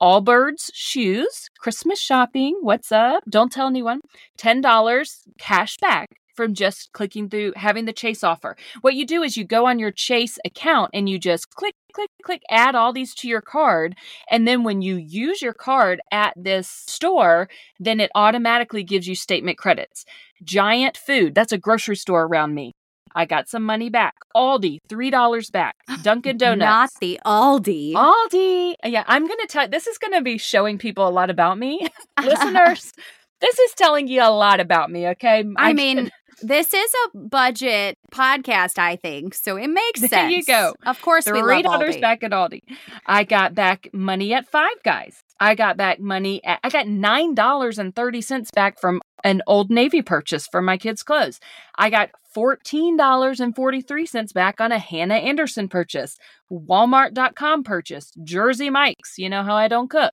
Allbirds 0.00 0.70
shoes, 0.74 1.50
Christmas 1.58 2.00
shopping. 2.00 2.58
What's 2.62 2.92
up? 2.92 3.24
Don't 3.28 3.50
tell 3.50 3.66
anyone. 3.66 4.00
$10 4.38 5.26
cash 5.38 5.76
back 5.78 6.10
from 6.36 6.54
just 6.54 6.92
clicking 6.92 7.28
through 7.28 7.52
having 7.56 7.84
the 7.84 7.92
Chase 7.92 8.22
offer. 8.22 8.56
What 8.80 8.94
you 8.94 9.04
do 9.04 9.24
is 9.24 9.36
you 9.36 9.44
go 9.44 9.66
on 9.66 9.80
your 9.80 9.90
Chase 9.90 10.38
account 10.44 10.90
and 10.94 11.08
you 11.08 11.18
just 11.18 11.50
click, 11.50 11.74
click, 11.92 12.10
click, 12.22 12.42
add 12.48 12.76
all 12.76 12.92
these 12.92 13.12
to 13.16 13.28
your 13.28 13.40
card. 13.40 13.96
And 14.30 14.46
then 14.46 14.62
when 14.62 14.82
you 14.82 14.94
use 14.94 15.42
your 15.42 15.52
card 15.52 16.00
at 16.12 16.32
this 16.36 16.68
store, 16.68 17.48
then 17.80 17.98
it 17.98 18.12
automatically 18.14 18.84
gives 18.84 19.08
you 19.08 19.16
statement 19.16 19.58
credits. 19.58 20.04
Giant 20.44 20.96
Food, 20.96 21.34
that's 21.34 21.50
a 21.50 21.58
grocery 21.58 21.96
store 21.96 22.22
around 22.22 22.54
me. 22.54 22.76
I 23.14 23.24
got 23.24 23.48
some 23.48 23.62
money 23.64 23.90
back. 23.90 24.14
Aldi, 24.34 24.78
$3 24.88 25.52
back. 25.52 25.76
Dunkin' 26.02 26.38
Donuts. 26.38 26.58
Not 26.58 26.90
the 27.00 27.20
Aldi. 27.24 27.92
Aldi. 27.92 28.74
Yeah, 28.84 29.04
I'm 29.06 29.26
going 29.26 29.40
to 29.40 29.46
tell 29.46 29.68
this 29.68 29.86
is 29.86 29.98
going 29.98 30.12
to 30.12 30.22
be 30.22 30.38
showing 30.38 30.78
people 30.78 31.06
a 31.06 31.10
lot 31.10 31.30
about 31.30 31.58
me. 31.58 31.86
Listeners, 32.22 32.92
this 33.40 33.58
is 33.58 33.72
telling 33.72 34.08
you 34.08 34.22
a 34.22 34.30
lot 34.30 34.60
about 34.60 34.90
me, 34.90 35.08
okay? 35.08 35.44
I, 35.56 35.70
I 35.70 35.72
mean, 35.72 36.10
this 36.42 36.72
is 36.72 36.92
a 37.06 37.18
budget 37.18 37.98
podcast, 38.12 38.78
I 38.78 38.96
think, 38.96 39.34
so 39.34 39.56
it 39.56 39.68
makes 39.68 40.00
sense. 40.00 40.10
There 40.10 40.30
you 40.30 40.44
go. 40.44 40.74
Of 40.86 41.00
course, 41.02 41.24
three 41.24 41.62
dollars 41.62 41.96
back 41.96 42.22
at 42.22 42.30
Aldi. 42.30 42.60
I 43.06 43.24
got 43.24 43.54
back 43.54 43.88
money 43.92 44.32
at 44.34 44.48
Five 44.48 44.82
Guys. 44.84 45.20
I 45.40 45.54
got 45.54 45.76
back 45.76 46.00
money. 46.00 46.42
At, 46.44 46.60
I 46.62 46.68
got 46.68 46.86
nine 46.86 47.34
dollars 47.34 47.78
and 47.78 47.94
thirty 47.94 48.20
cents 48.20 48.50
back 48.52 48.80
from 48.80 49.00
an 49.24 49.42
Old 49.46 49.70
Navy 49.70 50.02
purchase 50.02 50.46
for 50.46 50.62
my 50.62 50.76
kids' 50.76 51.02
clothes. 51.02 51.40
I 51.76 51.90
got 51.90 52.10
$14.43 52.38 54.32
back 54.32 54.60
on 54.60 54.70
a 54.70 54.78
Hanna 54.78 55.14
Andersson 55.14 55.68
purchase, 55.68 56.16
Walmart.com 56.52 57.64
purchase, 57.64 58.12
Jersey 58.22 58.70
Mike's, 58.70 59.18
you 59.18 59.28
know 59.28 59.42
how 59.42 59.56
I 59.56 59.66
don't 59.68 59.90
cook. 59.90 60.12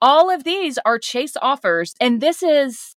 All 0.00 0.30
of 0.30 0.44
these 0.44 0.78
are 0.84 0.98
Chase 0.98 1.36
offers, 1.42 1.94
and 2.00 2.20
this 2.20 2.42
is 2.42 2.94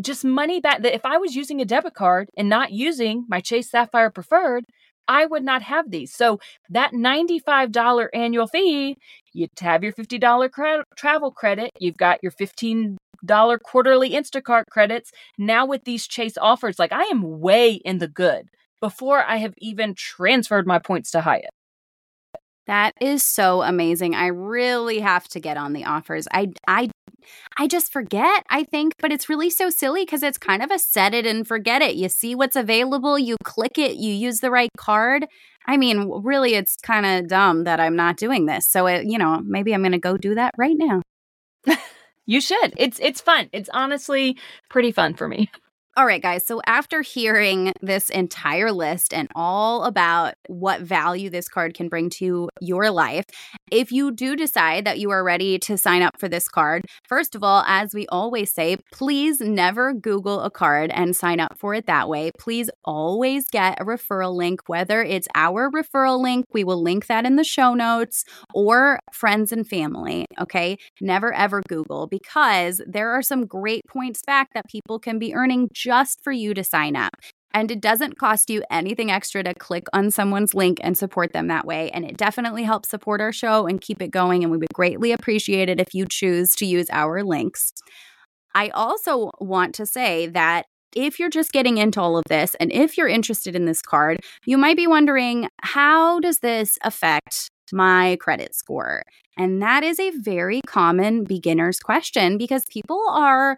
just 0.00 0.24
money 0.24 0.60
back 0.60 0.82
that 0.82 0.94
if 0.94 1.06
I 1.06 1.16
was 1.16 1.34
using 1.34 1.60
a 1.60 1.64
debit 1.64 1.94
card 1.94 2.28
and 2.36 2.48
not 2.48 2.72
using 2.72 3.24
my 3.28 3.40
Chase 3.40 3.70
Sapphire 3.70 4.10
Preferred, 4.10 4.64
I 5.08 5.24
would 5.24 5.42
not 5.42 5.62
have 5.62 5.90
these. 5.90 6.14
So 6.14 6.38
that 6.68 6.92
$95 6.92 8.08
annual 8.12 8.46
fee, 8.46 8.98
you 9.38 9.48
have 9.60 9.84
your 9.84 9.92
$50 9.92 10.50
cre- 10.50 10.82
travel 10.96 11.30
credit, 11.30 11.70
you've 11.78 11.96
got 11.96 12.18
your 12.22 12.32
$15 12.32 12.96
quarterly 13.62 14.10
Instacart 14.10 14.64
credits. 14.70 15.12
Now 15.38 15.64
with 15.66 15.84
these 15.84 16.06
Chase 16.06 16.36
offers, 16.36 16.78
like 16.78 16.92
I 16.92 17.04
am 17.04 17.40
way 17.40 17.74
in 17.74 17.98
the 17.98 18.08
good 18.08 18.48
before 18.80 19.24
I 19.24 19.36
have 19.36 19.54
even 19.58 19.94
transferred 19.94 20.66
my 20.66 20.78
points 20.78 21.10
to 21.12 21.20
Hyatt. 21.20 21.50
That 22.68 22.92
is 23.00 23.22
so 23.24 23.62
amazing. 23.62 24.14
I 24.14 24.26
really 24.26 25.00
have 25.00 25.26
to 25.28 25.40
get 25.40 25.56
on 25.56 25.72
the 25.72 25.86
offers. 25.86 26.28
I 26.32 26.48
I 26.68 26.90
I 27.58 27.66
just 27.66 27.90
forget, 27.92 28.44
I 28.50 28.64
think, 28.64 28.94
but 29.00 29.10
it's 29.10 29.28
really 29.28 29.50
so 29.50 29.70
silly 29.70 30.04
because 30.04 30.22
it's 30.22 30.38
kind 30.38 30.62
of 30.62 30.70
a 30.70 30.78
set 30.78 31.14
it 31.14 31.26
and 31.26 31.48
forget 31.48 31.82
it. 31.82 31.96
You 31.96 32.08
see 32.10 32.34
what's 32.34 32.56
available, 32.56 33.18
you 33.18 33.36
click 33.42 33.78
it, 33.78 33.96
you 33.96 34.12
use 34.12 34.40
the 34.40 34.50
right 34.50 34.70
card. 34.76 35.26
I 35.66 35.78
mean, 35.78 36.10
really, 36.22 36.54
it's 36.54 36.76
kind 36.76 37.06
of 37.06 37.28
dumb 37.28 37.64
that 37.64 37.80
I'm 37.80 37.96
not 37.96 38.16
doing 38.18 38.46
this. 38.46 38.68
So, 38.68 38.86
it, 38.86 39.06
you 39.06 39.18
know, 39.18 39.42
maybe 39.44 39.74
I'm 39.74 39.82
going 39.82 39.92
to 39.92 39.98
go 39.98 40.16
do 40.16 40.34
that 40.34 40.54
right 40.58 40.76
now. 40.76 41.02
you 42.26 42.40
should. 42.40 42.74
It's 42.76 42.98
it's 43.00 43.20
fun. 43.20 43.48
It's 43.52 43.70
honestly 43.72 44.38
pretty 44.70 44.92
fun 44.92 45.14
for 45.14 45.28
me. 45.28 45.50
All 45.98 46.06
right, 46.06 46.22
guys. 46.22 46.46
So 46.46 46.62
after 46.64 47.02
hearing 47.02 47.72
this 47.82 48.08
entire 48.08 48.70
list 48.70 49.12
and 49.12 49.26
all 49.34 49.82
about 49.82 50.34
what 50.46 50.80
value 50.80 51.28
this 51.28 51.48
card 51.48 51.74
can 51.74 51.88
bring 51.88 52.08
to 52.10 52.48
your 52.60 52.92
life, 52.92 53.24
if 53.72 53.90
you 53.90 54.12
do 54.12 54.36
decide 54.36 54.84
that 54.84 55.00
you 55.00 55.10
are 55.10 55.24
ready 55.24 55.58
to 55.58 55.76
sign 55.76 56.02
up 56.02 56.16
for 56.16 56.28
this 56.28 56.48
card, 56.48 56.84
first 57.08 57.34
of 57.34 57.42
all, 57.42 57.64
as 57.66 57.94
we 57.94 58.06
always 58.10 58.52
say, 58.52 58.76
please 58.92 59.40
never 59.40 59.92
Google 59.92 60.42
a 60.42 60.52
card 60.52 60.92
and 60.92 61.16
sign 61.16 61.40
up 61.40 61.58
for 61.58 61.74
it 61.74 61.86
that 61.86 62.08
way. 62.08 62.30
Please 62.38 62.70
always 62.84 63.48
get 63.48 63.80
a 63.80 63.84
referral 63.84 64.36
link, 64.36 64.60
whether 64.68 65.02
it's 65.02 65.26
our 65.34 65.68
referral 65.68 66.22
link, 66.22 66.46
we 66.54 66.62
will 66.62 66.80
link 66.80 67.06
that 67.06 67.26
in 67.26 67.34
the 67.34 67.42
show 67.42 67.74
notes, 67.74 68.22
or 68.54 69.00
friends 69.12 69.50
and 69.50 69.66
family. 69.66 70.26
Okay. 70.40 70.78
Never 71.00 71.32
ever 71.32 71.60
Google 71.68 72.06
because 72.06 72.80
there 72.86 73.10
are 73.10 73.22
some 73.22 73.46
great 73.46 73.84
points 73.88 74.22
back 74.24 74.54
that 74.54 74.68
people 74.68 75.00
can 75.00 75.18
be 75.18 75.34
earning 75.34 75.68
just 75.88 76.22
for 76.22 76.32
you 76.32 76.52
to 76.52 76.62
sign 76.62 76.96
up. 76.96 77.14
And 77.54 77.70
it 77.70 77.80
doesn't 77.80 78.18
cost 78.18 78.50
you 78.50 78.62
anything 78.70 79.10
extra 79.10 79.42
to 79.42 79.54
click 79.54 79.86
on 79.94 80.10
someone's 80.10 80.54
link 80.54 80.78
and 80.82 80.98
support 80.98 81.32
them 81.32 81.48
that 81.48 81.64
way. 81.64 81.90
And 81.92 82.04
it 82.04 82.18
definitely 82.18 82.64
helps 82.64 82.90
support 82.90 83.22
our 83.22 83.32
show 83.32 83.66
and 83.66 83.80
keep 83.80 84.02
it 84.02 84.10
going. 84.10 84.42
And 84.42 84.52
we 84.52 84.58
would 84.58 84.74
greatly 84.74 85.12
appreciate 85.12 85.70
it 85.70 85.80
if 85.80 85.94
you 85.94 86.04
choose 86.06 86.54
to 86.56 86.66
use 86.66 86.90
our 86.90 87.24
links. 87.24 87.72
I 88.54 88.68
also 88.68 89.30
want 89.40 89.74
to 89.76 89.86
say 89.86 90.26
that 90.26 90.66
if 90.94 91.18
you're 91.18 91.30
just 91.30 91.52
getting 91.52 91.78
into 91.78 92.02
all 92.02 92.18
of 92.18 92.24
this 92.28 92.54
and 92.60 92.70
if 92.70 92.98
you're 92.98 93.08
interested 93.08 93.56
in 93.56 93.64
this 93.64 93.80
card, 93.80 94.20
you 94.44 94.58
might 94.58 94.76
be 94.76 94.86
wondering 94.86 95.48
how 95.62 96.20
does 96.20 96.40
this 96.40 96.78
affect 96.82 97.50
my 97.72 98.18
credit 98.20 98.54
score? 98.54 99.02
And 99.38 99.62
that 99.62 99.84
is 99.84 99.98
a 99.98 100.10
very 100.10 100.60
common 100.66 101.24
beginner's 101.24 101.78
question 101.78 102.36
because 102.36 102.66
people 102.66 103.02
are 103.08 103.56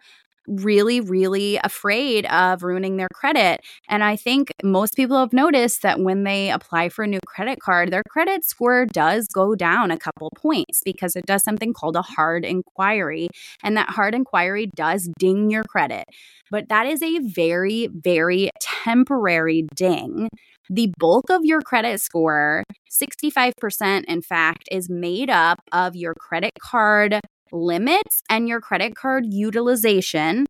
really, 0.51 1.01
really 1.01 1.59
afraid 1.63 2.27
of 2.27 2.63
ruining 2.63 2.97
their 2.97 3.09
credit. 3.15 3.61
And 3.89 4.03
I 4.03 4.17
think 4.17 4.53
most 4.63 4.97
people 4.97 5.19
have 5.19 5.33
noticed 5.33 5.83
that 5.83 6.01
when 6.01 6.25
they 6.25 6.51
apply 6.51 6.89
for 6.89 7.05
a 7.05 7.09
new 7.09 7.21
credit 7.27 7.61
card, 7.61 7.91
their 7.91 8.03
credit 8.09 8.45
score 8.45 8.87
does 8.87 9.29
go 9.29 9.55
down 9.55 9.91
a 9.91 9.99
couple 9.99 10.31
points 10.37 10.83
because 10.85 11.17
it 11.17 11.27
does 11.27 11.45
something 11.45 11.73
called 11.73 11.97
a 11.97 12.03
hard 12.03 12.45
inquiry. 12.45 13.29
And 13.63 13.77
that 13.77 13.91
hard 13.91 14.15
inquiry 14.15 14.71
does 14.75 15.09
ding 15.19 15.51
your 15.51 15.65
credit. 15.65 16.05
But 16.51 16.69
that 16.69 16.87
is 16.87 17.03
a 17.03 17.21
very, 17.21 17.89
very 17.93 18.51
temporary 18.61 19.67
ding 19.75 20.29
the 20.73 20.93
bulk 20.99 21.31
of 21.31 21.45
your 21.45 21.61
credit 21.61 22.01
score, 22.01 22.63
65% 22.89 24.05
in 24.05 24.23
fact, 24.23 24.69
is 24.71 24.89
made 24.89 25.29
up 25.29 25.61
of 25.73 25.97
your 25.97 26.15
credit 26.15 26.53
card 26.61 27.19
limits 27.53 28.23
and 28.29 28.49
your 28.49 28.61
credit 28.61 28.95
card 28.95 29.25
utilization 29.29 30.47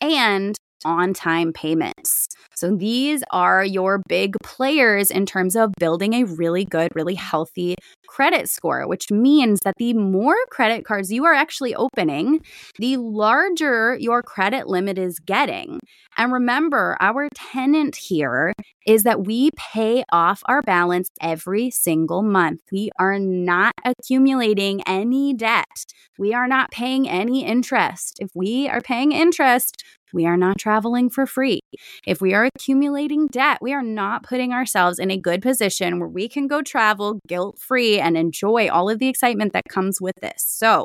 and 0.00 0.56
on 0.84 1.14
time 1.14 1.52
payments. 1.52 2.28
So 2.54 2.76
these 2.76 3.24
are 3.30 3.64
your 3.64 4.02
big 4.08 4.36
players 4.42 5.10
in 5.10 5.26
terms 5.26 5.56
of 5.56 5.72
building 5.78 6.14
a 6.14 6.24
really 6.24 6.64
good, 6.64 6.92
really 6.94 7.14
healthy 7.14 7.74
credit 8.06 8.48
score, 8.48 8.86
which 8.86 9.10
means 9.10 9.60
that 9.64 9.74
the 9.78 9.94
more 9.94 10.36
credit 10.50 10.84
cards 10.84 11.10
you 11.10 11.24
are 11.24 11.34
actually 11.34 11.74
opening, 11.74 12.40
the 12.78 12.96
larger 12.96 13.96
your 13.98 14.22
credit 14.22 14.68
limit 14.68 14.98
is 14.98 15.18
getting. 15.18 15.80
And 16.16 16.32
remember, 16.32 16.96
our 17.00 17.28
tenant 17.34 17.96
here 17.96 18.52
is 18.86 19.02
that 19.02 19.24
we 19.26 19.50
pay 19.56 20.04
off 20.12 20.42
our 20.46 20.62
balance 20.62 21.08
every 21.20 21.70
single 21.70 22.22
month. 22.22 22.60
We 22.70 22.90
are 22.98 23.18
not 23.18 23.72
accumulating 23.84 24.82
any 24.86 25.34
debt. 25.34 25.84
We 26.18 26.32
are 26.32 26.46
not 26.46 26.70
paying 26.70 27.08
any 27.08 27.44
interest. 27.44 28.18
If 28.20 28.30
we 28.34 28.68
are 28.68 28.80
paying 28.80 29.12
interest, 29.12 29.82
we 30.12 30.26
are 30.26 30.36
not 30.36 30.58
traveling 30.58 31.10
for 31.10 31.26
free. 31.26 31.60
If 32.06 32.20
we 32.20 32.34
are 32.34 32.44
accumulating 32.44 33.26
debt, 33.26 33.58
we 33.60 33.72
are 33.74 33.82
not 33.82 34.22
putting 34.22 34.52
ourselves 34.52 35.00
in 35.00 35.10
a 35.10 35.18
good 35.18 35.42
position 35.42 35.98
where 35.98 36.08
we 36.08 36.28
can 36.28 36.46
go 36.46 36.62
travel 36.62 37.18
guilt 37.26 37.58
free 37.58 37.98
and 37.98 38.16
enjoy 38.16 38.68
all 38.68 38.88
of 38.88 39.00
the 39.00 39.08
excitement 39.08 39.52
that 39.54 39.64
comes 39.68 40.00
with 40.00 40.14
this. 40.22 40.44
So, 40.46 40.84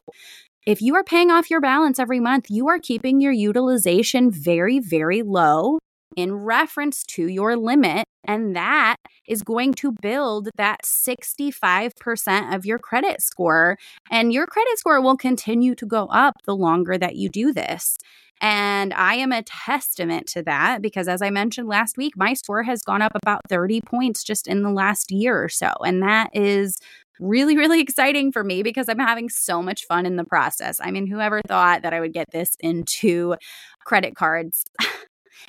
if 0.65 0.81
you 0.81 0.95
are 0.95 1.03
paying 1.03 1.31
off 1.31 1.49
your 1.49 1.61
balance 1.61 1.99
every 1.99 2.19
month, 2.19 2.47
you 2.49 2.67
are 2.67 2.79
keeping 2.79 3.21
your 3.21 3.31
utilization 3.31 4.31
very, 4.31 4.79
very 4.79 5.21
low 5.23 5.79
in 6.15 6.33
reference 6.33 7.03
to 7.05 7.27
your 7.27 7.55
limit. 7.55 8.05
And 8.25 8.55
that 8.55 8.97
is 9.27 9.41
going 9.41 9.73
to 9.75 9.93
build 10.01 10.49
that 10.57 10.81
65% 10.83 12.53
of 12.53 12.65
your 12.65 12.77
credit 12.77 13.21
score. 13.21 13.77
And 14.11 14.33
your 14.33 14.45
credit 14.45 14.77
score 14.77 15.01
will 15.01 15.17
continue 15.17 15.75
to 15.75 15.85
go 15.85 16.07
up 16.07 16.35
the 16.45 16.55
longer 16.55 16.97
that 16.97 17.15
you 17.15 17.29
do 17.29 17.53
this. 17.53 17.97
And 18.41 18.93
I 18.93 19.15
am 19.15 19.31
a 19.31 19.43
testament 19.43 20.27
to 20.27 20.43
that 20.43 20.81
because, 20.81 21.07
as 21.07 21.21
I 21.21 21.29
mentioned 21.29 21.67
last 21.67 21.97
week, 21.97 22.13
my 22.15 22.33
score 22.33 22.63
has 22.63 22.81
gone 22.81 23.01
up 23.01 23.11
about 23.15 23.41
30 23.49 23.81
points 23.81 24.23
just 24.23 24.47
in 24.47 24.63
the 24.63 24.69
last 24.69 25.11
year 25.11 25.41
or 25.43 25.49
so. 25.49 25.73
And 25.85 26.01
that 26.03 26.29
is 26.33 26.77
really, 27.19 27.57
really 27.57 27.81
exciting 27.81 28.31
for 28.31 28.43
me 28.43 28.63
because 28.63 28.89
I'm 28.89 28.99
having 28.99 29.29
so 29.29 29.61
much 29.61 29.85
fun 29.85 30.05
in 30.05 30.15
the 30.15 30.23
process. 30.23 30.79
I 30.81 30.91
mean, 30.91 31.07
whoever 31.07 31.41
thought 31.47 31.81
that 31.83 31.93
I 31.93 31.99
would 31.99 32.13
get 32.13 32.31
this 32.31 32.55
into 32.59 33.35
credit 33.85 34.15
cards? 34.15 34.65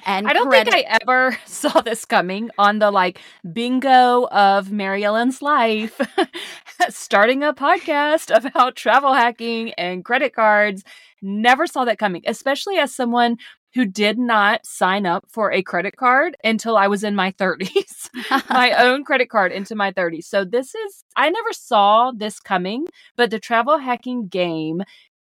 And 0.07 0.29
I 0.29 0.33
don't 0.33 0.49
credit- 0.49 0.73
think 0.73 0.87
I 0.87 0.99
ever 1.03 1.37
saw 1.47 1.81
this 1.81 2.05
coming 2.05 2.51
on 2.59 2.79
the 2.79 2.91
like 2.91 3.19
bingo 3.53 4.27
of 4.29 4.71
Mary 4.71 5.05
Ellen's 5.05 5.43
life, 5.43 6.01
starting 6.89 7.43
a 7.43 7.53
podcast 7.53 8.35
about 8.35 8.77
travel 8.77 9.13
hacking 9.15 9.73
and 9.75 10.05
credit 10.05 10.35
cards. 10.35 10.85
Never 11.23 11.67
saw 11.67 11.85
that 11.85 11.99
coming, 11.99 12.23
especially 12.27 12.79
as 12.79 12.95
someone 12.95 13.37
who 13.75 13.85
did 13.85 14.19
not 14.19 14.65
sign 14.67 15.07
up 15.07 15.25
for 15.29 15.53
a 15.53 15.63
credit 15.63 15.97
card 15.97 16.37
until 16.43 16.77
I 16.77 16.89
was 16.89 17.05
in 17.05 17.15
my 17.15 17.33
30s, 17.33 18.09
my 18.51 18.73
own 18.79 19.05
credit 19.05 19.31
card 19.31 19.53
into 19.53 19.75
my 19.75 19.93
30s. 19.93 20.25
So 20.25 20.45
this 20.45 20.75
is, 20.75 21.05
I 21.17 21.31
never 21.31 21.53
saw 21.53 22.11
this 22.11 22.41
coming, 22.41 22.87
but 23.17 23.31
the 23.31 23.39
travel 23.39 23.79
hacking 23.79 24.29
game 24.29 24.83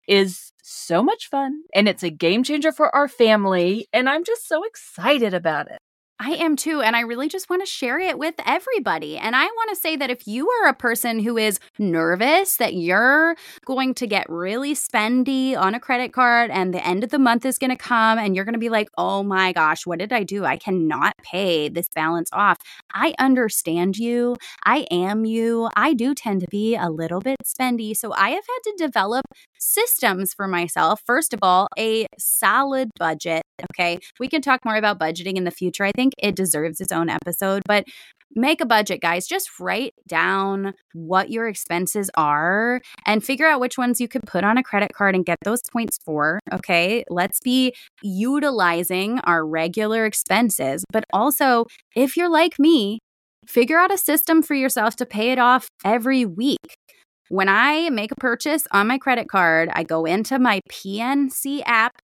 is 0.08 0.52
so 0.64 1.04
much 1.04 1.30
fun 1.30 1.64
and 1.74 1.88
it's 1.88 2.04
a 2.04 2.10
game 2.10 2.44
changer 2.44 2.72
for 2.72 2.94
our 2.96 3.08
family. 3.08 3.88
And 3.94 4.10
I'm 4.10 4.24
just 4.24 4.48
so 4.48 4.64
excited 4.64 5.34
about 5.34 5.70
it. 5.70 5.80
I 6.22 6.32
am 6.32 6.58
too. 6.58 6.82
And 6.82 6.98
I 6.98 7.02
really 7.02 7.30
just 7.30 7.50
want 7.50 7.62
to 7.62 7.66
share 7.66 7.98
it 7.98 8.20
with 8.20 8.36
everybody. 8.46 9.18
And 9.18 9.38
I 9.38 9.46
want 9.46 9.70
to 9.70 9.76
say 9.78 9.96
that 9.96 10.10
if 10.10 10.28
you 10.28 10.50
are 10.50 10.68
a 10.68 10.74
person 10.74 11.20
who 11.20 11.38
is 11.38 11.62
nervous 11.78 12.58
that 12.58 12.74
you're 12.74 13.38
going 13.64 13.94
to 13.94 14.06
get 14.06 14.30
really 14.30 14.76
spendy 14.76 15.58
on 15.58 15.76
a 15.76 15.80
credit 15.80 16.12
card 16.12 16.52
and 16.52 16.74
the 16.74 16.86
end 16.86 17.06
of 17.06 17.10
the 17.10 17.20
month 17.20 17.46
is 17.46 17.58
going 17.58 17.70
to 17.70 17.78
come 17.78 18.20
and 18.20 18.36
you're 18.36 18.44
going 18.44 18.54
to 18.54 18.60
be 18.60 18.68
like, 18.68 18.90
oh 18.98 19.24
my 19.24 19.54
gosh, 19.54 19.86
what 19.86 20.00
did 20.00 20.12
I 20.12 20.24
do? 20.24 20.44
I 20.44 20.58
cannot 20.58 21.14
pay 21.24 21.70
this 21.70 21.88
balance 21.88 22.30
off. 22.34 22.58
I 22.94 23.14
understand 23.18 23.98
you. 23.98 24.36
I 24.66 24.88
am 24.92 25.24
you. 25.24 25.70
I 25.78 25.94
do 25.94 26.14
tend 26.14 26.42
to 26.42 26.48
be 26.52 26.76
a 26.76 26.90
little 26.90 27.22
bit 27.22 27.38
spendy. 27.46 27.96
So 27.96 28.12
I 28.14 28.32
have 28.32 28.44
had 28.46 28.72
to 28.72 28.74
develop 28.78 29.26
systems 29.60 30.34
for 30.34 30.48
myself. 30.48 31.02
First 31.06 31.34
of 31.34 31.40
all, 31.44 31.68
a 31.78 32.08
solid 32.18 32.90
budget. 32.98 33.44
Okay. 33.74 34.00
We 34.20 34.28
can 34.28 34.42
talk 34.42 34.66
more 34.66 34.76
about 34.76 35.00
budgeting 35.00 35.36
in 35.36 35.44
the 35.44 35.52
future. 35.52 35.84
I 35.84 35.92
think 35.92 36.14
it 36.18 36.36
deserves 36.36 36.82
its 36.82 36.92
own 36.92 37.10
episode, 37.10 37.62
but 37.66 37.86
make 38.36 38.62
a 38.62 38.66
budget, 38.66 39.02
guys. 39.02 39.28
Just 39.28 39.60
write 39.60 39.94
down 40.08 40.74
what 40.94 41.30
your 41.30 41.48
expenses 41.48 42.10
are 42.16 42.82
and 43.06 43.24
figure 43.24 43.48
out 43.48 43.60
which 43.60 43.78
ones 43.78 44.00
you 44.00 44.08
could 44.08 44.24
put 44.26 44.44
on 44.44 44.58
a 44.58 44.64
credit 44.64 44.92
card 44.94 45.16
and 45.16 45.26
get 45.26 45.38
those 45.44 45.62
points 45.72 45.98
for. 46.06 46.40
Okay. 46.54 47.04
Let's 47.10 47.40
be 47.40 47.74
utilizing 48.02 49.20
our 49.22 49.46
regular 49.46 50.06
expenses. 50.06 50.86
But 50.92 51.04
also, 51.12 51.66
if 51.96 52.16
you're 52.16 52.30
like 52.30 52.60
me, 52.60 53.00
figure 53.48 53.80
out 53.80 53.92
a 53.92 53.98
system 53.98 54.42
for 54.42 54.54
yourself 54.54 54.96
to 54.98 55.06
pay 55.06 55.32
it 55.32 55.40
off 55.40 55.68
every 55.84 56.26
week. 56.26 56.58
When 57.30 57.48
I 57.48 57.92
make 57.92 58.12
a 58.12 58.16
purchase 58.16 58.64
on 58.72 58.88
my 58.88 58.98
credit 58.98 59.30
card, 59.30 59.70
I 59.74 59.84
go 59.84 60.06
into 60.06 60.40
my 60.40 60.62
PNC 60.68 61.62
app 61.64 62.02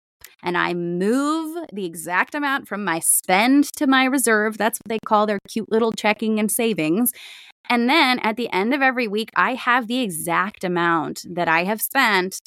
and 0.42 0.58
I 0.58 0.74
move 0.74 1.58
the 1.74 1.86
exact 1.86 2.34
amount 2.34 2.70
from 2.70 2.86
my 2.86 3.00
spend 3.00 3.66
to 3.76 3.86
my 3.86 4.06
reserve. 4.06 4.58
That's 4.58 4.80
what 4.80 4.88
they 4.88 5.00
call 5.00 5.26
their 5.26 5.40
cute 5.50 5.70
little 5.70 5.92
checking 5.92 6.40
and 6.40 6.50
savings. 6.50 7.12
And 7.70 7.90
then 7.90 8.20
at 8.20 8.38
the 8.38 8.50
end 8.52 8.74
of 8.74 8.82
every 8.82 9.10
week, 9.10 9.30
I 9.36 9.56
have 9.56 9.88
the 9.88 10.00
exact 10.00 10.64
amount 10.64 11.26
that 11.30 11.50
I 11.50 11.66
have 11.66 11.82
spent 11.82 12.40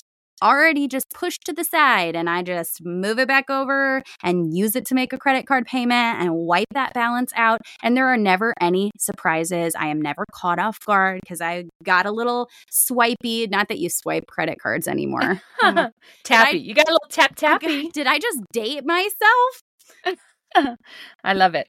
already 0.42 0.88
just 0.88 1.08
pushed 1.10 1.44
to 1.44 1.52
the 1.52 1.64
side 1.64 2.16
and 2.16 2.28
I 2.28 2.42
just 2.42 2.84
move 2.84 3.18
it 3.18 3.28
back 3.28 3.48
over 3.48 4.02
and 4.22 4.54
use 4.54 4.76
it 4.76 4.84
to 4.86 4.94
make 4.94 5.12
a 5.12 5.18
credit 5.18 5.46
card 5.46 5.66
payment 5.66 6.20
and 6.20 6.34
wipe 6.34 6.68
that 6.72 6.92
balance 6.92 7.32
out. 7.36 7.60
And 7.82 7.96
there 7.96 8.08
are 8.08 8.16
never 8.16 8.52
any 8.60 8.90
surprises. 8.98 9.74
I 9.78 9.86
am 9.86 10.00
never 10.02 10.24
caught 10.32 10.58
off 10.58 10.78
guard 10.84 11.20
because 11.22 11.40
I 11.40 11.64
got 11.84 12.06
a 12.06 12.12
little 12.12 12.48
swipey. 12.70 13.46
Not 13.46 13.68
that 13.68 13.78
you 13.78 13.88
swipe 13.88 14.26
credit 14.26 14.58
cards 14.60 14.88
anymore. 14.88 15.40
tappy. 15.62 15.92
I, 16.30 16.50
you 16.50 16.74
got 16.74 16.88
a 16.88 16.92
little 16.92 17.08
tap 17.08 17.36
tappy. 17.36 17.88
Did 17.90 18.06
I 18.06 18.18
just 18.18 18.40
date 18.52 18.84
myself? 18.84 19.62
I 21.24 21.32
love 21.32 21.54
it 21.54 21.68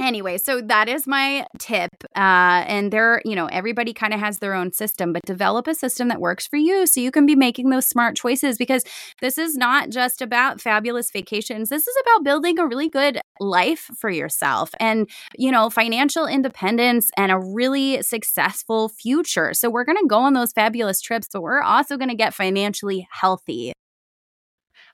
anyway 0.00 0.36
so 0.36 0.60
that 0.60 0.88
is 0.88 1.06
my 1.06 1.46
tip 1.58 1.90
uh, 2.16 2.64
and 2.66 2.92
there 2.92 3.22
you 3.24 3.34
know 3.34 3.46
everybody 3.46 3.92
kind 3.92 4.12
of 4.12 4.20
has 4.20 4.38
their 4.38 4.54
own 4.54 4.72
system 4.72 5.12
but 5.12 5.22
develop 5.24 5.66
a 5.66 5.74
system 5.74 6.08
that 6.08 6.20
works 6.20 6.46
for 6.46 6.56
you 6.56 6.86
so 6.86 7.00
you 7.00 7.10
can 7.10 7.26
be 7.26 7.36
making 7.36 7.70
those 7.70 7.86
smart 7.86 8.16
choices 8.16 8.58
because 8.58 8.84
this 9.20 9.38
is 9.38 9.56
not 9.56 9.90
just 9.90 10.20
about 10.20 10.60
fabulous 10.60 11.10
vacations. 11.10 11.68
This 11.68 11.86
is 11.86 11.96
about 12.02 12.24
building 12.24 12.58
a 12.58 12.66
really 12.66 12.88
good 12.88 13.20
life 13.40 13.90
for 13.98 14.10
yourself 14.10 14.70
and 14.80 15.08
you 15.36 15.50
know 15.50 15.70
financial 15.70 16.26
independence 16.26 17.10
and 17.16 17.30
a 17.32 17.38
really 17.38 18.02
successful 18.02 18.88
future. 18.88 19.54
So 19.54 19.70
we're 19.70 19.84
going 19.84 19.98
to 19.98 20.06
go 20.06 20.18
on 20.18 20.34
those 20.34 20.52
fabulous 20.52 21.00
trips 21.00 21.28
but 21.32 21.42
we're 21.42 21.62
also 21.62 21.96
going 21.96 22.10
to 22.10 22.14
get 22.14 22.34
financially 22.34 23.06
healthy 23.10 23.72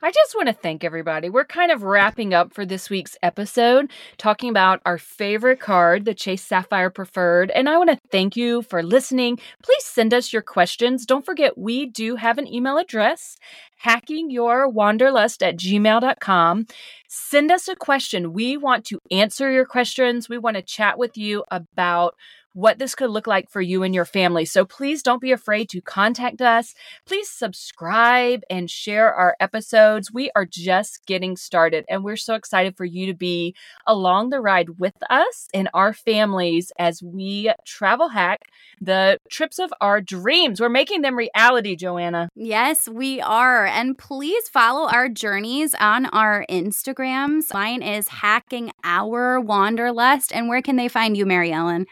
I 0.03 0.11
just 0.11 0.35
want 0.35 0.49
to 0.49 0.55
thank 0.55 0.83
everybody. 0.83 1.29
We're 1.29 1.45
kind 1.45 1.71
of 1.71 1.83
wrapping 1.83 2.33
up 2.33 2.55
for 2.55 2.65
this 2.65 2.89
week's 2.89 3.19
episode, 3.23 3.91
talking 4.17 4.49
about 4.49 4.81
our 4.87 4.97
favorite 4.97 5.61
card, 5.61 6.07
the 6.07 6.15
Chase 6.15 6.43
Sapphire 6.43 6.89
Preferred. 6.89 7.51
And 7.51 7.69
I 7.69 7.77
want 7.77 7.91
to 7.91 8.01
thank 8.11 8.35
you 8.35 8.63
for 8.63 8.83
listening. 8.83 9.39
Please 9.63 9.85
send 9.85 10.15
us 10.15 10.33
your 10.33 10.41
questions. 10.41 11.05
Don't 11.05 11.27
forget, 11.27 11.59
we 11.59 11.85
do 11.85 12.17
have 12.17 12.39
an 12.39 12.47
email 12.47 12.79
address 12.79 13.37
hackingyourwanderlust 13.85 15.47
at 15.47 15.57
gmail.com. 15.57 16.67
Send 17.09 17.51
us 17.51 17.69
a 17.69 17.77
question. 17.77 18.33
We 18.33 18.57
want 18.57 18.87
to 18.87 19.01
answer 19.11 19.51
your 19.51 19.67
questions. 19.67 20.29
We 20.29 20.39
want 20.39 20.57
to 20.57 20.63
chat 20.63 20.99
with 20.99 21.19
you 21.19 21.45
about 21.51 22.15
what 22.53 22.79
this 22.79 22.95
could 22.95 23.11
look 23.11 23.27
like 23.27 23.49
for 23.49 23.61
you 23.61 23.83
and 23.83 23.95
your 23.95 24.05
family. 24.05 24.45
So 24.45 24.65
please 24.65 25.03
don't 25.03 25.21
be 25.21 25.33
afraid 25.33 25.69
to 25.71 25.81
contact 25.81 26.41
us. 26.43 26.75
Please 27.07 27.31
subscribe 27.31 28.43
and 28.51 28.71
share 28.71 29.13
our 29.13 29.37
episodes. 29.41 30.13
We 30.13 30.31
are 30.35 30.47
just 30.47 31.07
getting 31.07 31.37
started 31.37 31.85
and 31.89 32.05
we're 32.05 32.17
so 32.17 32.35
excited 32.35 32.77
for 32.77 32.85
you 32.85 33.07
to 33.07 33.15
be 33.15 33.55
along 33.87 34.31
the 34.31 34.41
ride 34.41 34.79
with 34.79 34.97
us 35.09 35.49
and 35.55 35.69
our 35.75 35.93
families 35.93 36.73
as 36.79 37.03
we 37.03 37.53
travel 37.65 38.09
hack 38.09 38.41
the 38.81 39.19
trips 39.31 39.59
of 39.59 39.73
our 39.81 40.01
dreams. 40.01 40.61
We're 40.61 40.69
making 40.69 41.03
them 41.03 41.17
reality, 41.17 41.77
Joanna. 41.77 42.29
Yes, 42.35 42.89
we 42.89 43.21
are. 43.21 43.67
And 43.67 43.97
please 43.97 44.49
follow 44.49 44.89
our 44.89 45.09
journeys 45.09 45.75
on 45.79 46.07
our 46.07 46.47
Instagrams. 46.49 47.53
Mine 47.53 47.83
is 47.83 48.09
hacking 48.09 48.73
our 48.83 49.41
wanderlust. 49.41 50.33
And 50.33 50.49
where 50.49 50.63
can 50.63 50.77
they 50.77 50.89
find 50.89 51.17
you, 51.17 51.27
Mary 51.27 51.53
Ellen? 51.53 51.87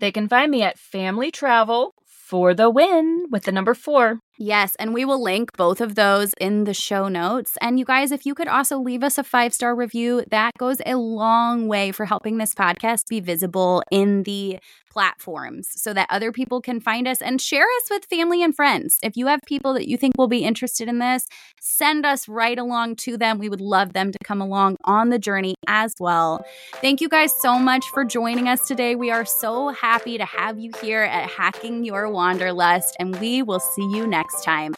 They 0.00 0.12
can 0.12 0.28
find 0.28 0.50
me 0.50 0.62
at 0.62 0.78
Family 0.78 1.30
Travel 1.30 1.94
for 2.06 2.54
the 2.54 2.70
win 2.70 3.26
with 3.30 3.44
the 3.44 3.52
number 3.52 3.74
four. 3.74 4.20
Yes, 4.36 4.74
and 4.80 4.92
we 4.92 5.04
will 5.04 5.22
link 5.22 5.56
both 5.56 5.80
of 5.80 5.94
those 5.94 6.32
in 6.40 6.64
the 6.64 6.74
show 6.74 7.06
notes. 7.06 7.56
And 7.60 7.78
you 7.78 7.84
guys, 7.84 8.10
if 8.10 8.26
you 8.26 8.34
could 8.34 8.48
also 8.48 8.78
leave 8.78 9.04
us 9.04 9.16
a 9.16 9.22
five 9.22 9.54
star 9.54 9.76
review, 9.76 10.24
that 10.30 10.50
goes 10.58 10.78
a 10.84 10.96
long 10.96 11.68
way 11.68 11.92
for 11.92 12.04
helping 12.04 12.38
this 12.38 12.52
podcast 12.54 13.06
be 13.08 13.20
visible 13.20 13.84
in 13.92 14.24
the 14.24 14.58
platforms 14.94 15.68
so 15.74 15.92
that 15.92 16.06
other 16.08 16.30
people 16.30 16.60
can 16.60 16.78
find 16.80 17.08
us 17.08 17.20
and 17.20 17.40
share 17.40 17.66
us 17.78 17.90
with 17.90 18.04
family 18.04 18.42
and 18.42 18.54
friends. 18.54 18.96
If 19.02 19.16
you 19.16 19.26
have 19.26 19.40
people 19.44 19.74
that 19.74 19.88
you 19.88 19.96
think 19.96 20.16
will 20.16 20.28
be 20.28 20.44
interested 20.44 20.88
in 20.88 21.00
this, 21.00 21.26
send 21.60 22.06
us 22.06 22.28
right 22.28 22.56
along 22.56 22.96
to 22.96 23.16
them. 23.16 23.38
We 23.38 23.48
would 23.48 23.60
love 23.60 23.92
them 23.92 24.12
to 24.12 24.18
come 24.22 24.40
along 24.40 24.76
on 24.84 25.10
the 25.10 25.18
journey 25.18 25.56
as 25.66 25.94
well. 25.98 26.44
Thank 26.76 27.00
you 27.00 27.08
guys 27.08 27.34
so 27.40 27.58
much 27.58 27.84
for 27.92 28.04
joining 28.04 28.48
us 28.48 28.68
today. 28.68 28.94
We 28.94 29.10
are 29.10 29.24
so 29.24 29.70
happy 29.70 30.16
to 30.16 30.24
have 30.24 30.60
you 30.60 30.70
here 30.80 31.02
at 31.02 31.28
Hacking 31.28 31.84
Your 31.84 32.08
Wanderlust, 32.08 32.94
and 33.00 33.18
we 33.18 33.42
will 33.42 33.60
see 33.60 33.82
you 33.82 34.06
next 34.24 34.42
time. 34.44 34.74